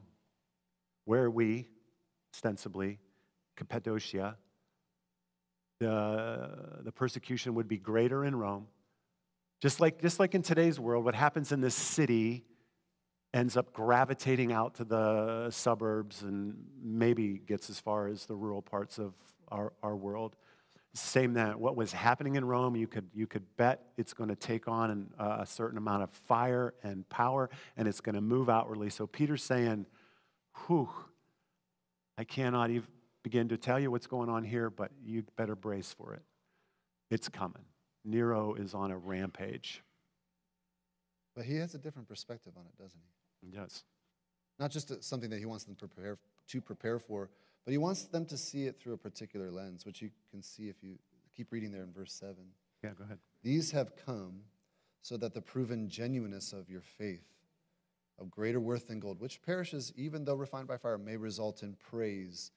Where 1.05 1.25
are 1.25 1.31
we, 1.31 1.69
ostensibly? 2.35 2.99
Cappadocia. 3.57 4.37
The, 5.81 6.81
the 6.83 6.93
persecution 6.93 7.55
would 7.55 7.69
be 7.69 7.79
greater 7.79 8.25
in 8.25 8.37
Rome. 8.37 8.67
Just 9.61 9.81
like, 9.81 10.01
just 10.01 10.19
like 10.19 10.35
in 10.35 10.43
today's 10.43 10.81
world, 10.81 11.05
what 11.05 11.15
happens 11.15 11.53
in 11.53 11.61
this 11.61 11.75
city 11.75 12.45
ends 13.35 13.57
up 13.57 13.73
gravitating 13.73 14.53
out 14.53 14.75
to 14.75 14.85
the 14.85 15.51
suburbs 15.51 16.23
and 16.23 16.55
maybe 16.83 17.39
gets 17.39 17.71
as 17.71 17.81
far 17.81 18.09
as 18.09 18.27
the 18.27 18.35
rural 18.35 18.61
parts 18.61 18.99
of 18.99 19.15
our, 19.49 19.73
our 19.83 19.97
world. 19.97 20.37
Same 20.95 21.35
that 21.35 21.59
what 21.59 21.77
was 21.77 21.93
happening 21.93 22.37
in 22.37 22.45
Rome, 22.45 22.77
you 22.77 22.87
could, 22.87 23.09
you 23.15 23.27
could 23.27 23.45
bet 23.57 23.93
it's 23.97 24.13
going 24.13 24.29
to 24.29 24.37
take 24.37 24.69
on 24.69 24.91
an, 24.91 25.11
uh, 25.19 25.39
a 25.41 25.47
certain 25.47 25.79
amount 25.79 26.03
of 26.03 26.11
fire 26.11 26.75
and 26.83 27.09
power, 27.09 27.49
and 27.77 27.89
it's 27.89 28.01
going 28.01 28.15
to 28.15 28.21
move 28.21 28.51
outwardly. 28.51 28.91
So 28.91 29.07
Peter's 29.07 29.43
saying, 29.43 29.87
whew, 30.67 30.91
I 32.19 32.25
cannot 32.25 32.71
even 32.71 32.89
begin 33.23 33.49
to 33.49 33.57
tell 33.57 33.81
you 33.81 33.91
what's 33.91 34.07
going 34.07 34.29
on 34.29 34.45
here, 34.45 34.69
but 34.69 34.91
you 35.03 35.25
better 35.37 35.57
brace 35.57 35.95
for 35.97 36.13
it. 36.15 36.23
It's 37.11 37.29
coming. 37.29 37.65
Nero 38.05 38.55
is 38.55 38.75
on 38.75 38.91
a 38.91 38.99
rampage. 38.99 39.83
But 41.35 41.45
he 41.47 41.57
has 41.57 41.75
a 41.75 41.79
different 41.79 42.09
perspective 42.09 42.53
on 42.57 42.65
it, 42.67 42.83
doesn't 42.83 43.01
he? 43.01 43.47
He 43.47 43.53
does. 43.53 43.85
Not 44.59 44.71
just 44.71 45.03
something 45.03 45.31
that 45.31 45.39
he 45.39 45.47
wants 45.47 45.65
them 45.65 45.75
to 45.77 45.89
prepare, 45.89 46.19
to 46.49 46.61
prepare 46.61 46.99
for, 46.99 47.31
but 47.65 47.73
he 47.73 47.79
wants 47.79 48.05
them 48.05 48.25
to 48.27 48.37
see 48.37 48.67
it 48.67 48.81
through 48.81 48.95
a 48.95 48.99
particular 48.99 49.51
lens, 49.51 49.87
which 49.87 50.03
you 50.03 50.11
can 50.31 50.43
see 50.43 50.69
if 50.69 50.83
you 50.83 50.99
keep 51.37 51.53
reading 51.53 51.73
there 51.73 51.83
in 51.83 51.93
verse 51.93 52.13
7. 52.13 52.37
Yeah, 52.83 52.91
go 52.97 53.05
ahead. 53.05 53.19
These 53.43 53.71
have 53.71 53.95
come 54.05 54.41
so 55.03 55.17
that 55.17 55.35
the 55.35 55.41
proven 55.41 55.89
genuineness 55.89 56.53
of 56.53 56.69
your 56.69 56.81
faith, 56.81 57.27
of 58.19 58.31
greater 58.31 58.61
worth 58.61 58.89
than 58.89 59.01
gold, 59.01 59.21
which 59.21 59.43
perishes 59.43 59.93
even 59.97 60.25
though 60.25 60.35
refined 60.35 60.69
by 60.69 60.77
fire, 60.77 60.99
may 60.99 61.17
result 61.17 61.63
in 61.63 61.75
praise, 61.75 62.51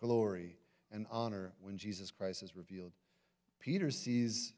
glory, 0.00 0.56
and 0.90 1.06
honor 1.10 1.52
when 1.60 1.76
Jesus 1.76 2.10
Christ 2.10 2.42
is 2.42 2.56
revealed. 2.56 2.92
Peter 3.60 3.90
sees 3.90 4.54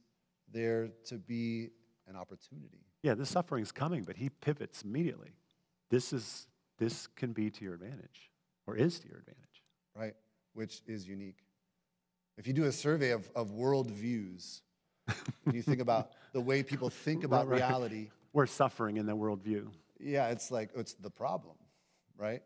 there 0.53 0.89
to 1.05 1.17
be 1.17 1.71
an 2.09 2.17
opportunity. 2.17 2.85
Yeah, 3.03 3.15
the 3.15 3.27
suffering 3.27 3.63
is 3.63 3.73
coming, 3.73 4.03
but 4.03 4.17
he 4.17 4.29
pivots 4.29 4.83
immediately. 4.83 5.33
This 5.91 6.13
is 6.13 6.47
this 6.79 7.07
can 7.07 7.33
be 7.33 7.51
to 7.51 7.65
your 7.65 7.75
advantage, 7.75 8.31
or 8.67 8.77
is 8.77 9.01
to 9.01 9.09
your 9.09 9.19
advantage. 9.19 9.46
Right? 9.99 10.15
Which 10.55 10.83
is 10.87 11.07
unique. 11.09 11.39
If 12.39 12.47
you 12.47 12.53
do 12.53 12.65
a 12.65 12.73
survey 12.73 13.11
of, 13.11 13.29
of 13.35 13.53
world 13.53 13.91
views, 13.91 14.63
you 15.53 15.63
think 15.63 15.81
about 15.81 16.11
the 16.33 16.41
way 16.41 16.63
people 16.63 16.91
think 16.91 17.25
about 17.25 17.47
Right, 17.49 17.61
right. 17.61 17.69
reality, 17.69 18.11
We're 18.33 18.47
suffering 18.47 18.97
in 18.99 19.07
the 19.07 19.17
worldview. 19.17 19.69
yeah, 19.99 20.29
it's 20.29 20.51
like 20.51 20.71
it's 20.77 20.95
the 20.95 21.11
problem, 21.11 21.57
right? 22.19 22.43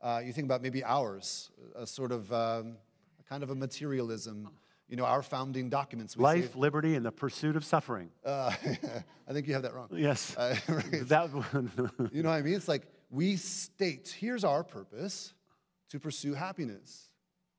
Uh, 0.00 0.20
you 0.24 0.32
think 0.32 0.44
about 0.46 0.62
maybe 0.62 0.82
ours, 0.84 1.50
a 1.76 1.86
sort 1.86 2.12
of 2.12 2.32
um, 2.32 2.76
a 3.20 3.22
kind 3.28 3.42
of 3.42 3.50
a 3.50 3.54
materialism. 3.54 4.48
You 4.88 4.96
know, 4.96 5.04
our 5.06 5.22
founding 5.22 5.70
documents. 5.70 6.16
We 6.18 6.22
Life, 6.24 6.54
liberty, 6.54 6.96
and 6.96 7.06
the 7.06 7.12
pursuit 7.12 7.56
of 7.56 7.64
suffering. 7.64 8.10
Uh, 8.24 8.52
I 9.28 9.32
think 9.32 9.46
you 9.46 9.54
have 9.54 9.62
that 9.62 9.72
wrong. 9.74 9.88
Yes. 9.90 10.36
Uh, 10.36 10.54
right. 10.68 11.08
that, 11.08 11.30
You 12.12 12.22
know 12.22 12.28
what 12.28 12.34
I 12.36 12.42
mean? 12.42 12.54
It's 12.54 12.68
like 12.68 12.82
we 13.10 13.36
state 13.36 14.14
here's 14.20 14.44
our 14.44 14.62
purpose 14.62 15.32
to 15.92 16.00
pursue 16.00 16.32
happiness. 16.32 17.10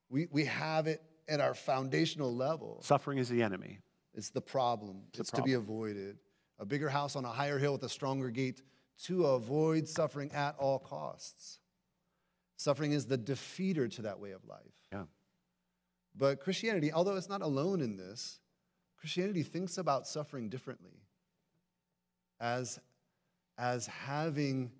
We, 0.09 0.27
we 0.31 0.45
have 0.45 0.87
it 0.87 1.03
at 1.27 1.39
our 1.39 1.53
foundational 1.53 2.35
level. 2.35 2.79
suffering 2.81 3.19
is 3.19 3.29
the 3.29 3.43
enemy. 3.43 3.77
It's 4.15 4.31
the 4.31 4.41
problem. 4.41 5.03
It's 5.09 5.19
It's, 5.19 5.31
to 5.31 5.43
be 5.43 5.53
avoided. 5.53 6.17
A 6.59 6.65
bigger 6.65 6.89
house 6.89 7.15
on 7.15 7.25
a 7.25 7.29
higher 7.29 7.59
hill 7.59 7.73
with 7.73 7.83
a 7.83 7.89
stronger 7.89 8.31
gate 8.31 8.63
to 9.03 9.27
avoid 9.27 9.87
suffering 9.87 10.31
at 10.31 10.55
all 10.57 10.79
costs. 10.79 11.59
Suffering 12.57 12.91
is 12.91 13.05
the 13.05 13.17
defeater 13.17 13.87
to 13.95 14.01
that 14.01 14.19
way 14.19 14.31
of 14.31 14.43
life. 14.47 14.59
Yeah. 14.91 15.03
But 16.15 16.39
Christianity, 16.39 16.91
although 16.91 17.15
it's 17.15 17.29
not 17.29 17.43
alone 17.43 17.81
in 17.81 17.97
this, 17.97 18.39
Christianity 18.97 19.43
thinks 19.43 19.77
about 19.77 20.07
suffering 20.07 20.49
differently 20.49 21.01
as, 22.39 22.79
as 23.59 23.85
having, 23.85 24.71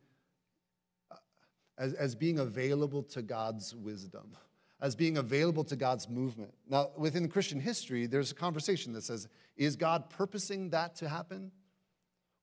as, 1.84 1.93
as 1.96 2.15
being 2.15 2.39
available 2.39 3.04
to 3.04 3.22
God's 3.22 3.76
wisdom, 3.76 4.38
as 4.80 4.96
being 4.96 5.17
available 5.17 5.65
to 5.65 5.76
God's 5.76 6.08
movement. 6.08 6.54
Now, 6.69 6.91
within 6.96 7.28
Christian 7.28 7.60
history, 7.60 8.06
there's 8.06 8.32
a 8.32 8.36
conversation 8.36 8.93
that 8.93 9.04
says, 9.04 9.28
is 9.58 9.76
God 9.76 10.10
purposing 10.10 10.69
that 10.69 10.96
to 10.98 11.10
happen? 11.10 11.52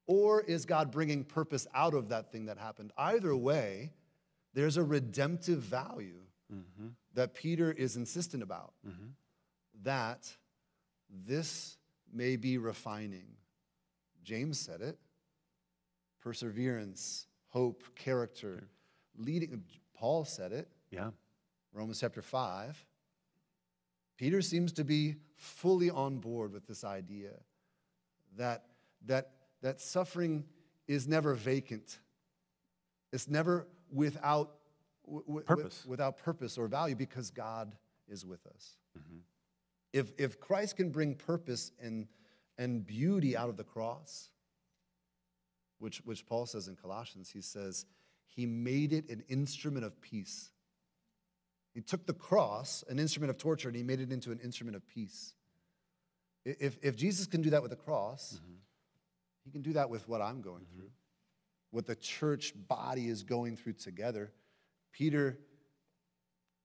Or 0.07 0.43
is 0.43 0.67
God 0.67 0.91
bringing 0.91 1.25
purpose 1.25 1.67
out 1.75 1.95
of 1.95 2.11
that 2.11 2.31
thing 2.33 2.47
that 2.47 2.59
happened? 2.59 2.93
Either 2.99 3.35
way, 3.35 3.93
there's 4.53 4.77
a 4.77 4.83
redemptive 4.83 5.61
value 5.61 6.21
mm-hmm. 6.53 6.89
that 7.15 7.33
Peter 7.33 7.73
is 7.73 7.97
insistent 7.97 8.43
about. 8.43 8.75
Mm-hmm. 8.87 9.07
That 9.85 10.31
this 11.09 11.79
may 12.13 12.37
be 12.37 12.59
refining. 12.59 13.37
James 14.23 14.61
said 14.61 14.83
it 14.83 14.99
perseverance, 16.21 17.27
hope, 17.49 17.83
character, 17.97 18.69
leading. 19.17 19.63
Paul 19.95 20.25
said 20.25 20.53
it, 20.53 20.69
Yeah. 20.91 21.11
Romans 21.73 22.01
chapter 22.01 22.23
5. 22.23 22.85
Peter 24.17 24.43
seems 24.43 24.73
to 24.73 24.85
be 24.85 25.17
fully 25.37 25.89
on 25.91 26.19
board 26.19 26.53
with 26.53 26.67
this 26.67 26.85
idea 26.85 27.33
that, 28.37 28.65
that, 29.07 29.31
that 29.63 29.81
suffering 29.81 30.45
is 30.87 31.07
never 31.09 31.35
vacant. 31.35 31.99
It's 33.13 33.29
never 33.29 33.67
without, 33.91 34.57
w- 35.07 35.25
w- 35.27 35.45
Purpose. 35.45 35.85
without 35.87 36.19
purpose 36.19 36.59
or 36.59 36.67
value 36.69 36.97
because 36.97 37.31
God 37.31 37.75
is 38.09 38.27
with 38.27 38.47
us. 38.47 38.77
Mm-hmm. 38.99 39.19
If, 39.93 40.13
if 40.19 40.39
Christ 40.41 40.77
can 40.77 40.91
bring 40.91 41.15
purpose 41.15 41.73
and, 41.81 42.07
and 42.59 42.87
beauty 42.87 43.37
out 43.37 43.49
of 43.49 43.57
the 43.57 43.65
cross, 43.65 44.29
which, 45.79 45.99
which 46.05 46.27
Paul 46.27 46.45
says 46.47 46.69
in 46.69 46.77
Colossians, 46.77 47.31
he 47.31 47.41
says, 47.41 47.87
he 48.35 48.47
made 48.47 48.93
it 48.93 49.09
an 49.09 49.23
instrument 49.29 49.85
of 49.85 50.01
peace. 50.01 50.51
He 51.75 51.81
took 51.81 52.07
the 52.07 52.15
cross, 52.15 52.83
an 52.89 52.99
instrument 52.99 53.31
of 53.31 53.39
torture, 53.39 53.69
and 53.69 53.77
he 53.77 53.83
made 53.83 54.01
it 54.01 54.11
into 54.11 54.33
an 54.33 54.41
instrument 54.43 54.77
of 54.77 54.87
peace. 54.87 55.35
If, 56.45 56.79
if 56.83 56.97
Jesus 56.97 57.27
can 57.27 57.43
do 57.43 57.51
that 57.51 57.63
with 57.63 57.71
the 57.71 57.77
cross, 57.77 58.41
he 59.45 59.51
can 59.51 59.63
do 59.63 59.75
that 59.75 59.91
with 59.91 60.09
what 60.09 60.21
I'm 60.21 60.41
going 60.41 60.65
through, 60.75 60.91
what 61.71 61.87
the 61.87 61.97
church 61.97 62.55
body 62.69 63.09
is 63.09 63.23
going 63.23 63.57
through 63.57 63.75
together. 63.75 64.33
Peter 64.93 65.39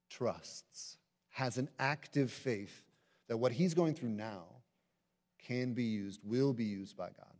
trusts, 0.09 0.97
has 1.35 1.57
an 1.57 1.67
active 1.79 2.31
faith 2.31 2.83
that 3.27 3.37
what 3.37 3.51
he's 3.51 3.73
going 3.73 3.93
through 3.93 4.09
now 4.09 4.45
can 5.45 5.73
be 5.73 5.83
used, 5.83 6.21
will 6.23 6.53
be 6.53 6.63
used 6.63 6.95
by 6.95 7.07
God. 7.07 7.33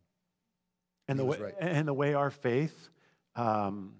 And 1.08 1.18
the, 1.18 1.24
way, 1.24 1.38
right. 1.38 1.54
and 1.58 1.88
the 1.88 1.94
way 1.94 2.12
our 2.12 2.30
faith, 2.30 2.90
um, 3.36 3.94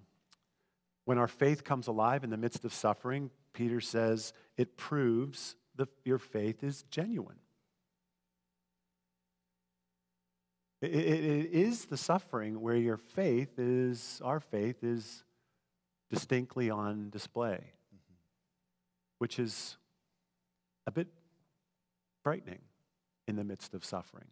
when 1.07 1.17
our 1.17 1.29
faith 1.29 1.63
comes 1.63 1.87
alive 1.87 2.25
in 2.25 2.31
the 2.31 2.35
midst 2.35 2.65
of 2.65 2.73
suffering, 2.73 3.31
Peter 3.53 3.79
says 3.79 4.33
it 4.57 4.75
proves 4.75 5.55
that 5.77 5.87
your 6.03 6.17
faith 6.17 6.65
is 6.65 6.83
genuine. 6.91 7.39
It, 10.81 10.93
it- 10.93 11.23
it 11.23 11.51
is 11.53 11.85
the 11.85 11.95
suffering 11.95 12.59
where 12.59 12.75
your 12.75 12.97
faith 12.97 13.57
is, 13.57 14.21
our 14.21 14.41
faith 14.41 14.83
is 14.83 15.23
distinctly 16.09 16.69
on 16.69 17.09
display, 17.09 17.71
mm-hmm. 17.95 18.15
which 19.19 19.39
is 19.39 19.77
a 20.87 20.91
bit 20.91 21.07
frightening 22.21 22.59
in 23.29 23.37
the 23.37 23.45
midst 23.45 23.73
of 23.73 23.85
suffering. 23.85 24.27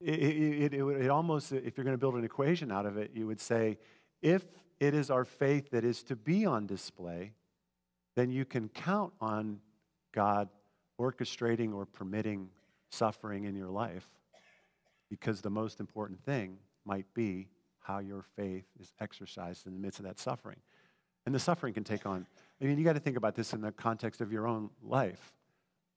It, 0.00 0.18
it, 0.18 0.74
it, 0.74 0.82
it 0.82 1.10
almost, 1.10 1.52
if 1.52 1.76
you're 1.76 1.84
going 1.84 1.94
to 1.94 1.98
build 1.98 2.14
an 2.14 2.24
equation 2.24 2.72
out 2.72 2.86
of 2.86 2.96
it, 2.96 3.10
you 3.14 3.26
would 3.26 3.40
say 3.40 3.78
if 4.22 4.44
it 4.78 4.94
is 4.94 5.10
our 5.10 5.24
faith 5.24 5.70
that 5.70 5.84
is 5.84 6.02
to 6.04 6.16
be 6.16 6.46
on 6.46 6.66
display, 6.66 7.32
then 8.16 8.30
you 8.30 8.44
can 8.44 8.68
count 8.68 9.12
on 9.20 9.60
God 10.12 10.48
orchestrating 10.98 11.74
or 11.74 11.86
permitting 11.86 12.48
suffering 12.90 13.44
in 13.44 13.54
your 13.54 13.68
life 13.68 14.08
because 15.08 15.40
the 15.40 15.50
most 15.50 15.80
important 15.80 16.22
thing 16.24 16.58
might 16.84 17.06
be 17.14 17.48
how 17.80 17.98
your 17.98 18.22
faith 18.36 18.64
is 18.78 18.92
exercised 19.00 19.66
in 19.66 19.74
the 19.74 19.80
midst 19.80 19.98
of 19.98 20.06
that 20.06 20.18
suffering. 20.18 20.58
And 21.26 21.34
the 21.34 21.38
suffering 21.38 21.74
can 21.74 21.84
take 21.84 22.06
on, 22.06 22.26
I 22.60 22.64
mean, 22.64 22.78
you 22.78 22.84
got 22.84 22.94
to 22.94 23.00
think 23.00 23.16
about 23.16 23.34
this 23.34 23.52
in 23.52 23.60
the 23.60 23.72
context 23.72 24.20
of 24.20 24.32
your 24.32 24.46
own 24.46 24.70
life. 24.82 25.32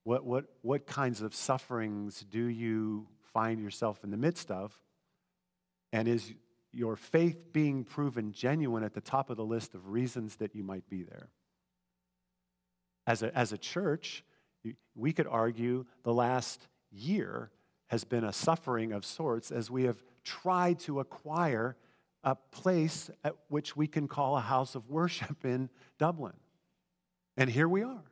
What, 0.04 0.26
what, 0.26 0.46
what 0.62 0.86
kinds 0.86 1.22
of 1.22 1.34
sufferings 1.34 2.26
do 2.30 2.44
you 2.46 3.08
find 3.34 3.62
yourself 3.62 4.04
in 4.04 4.12
the 4.12 4.18
midst 4.18 4.52
of? 4.52 4.78
And 5.92 6.08
is 6.08 6.34
your 6.72 6.96
faith 6.96 7.54
being 7.54 7.84
proven 7.84 8.32
genuine 8.32 8.84
at 8.84 8.94
the 8.94 9.02
top 9.02 9.30
of 9.30 9.38
the 9.38 9.46
list 9.46 9.76
of 9.76 9.90
reasons 9.90 10.38
that 10.38 10.56
you 10.56 10.64
might 10.64 10.90
be 10.90 11.04
there? 11.04 11.30
As 13.06 13.22
a, 13.22 13.36
as 13.38 13.52
a 13.52 13.58
church, 13.58 14.24
we 14.96 15.14
could 15.14 15.28
argue 15.28 15.86
the 16.04 16.14
last 16.14 16.68
year 16.92 17.52
has 17.88 18.04
been 18.04 18.24
a 18.24 18.34
suffering 18.34 18.92
of 18.92 19.06
sorts 19.06 19.52
as 19.52 19.70
we 19.70 19.84
have 19.84 20.02
tried 20.24 20.80
to 20.80 21.00
acquire 21.00 21.76
a 22.24 22.36
place 22.36 23.10
at 23.24 23.36
which 23.50 23.76
we 23.76 23.88
can 23.88 24.08
call 24.08 24.38
a 24.38 24.42
house 24.42 24.76
of 24.76 24.90
worship 24.90 25.44
in 25.46 25.70
Dublin. 26.00 26.34
And 27.36 27.50
here 27.50 27.68
we 27.68 27.84
are. 27.84 28.04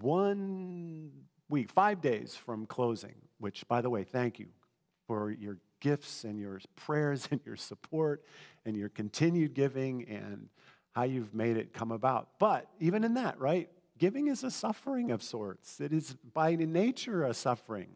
One 0.00 1.12
week, 1.48 1.70
five 1.70 2.00
days 2.00 2.34
from 2.34 2.66
closing, 2.66 3.14
which, 3.38 3.66
by 3.68 3.80
the 3.80 3.90
way, 3.90 4.04
thank 4.04 4.38
you 4.38 4.48
for 5.06 5.30
your 5.30 5.58
gifts 5.80 6.24
and 6.24 6.38
your 6.38 6.60
prayers 6.74 7.28
and 7.30 7.40
your 7.44 7.56
support 7.56 8.24
and 8.64 8.76
your 8.76 8.88
continued 8.88 9.54
giving 9.54 10.08
and 10.08 10.48
how 10.92 11.04
you've 11.04 11.34
made 11.34 11.56
it 11.56 11.72
come 11.72 11.92
about. 11.92 12.30
But 12.38 12.68
even 12.80 13.04
in 13.04 13.14
that, 13.14 13.38
right? 13.38 13.68
Giving 13.98 14.28
is 14.28 14.44
a 14.44 14.50
suffering 14.50 15.10
of 15.10 15.22
sorts. 15.22 15.80
It 15.80 15.92
is 15.92 16.16
by 16.34 16.54
nature 16.56 17.24
a 17.24 17.34
suffering. 17.34 17.88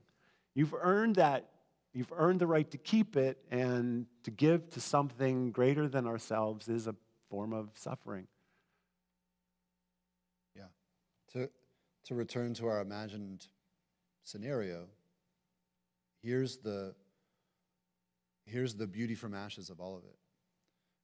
You've 0.55 0.75
earned 0.75 1.17
that. 1.17 1.49
You've 1.93 2.13
earned 2.17 2.41
the 2.41 2.47
right 2.47 2.71
to 2.71 2.79
keep 2.79 3.17
it, 3.17 3.39
and 3.51 4.07
to 4.23 4.31
give 4.31 4.71
to 4.71 4.81
something 4.81 5.51
greater 5.51 5.89
than 5.89 6.07
ourselves 6.07 6.69
is 6.69 6.87
a 6.87 6.95
form 7.29 7.53
of 7.53 7.71
suffering. 7.75 8.29
Yeah. 10.55 10.67
To, 11.33 11.51
to 12.05 12.15
return 12.15 12.55
to 12.55 12.67
our 12.67 12.81
imagined 12.81 13.47
scenario, 14.25 14.87
here's 16.23 16.59
the, 16.59 16.95
here's 18.47 18.75
the 18.75 18.87
beauty 18.87 19.15
from 19.15 19.35
ashes 19.35 19.71
of 19.71 19.81
all 19.81 19.97
of 19.97 20.05
it. 20.05 20.17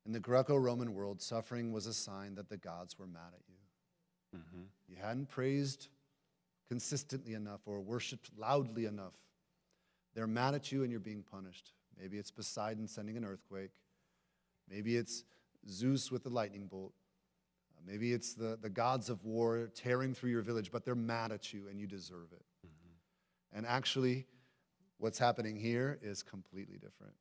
In 0.05 0.13
the 0.13 0.21
Greco 0.21 0.57
Roman 0.57 0.95
world, 0.95 1.21
suffering 1.21 1.73
was 1.73 1.87
a 1.87 1.95
sign 1.95 2.37
that 2.37 2.49
the 2.49 2.57
gods 2.57 2.99
were 2.99 3.07
mad 3.07 3.33
at 3.35 3.43
you. 3.49 4.39
Mm-hmm. 4.39 4.63
You 4.89 4.97
hadn't 5.01 5.29
praised 5.29 5.89
consistently 6.69 7.35
enough 7.35 7.61
or 7.67 7.81
worshiped 7.81 8.31
loudly 8.37 8.87
enough. 8.87 9.15
They're 10.15 10.27
mad 10.27 10.55
at 10.55 10.73
you 10.73 10.83
and 10.83 10.91
you're 10.91 11.01
being 11.01 11.23
punished. 11.23 11.73
Maybe 12.01 12.19
it's 12.19 12.31
Poseidon 12.31 12.87
sending 12.87 13.17
an 13.17 13.25
earthquake. 13.25 13.73
Maybe 14.69 14.97
it's 14.97 15.25
Zeus 15.69 16.11
with 16.11 16.23
the 16.23 16.31
lightning 16.31 16.67
bolt. 16.67 16.93
Maybe 17.87 18.13
it's 18.13 18.35
the, 18.35 18.59
the 18.61 18.69
gods 18.69 19.09
of 19.09 19.25
war 19.25 19.71
tearing 19.75 20.13
through 20.13 20.31
your 20.31 20.43
village, 20.43 20.73
but 20.73 20.85
they're 20.85 20.95
mad 20.95 21.31
at 21.31 21.53
you 21.53 21.69
and 21.69 21.79
you 21.79 21.87
deserve 21.87 22.33
it. 22.33 22.45
Mm-hmm. 22.67 23.59
And 23.59 23.67
actually, 23.67 24.27
what's 24.99 25.19
happening 25.19 25.57
here 25.57 25.99
is 26.03 26.23
completely 26.23 26.79
different. 26.79 27.15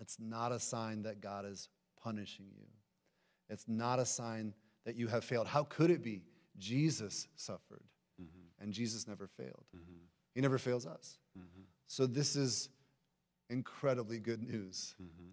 It's 0.00 0.18
not 0.20 0.52
a 0.52 0.60
sign 0.60 1.02
that 1.02 1.20
God 1.20 1.44
is 1.44 1.68
punishing 2.02 2.46
you, 2.56 2.66
it's 3.48 3.66
not 3.68 3.98
a 3.98 4.06
sign 4.06 4.54
that 4.84 4.96
you 4.96 5.06
have 5.08 5.24
failed. 5.24 5.46
How 5.46 5.64
could 5.64 5.90
it 5.90 6.02
be? 6.02 6.22
Jesus 6.58 7.28
suffered, 7.36 7.84
mm-hmm. 8.20 8.62
and 8.62 8.72
Jesus 8.72 9.08
never 9.08 9.26
failed. 9.26 9.64
Mm-hmm. 9.76 10.04
He 10.34 10.40
never 10.40 10.58
fails 10.58 10.86
us. 10.86 11.18
Mm-hmm. 11.38 11.62
So, 11.86 12.06
this 12.06 12.36
is 12.36 12.68
incredibly 13.50 14.18
good 14.18 14.42
news 14.42 14.94
mm-hmm. 15.00 15.30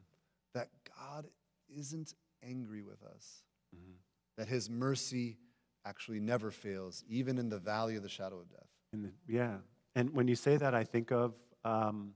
that 0.53 0.69
God 0.97 1.27
isn't 1.75 2.13
angry 2.43 2.81
with 2.81 3.03
us, 3.03 3.43
mm-hmm. 3.75 3.93
That 4.39 4.47
His 4.47 4.69
mercy 4.69 5.37
actually 5.85 6.21
never 6.21 6.49
fails, 6.49 7.03
even 7.09 7.37
in 7.37 7.49
the 7.49 7.59
valley 7.59 7.97
of 7.97 8.03
the 8.03 8.09
shadow 8.09 8.39
of 8.39 8.49
death. 8.49 8.69
The, 8.93 9.11
yeah. 9.27 9.57
And 9.95 10.15
when 10.15 10.29
you 10.29 10.35
say 10.35 10.55
that, 10.55 10.73
I 10.73 10.85
think 10.85 11.11
of, 11.11 11.33
um, 11.65 12.13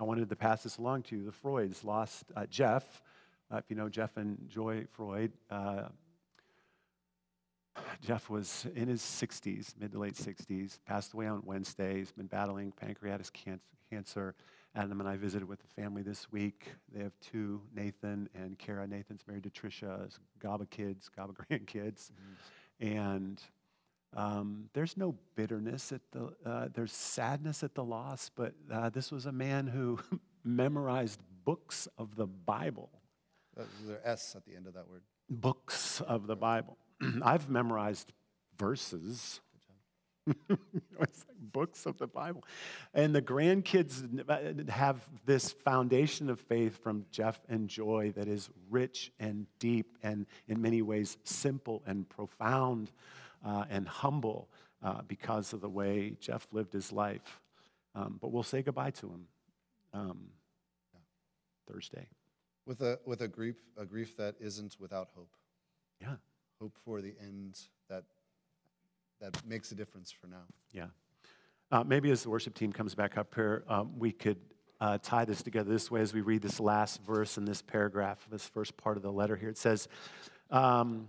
I 0.00 0.04
wanted 0.04 0.30
to 0.30 0.36
pass 0.36 0.62
this 0.62 0.78
along 0.78 1.02
to 1.04 1.16
you. 1.16 1.24
The 1.24 1.32
Freuds 1.32 1.84
lost 1.84 2.24
uh, 2.34 2.46
Jeff. 2.46 3.02
Uh, 3.52 3.58
if 3.58 3.64
you 3.68 3.76
know 3.76 3.90
Jeff 3.90 4.16
and 4.16 4.38
Joy 4.48 4.86
Freud, 4.90 5.32
uh, 5.50 5.88
Jeff 8.00 8.30
was 8.30 8.66
in 8.74 8.88
his 8.88 9.02
60s, 9.02 9.74
mid 9.78 9.92
to 9.92 9.98
late 9.98 10.14
60s, 10.14 10.78
passed 10.86 11.12
away 11.12 11.26
on 11.26 11.42
Wednesday. 11.44 11.98
He's 11.98 12.12
been 12.12 12.26
battling 12.26 12.72
pancreatic 12.72 13.26
cancer. 13.90 14.34
Adam 14.74 15.00
and 15.00 15.08
I 15.08 15.16
visited 15.16 15.48
with 15.48 15.60
the 15.60 15.66
family 15.66 16.02
this 16.02 16.30
week. 16.30 16.72
They 16.92 17.02
have 17.02 17.12
two, 17.20 17.60
Nathan 17.74 18.28
and 18.34 18.58
Kara. 18.58 18.86
Nathan's 18.86 19.22
married 19.26 19.42
to 19.42 19.50
Trisha, 19.50 20.16
Gaba 20.38 20.66
kids, 20.66 21.08
Gaba 21.08 21.32
grandkids. 21.50 22.10
Mm-hmm. 22.10 22.98
And 22.98 23.42
um, 24.14 24.68
there's 24.72 24.96
no 24.96 25.16
bitterness 25.34 25.92
at 25.92 26.00
the, 26.12 26.32
uh, 26.46 26.68
there's 26.72 26.92
sadness 26.92 27.62
at 27.62 27.74
the 27.74 27.84
loss, 27.84 28.30
but 28.34 28.54
uh, 28.72 28.90
this 28.90 29.10
was 29.10 29.26
a 29.26 29.32
man 29.32 29.66
who 29.66 29.98
memorized 30.44 31.20
books 31.44 31.88
of 31.98 32.16
the 32.16 32.26
Bible. 32.26 32.90
There's 33.56 33.68
an 33.88 33.98
S 34.04 34.34
at 34.36 34.44
the 34.44 34.54
end 34.54 34.66
of 34.66 34.74
that 34.74 34.88
word. 34.88 35.02
Books 35.28 36.00
of 36.00 36.26
the 36.26 36.36
Bible. 36.36 36.78
I've 37.22 37.48
memorized 37.48 38.12
verses. 38.56 39.40
it's 40.48 41.24
like 41.28 41.52
books 41.52 41.86
of 41.86 41.98
the 41.98 42.06
Bible. 42.06 42.44
And 42.94 43.14
the 43.14 43.22
grandkids 43.22 44.28
have 44.68 45.06
this 45.26 45.52
foundation 45.52 46.30
of 46.30 46.40
faith 46.40 46.82
from 46.82 47.06
Jeff 47.10 47.40
and 47.48 47.68
Joy 47.68 48.12
that 48.16 48.28
is 48.28 48.50
rich 48.68 49.12
and 49.18 49.46
deep 49.58 49.98
and 50.02 50.26
in 50.48 50.60
many 50.60 50.82
ways 50.82 51.18
simple 51.24 51.82
and 51.86 52.08
profound 52.08 52.92
uh, 53.44 53.64
and 53.70 53.88
humble 53.88 54.48
uh, 54.82 55.02
because 55.08 55.52
of 55.52 55.60
the 55.60 55.68
way 55.68 56.16
Jeff 56.20 56.46
lived 56.52 56.72
his 56.72 56.92
life. 56.92 57.40
Um, 57.94 58.18
but 58.20 58.30
we'll 58.30 58.42
say 58.42 58.62
goodbye 58.62 58.90
to 58.92 59.06
him 59.06 59.26
um, 59.92 60.18
Thursday. 61.70 62.06
With 62.66 62.82
a, 62.82 63.00
with 63.04 63.22
a, 63.22 63.28
grief, 63.28 63.56
a 63.76 63.84
grief 63.84 64.16
that 64.16 64.36
isn't 64.40 64.76
without 64.78 65.08
hope. 65.16 65.34
Yeah 66.00 66.16
hope 66.60 66.76
for 66.84 67.00
the 67.00 67.14
end 67.22 67.58
that, 69.20 69.46
makes 69.46 69.72
a 69.72 69.74
difference 69.74 70.10
for 70.10 70.26
now. 70.26 70.42
Yeah. 70.72 70.86
Uh, 71.70 71.84
maybe 71.84 72.10
as 72.10 72.22
the 72.22 72.30
worship 72.30 72.54
team 72.54 72.72
comes 72.72 72.94
back 72.94 73.16
up 73.16 73.34
here, 73.34 73.64
um, 73.68 73.98
we 73.98 74.12
could 74.12 74.38
uh, 74.80 74.98
tie 75.02 75.24
this 75.24 75.42
together 75.42 75.70
this 75.70 75.90
way 75.90 76.00
as 76.00 76.12
we 76.14 76.20
read 76.20 76.42
this 76.42 76.58
last 76.58 77.02
verse 77.02 77.38
in 77.38 77.44
this 77.44 77.62
paragraph, 77.62 78.26
this 78.30 78.46
first 78.46 78.76
part 78.76 78.96
of 78.96 79.02
the 79.02 79.12
letter 79.12 79.36
here. 79.36 79.48
It 79.48 79.58
says, 79.58 79.88
um, 80.50 81.08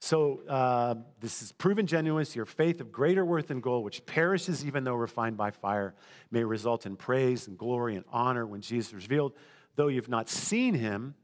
so 0.00 0.40
uh, 0.48 0.96
this 1.20 1.42
is 1.42 1.52
proven 1.52 1.86
genuine. 1.86 2.26
Your 2.34 2.44
faith 2.44 2.80
of 2.80 2.90
greater 2.90 3.24
worth 3.24 3.48
than 3.48 3.60
gold, 3.60 3.84
which 3.84 4.04
perishes 4.04 4.64
even 4.64 4.82
though 4.84 4.94
refined 4.94 5.36
by 5.36 5.52
fire, 5.52 5.94
may 6.30 6.42
result 6.42 6.86
in 6.86 6.96
praise 6.96 7.46
and 7.46 7.56
glory 7.56 7.94
and 7.94 8.04
honor 8.10 8.44
when 8.44 8.60
Jesus 8.60 8.88
is 8.88 8.94
revealed. 8.94 9.32
Though 9.76 9.88
you've 9.88 10.08
not 10.08 10.28
seen 10.28 10.74
him, 10.74 11.14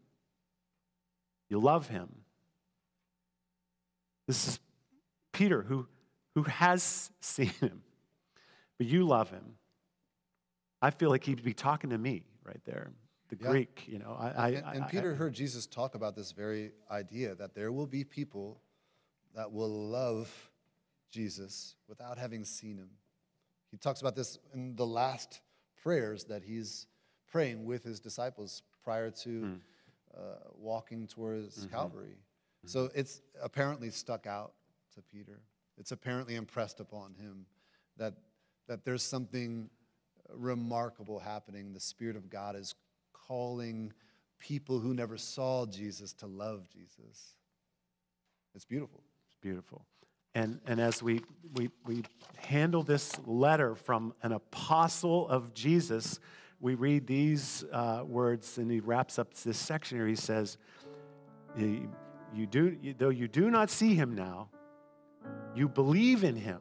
you 1.48 1.58
love 1.58 1.88
him. 1.88 2.08
This 4.28 4.46
is 4.46 4.60
Peter 5.32 5.62
who, 5.62 5.88
who 6.38 6.44
has 6.44 7.10
seen 7.20 7.48
him, 7.60 7.82
but 8.78 8.86
you 8.86 9.04
love 9.04 9.28
him. 9.28 9.56
I 10.80 10.90
feel 10.90 11.10
like 11.10 11.24
he'd 11.24 11.42
be 11.42 11.52
talking 11.52 11.90
to 11.90 11.98
me 11.98 12.22
right 12.44 12.60
there. 12.64 12.92
The 13.28 13.38
yeah. 13.40 13.50
Greek, 13.50 13.84
you 13.88 13.98
know. 13.98 14.16
I, 14.16 14.28
I, 14.28 14.48
and, 14.50 14.66
and 14.76 14.84
I, 14.84 14.86
Peter 14.86 15.14
heard 15.16 15.34
Jesus 15.34 15.66
talk 15.66 15.96
about 15.96 16.14
this 16.14 16.30
very 16.30 16.70
idea 16.92 17.34
that 17.34 17.56
there 17.56 17.72
will 17.72 17.88
be 17.88 18.04
people 18.04 18.60
that 19.34 19.50
will 19.50 19.88
love 19.88 20.30
Jesus 21.10 21.74
without 21.88 22.18
having 22.18 22.44
seen 22.44 22.76
him. 22.76 22.90
He 23.72 23.76
talks 23.76 24.00
about 24.00 24.14
this 24.14 24.38
in 24.54 24.76
the 24.76 24.86
last 24.86 25.40
prayers 25.82 26.22
that 26.24 26.44
he's 26.44 26.86
praying 27.26 27.64
with 27.64 27.82
his 27.82 27.98
disciples 27.98 28.62
prior 28.84 29.10
to 29.10 29.28
mm. 29.28 29.56
uh, 30.16 30.20
walking 30.56 31.08
towards 31.08 31.58
mm-hmm. 31.58 31.74
Calvary. 31.74 32.16
So 32.64 32.90
it's 32.94 33.22
apparently 33.42 33.90
stuck 33.90 34.28
out 34.28 34.52
to 34.94 35.02
Peter. 35.02 35.40
It's 35.78 35.92
apparently 35.92 36.34
impressed 36.34 36.80
upon 36.80 37.14
him 37.14 37.46
that, 37.96 38.14
that 38.66 38.84
there's 38.84 39.02
something 39.02 39.70
remarkable 40.34 41.18
happening. 41.18 41.72
The 41.72 41.80
Spirit 41.80 42.16
of 42.16 42.28
God 42.28 42.56
is 42.56 42.74
calling 43.12 43.92
people 44.38 44.78
who 44.78 44.94
never 44.94 45.16
saw 45.16 45.66
Jesus 45.66 46.12
to 46.14 46.26
love 46.26 46.68
Jesus. 46.68 47.34
It's 48.54 48.64
beautiful. 48.64 49.02
It's 49.28 49.36
beautiful. 49.40 49.84
And, 50.34 50.60
and 50.66 50.80
as 50.80 51.02
we, 51.02 51.22
we, 51.54 51.70
we 51.86 52.04
handle 52.36 52.82
this 52.82 53.12
letter 53.26 53.74
from 53.74 54.14
an 54.22 54.32
apostle 54.32 55.28
of 55.28 55.54
Jesus, 55.54 56.20
we 56.60 56.74
read 56.74 57.06
these 57.06 57.64
uh, 57.72 58.02
words, 58.04 58.58
and 58.58 58.70
he 58.70 58.80
wraps 58.80 59.18
up 59.18 59.32
this 59.34 59.58
section 59.58 59.98
here. 59.98 60.06
He 60.06 60.14
says, 60.16 60.58
you 61.56 62.46
do, 62.50 62.76
though 62.98 63.08
you 63.08 63.26
do 63.26 63.50
not 63.50 63.70
see 63.70 63.94
him 63.94 64.14
now, 64.14 64.48
you 65.58 65.68
believe 65.68 66.24
in 66.24 66.36
him, 66.36 66.60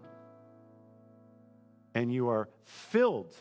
and 1.93 2.11
you 2.11 2.29
are 2.29 2.49
filled 2.63 3.35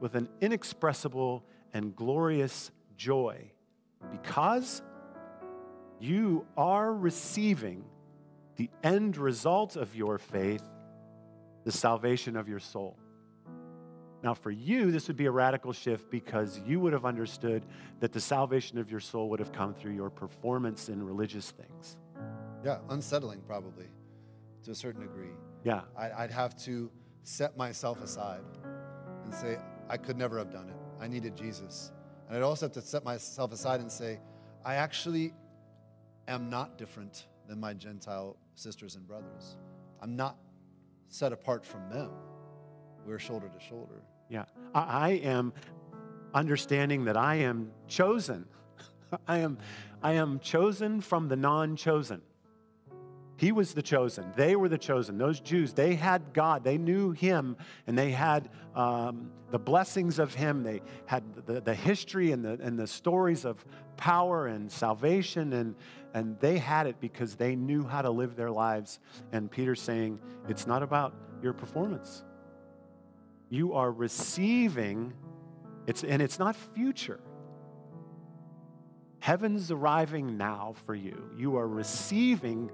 with 0.00 0.14
an 0.14 0.28
inexpressible 0.40 1.44
and 1.72 1.94
glorious 1.94 2.70
joy 2.96 3.50
because 4.10 4.82
you 6.00 6.46
are 6.56 6.92
receiving 6.92 7.84
the 8.56 8.70
end 8.82 9.16
result 9.16 9.76
of 9.76 9.94
your 9.94 10.18
faith, 10.18 10.62
the 11.64 11.72
salvation 11.72 12.36
of 12.36 12.48
your 12.48 12.60
soul. 12.60 12.98
Now, 14.22 14.34
for 14.34 14.50
you, 14.50 14.90
this 14.90 15.08
would 15.08 15.16
be 15.16 15.26
a 15.26 15.30
radical 15.30 15.72
shift 15.72 16.10
because 16.10 16.60
you 16.66 16.80
would 16.80 16.92
have 16.92 17.04
understood 17.04 17.66
that 18.00 18.12
the 18.12 18.20
salvation 18.20 18.78
of 18.78 18.90
your 18.90 19.00
soul 19.00 19.28
would 19.30 19.40
have 19.40 19.52
come 19.52 19.74
through 19.74 19.92
your 19.92 20.10
performance 20.10 20.88
in 20.88 21.02
religious 21.02 21.50
things. 21.50 21.96
Yeah, 22.64 22.78
unsettling 22.88 23.42
probably 23.46 23.86
to 24.66 24.72
a 24.72 24.74
certain 24.74 25.00
degree. 25.00 25.30
Yeah. 25.64 25.82
I'd 25.96 26.30
have 26.30 26.56
to 26.64 26.90
set 27.22 27.56
myself 27.56 28.02
aside 28.02 28.42
and 29.24 29.34
say, 29.34 29.58
I 29.88 29.96
could 29.96 30.16
never 30.16 30.38
have 30.38 30.52
done 30.52 30.68
it. 30.68 30.76
I 31.00 31.08
needed 31.08 31.36
Jesus. 31.36 31.92
And 32.28 32.36
I'd 32.36 32.42
also 32.42 32.66
have 32.66 32.72
to 32.72 32.82
set 32.82 33.04
myself 33.04 33.52
aside 33.52 33.80
and 33.80 33.90
say, 33.90 34.20
I 34.64 34.74
actually 34.74 35.32
am 36.28 36.50
not 36.50 36.78
different 36.78 37.26
than 37.48 37.60
my 37.60 37.74
Gentile 37.74 38.36
sisters 38.54 38.96
and 38.96 39.06
brothers. 39.06 39.56
I'm 40.00 40.16
not 40.16 40.36
set 41.08 41.32
apart 41.32 41.64
from 41.64 41.88
them. 41.88 42.10
We're 43.06 43.18
shoulder 43.20 43.48
to 43.48 43.60
shoulder. 43.60 44.02
Yeah. 44.28 44.44
I, 44.74 44.80
I 44.80 45.08
am 45.22 45.52
understanding 46.34 47.04
that 47.04 47.16
I 47.16 47.36
am 47.36 47.70
chosen. 47.86 48.46
I 49.28 49.38
am, 49.38 49.58
I 50.02 50.14
am 50.14 50.40
chosen 50.40 51.00
from 51.00 51.28
the 51.28 51.36
non 51.36 51.76
chosen. 51.76 52.20
He 53.38 53.52
was 53.52 53.74
the 53.74 53.82
chosen. 53.82 54.32
They 54.34 54.56
were 54.56 54.68
the 54.68 54.78
chosen. 54.78 55.18
Those 55.18 55.40
Jews, 55.40 55.74
they 55.74 55.94
had 55.94 56.32
God. 56.32 56.64
They 56.64 56.78
knew 56.78 57.12
Him 57.12 57.56
and 57.86 57.96
they 57.96 58.10
had 58.10 58.48
um, 58.74 59.30
the 59.50 59.58
blessings 59.58 60.18
of 60.18 60.34
Him. 60.34 60.62
They 60.62 60.80
had 61.04 61.22
the, 61.46 61.60
the 61.60 61.74
history 61.74 62.32
and 62.32 62.42
the, 62.42 62.58
and 62.62 62.78
the 62.78 62.86
stories 62.86 63.44
of 63.44 63.62
power 63.98 64.46
and 64.46 64.72
salvation. 64.72 65.52
And, 65.52 65.74
and 66.14 66.40
they 66.40 66.56
had 66.56 66.86
it 66.86 66.98
because 66.98 67.36
they 67.36 67.56
knew 67.56 67.84
how 67.84 68.00
to 68.00 68.10
live 68.10 68.36
their 68.36 68.50
lives. 68.50 69.00
And 69.32 69.50
Peter's 69.50 69.82
saying, 69.82 70.18
it's 70.48 70.66
not 70.66 70.82
about 70.82 71.14
your 71.42 71.52
performance. 71.52 72.24
You 73.50 73.74
are 73.74 73.92
receiving, 73.92 75.12
it's, 75.86 76.04
and 76.04 76.22
it's 76.22 76.38
not 76.38 76.56
future. 76.56 77.20
Heaven's 79.18 79.70
arriving 79.70 80.36
now 80.36 80.74
for 80.86 80.94
you. 80.94 81.30
You 81.36 81.56
are 81.56 81.68
receiving 81.68 82.70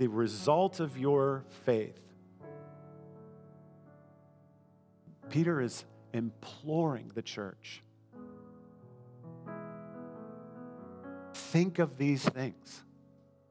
the 0.00 0.08
result 0.08 0.80
of 0.80 0.98
your 0.98 1.44
faith. 1.64 2.00
Peter 5.28 5.60
is 5.60 5.84
imploring 6.12 7.12
the 7.14 7.22
church 7.22 7.84
think 11.50 11.80
of 11.80 11.98
these 11.98 12.22
things. 12.22 12.84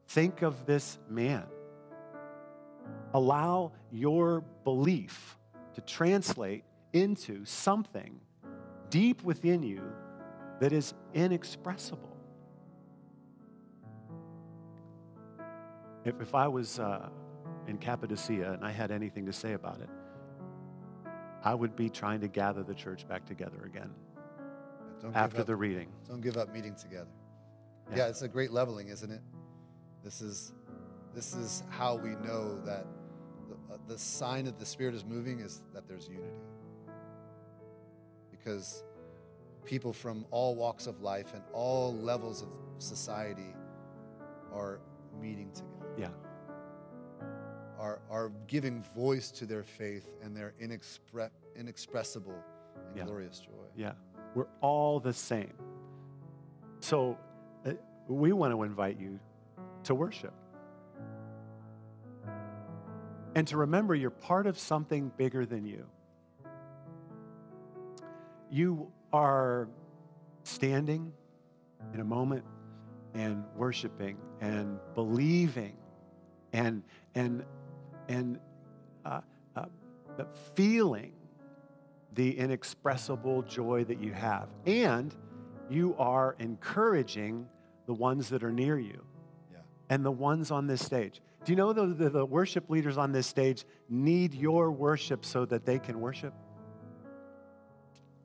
Think 0.08 0.42
of 0.42 0.66
this 0.66 0.98
man. 1.10 1.44
Allow 3.14 3.74
your 3.92 4.42
belief 4.64 5.38
to 5.74 5.82
translate 5.82 6.64
into 6.94 7.44
something 7.44 8.20
deep 8.90 9.22
within 9.24 9.64
you 9.64 9.84
that 10.62 10.72
is 10.72 10.94
inexpressible. 11.14 12.19
If, 16.10 16.20
if 16.22 16.34
I 16.34 16.48
was 16.48 16.80
uh, 16.80 17.08
in 17.68 17.78
Cappadocia 17.78 18.54
and 18.54 18.66
I 18.66 18.72
had 18.72 18.90
anything 18.90 19.28
to 19.28 19.34
say 19.34 19.54
about 19.54 19.80
it, 19.80 19.90
I 21.44 21.54
would 21.54 21.76
be 21.76 21.88
trying 21.88 22.20
to 22.22 22.28
gather 22.28 22.64
the 22.64 22.74
church 22.74 23.08
back 23.08 23.28
together 23.28 23.64
again 23.64 23.92
Don't 25.02 25.16
after 25.16 25.42
up, 25.42 25.46
the 25.46 25.56
reading. 25.56 25.88
Don't 26.08 26.22
give 26.22 26.36
up 26.36 26.52
meeting 26.52 26.74
together. 26.74 27.12
Yeah. 27.92 27.98
Yeah. 27.98 28.08
it's 28.08 28.24
a 28.24 28.28
great 28.28 28.52
leveling, 28.52 28.88
isn't 28.88 29.12
it? 29.12 29.22
This 30.04 30.22
is, 30.22 30.52
this 31.14 31.36
is 31.36 31.62
how 31.70 31.96
we 31.96 32.16
know 32.28 32.60
that 32.66 32.88
the, 33.48 33.76
uh, 33.76 33.78
the 33.88 33.98
sign 34.00 34.46
that 34.46 34.58
the 34.58 34.66
Spirit 34.66 34.96
is 34.96 35.06
moving 35.06 35.42
is 35.42 35.62
that 35.76 35.88
there's 35.88 36.08
unity. 36.08 36.42
Because 38.32 38.84
people 39.64 39.94
from 39.94 40.26
all 40.32 40.56
walks 40.56 40.88
of 40.88 41.02
life 41.02 41.36
and 41.36 41.44
all 41.54 41.96
levels 41.96 42.42
of 42.42 42.50
society 42.80 43.54
are 44.52 44.80
meeting 45.22 45.52
together. 45.52 45.79
Yeah. 45.98 46.10
Are, 47.80 48.00
are 48.10 48.32
giving 48.48 48.84
voice 48.96 49.32
to 49.32 49.46
their 49.46 49.64
faith 49.64 50.10
and 50.22 50.36
their 50.36 50.54
inexpre- 50.62 51.30
inexpressible 51.56 52.36
and 52.76 52.98
Yeah. 52.98 53.06
glorious 53.06 53.40
joy. 53.40 53.52
Yeah, 53.76 53.94
we're 54.36 54.48
all 54.62 55.00
the 55.00 55.14
same. 55.14 55.54
So 56.82 57.18
uh, 57.66 57.72
we 58.08 58.34
want 58.34 58.54
to 58.54 58.64
invite 58.64 59.00
you 59.00 59.20
to 59.84 59.96
worship. 59.96 60.34
And 63.36 63.48
to 63.48 63.58
remember 63.58 63.96
you're 63.96 64.10
part 64.10 64.48
of 64.48 64.58
something 64.58 65.12
bigger 65.16 65.46
than 65.46 65.66
you. 65.66 65.86
You 68.52 68.92
are 69.14 69.70
standing 70.44 71.14
in 71.94 72.00
a 72.00 72.04
moment 72.04 72.44
and 73.14 73.44
worshiping 73.56 74.18
and 74.42 74.80
believing 74.96 75.76
and, 76.54 76.84
and, 77.16 77.44
and 78.08 78.40
uh, 79.06 79.22
uh, 79.56 79.66
feeling 80.56 81.14
the 82.14 82.38
inexpressible 82.38 83.44
joy 83.44 83.84
that 83.84 84.00
you 84.02 84.12
have. 84.14 84.50
And 84.66 85.16
you 85.70 85.96
are 85.98 86.36
encouraging 86.40 87.48
the 87.86 87.94
ones 87.94 88.30
that 88.30 88.44
are 88.44 88.52
near 88.52 88.80
you 88.80 89.04
Yeah. 89.52 89.60
and 89.90 90.04
the 90.04 90.12
ones 90.12 90.52
on 90.52 90.68
this 90.68 90.84
stage. 90.84 91.22
Do 91.46 91.52
you 91.52 91.56
know 91.56 91.72
the, 91.74 91.86
the, 91.88 92.10
the 92.10 92.26
worship 92.26 92.70
leaders 92.70 92.98
on 92.98 93.12
this 93.12 93.26
stage 93.28 93.66
need 93.90 94.34
your 94.34 94.72
worship 94.72 95.24
so 95.24 95.46
that 95.46 95.66
they 95.66 95.80
can 95.80 96.02
worship? 96.02 96.34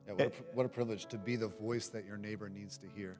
Yeah, 0.07 0.13
what, 0.13 0.21
a, 0.21 0.25
Eh. 0.25 0.29
what 0.53 0.65
a 0.65 0.69
privilege 0.69 1.05
to 1.07 1.17
be 1.17 1.35
the 1.35 1.47
voice 1.47 1.87
that 1.89 2.05
your 2.05 2.17
neighbor 2.17 2.49
needs 2.49 2.77
to 2.79 2.87
hear, 2.95 3.17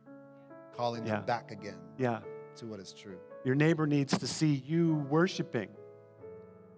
calling 0.76 1.06
Yeah. 1.06 1.18
them 1.18 1.26
back 1.26 1.52
again 1.52 1.78
Yeah. 1.98 2.20
to 2.58 2.66
what 2.66 2.80
is 2.80 2.94
true. 2.94 3.18
Your 3.44 3.56
neighbor 3.56 3.86
needs 3.88 4.18
to 4.18 4.28
see 4.28 4.54
you 4.66 4.96
worshiping, 5.10 5.70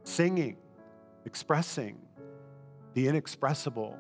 singing, 0.04 0.58
expressing 1.26 1.98
the 2.94 3.08
inexpressible. 3.08 3.98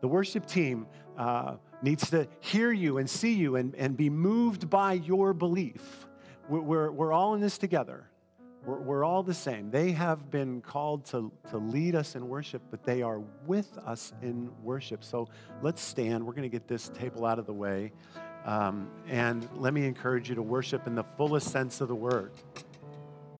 The 0.00 0.08
worship 0.08 0.46
team 0.46 0.86
uh, 1.16 1.56
needs 1.82 2.10
to 2.10 2.26
hear 2.40 2.72
you 2.72 2.98
and 2.98 3.08
see 3.08 3.34
you 3.34 3.56
and, 3.56 3.74
and 3.76 3.96
be 3.96 4.10
moved 4.10 4.68
by 4.70 4.94
your 4.94 5.32
belief. 5.32 6.06
We're, 6.48 6.60
we're, 6.60 6.90
we're 6.90 7.12
all 7.12 7.34
in 7.34 7.40
this 7.40 7.58
together. 7.58 8.06
We're, 8.64 8.78
we're 8.80 9.04
all 9.04 9.22
the 9.22 9.34
same. 9.34 9.70
They 9.70 9.92
have 9.92 10.30
been 10.30 10.62
called 10.62 11.04
to, 11.06 11.30
to 11.50 11.58
lead 11.58 11.94
us 11.94 12.16
in 12.16 12.28
worship, 12.28 12.62
but 12.70 12.82
they 12.84 13.02
are 13.02 13.20
with 13.46 13.78
us 13.78 14.12
in 14.22 14.50
worship. 14.62 15.04
So 15.04 15.28
let's 15.62 15.80
stand. 15.80 16.26
We're 16.26 16.32
going 16.32 16.42
to 16.42 16.48
get 16.48 16.66
this 16.66 16.88
table 16.90 17.24
out 17.24 17.38
of 17.38 17.46
the 17.46 17.54
way. 17.54 17.92
Um, 18.44 18.88
and 19.08 19.48
let 19.56 19.74
me 19.74 19.84
encourage 19.84 20.28
you 20.28 20.34
to 20.34 20.42
worship 20.42 20.86
in 20.86 20.94
the 20.94 21.04
fullest 21.16 21.50
sense 21.50 21.80
of 21.80 21.88
the 21.88 21.94
word. 21.94 22.32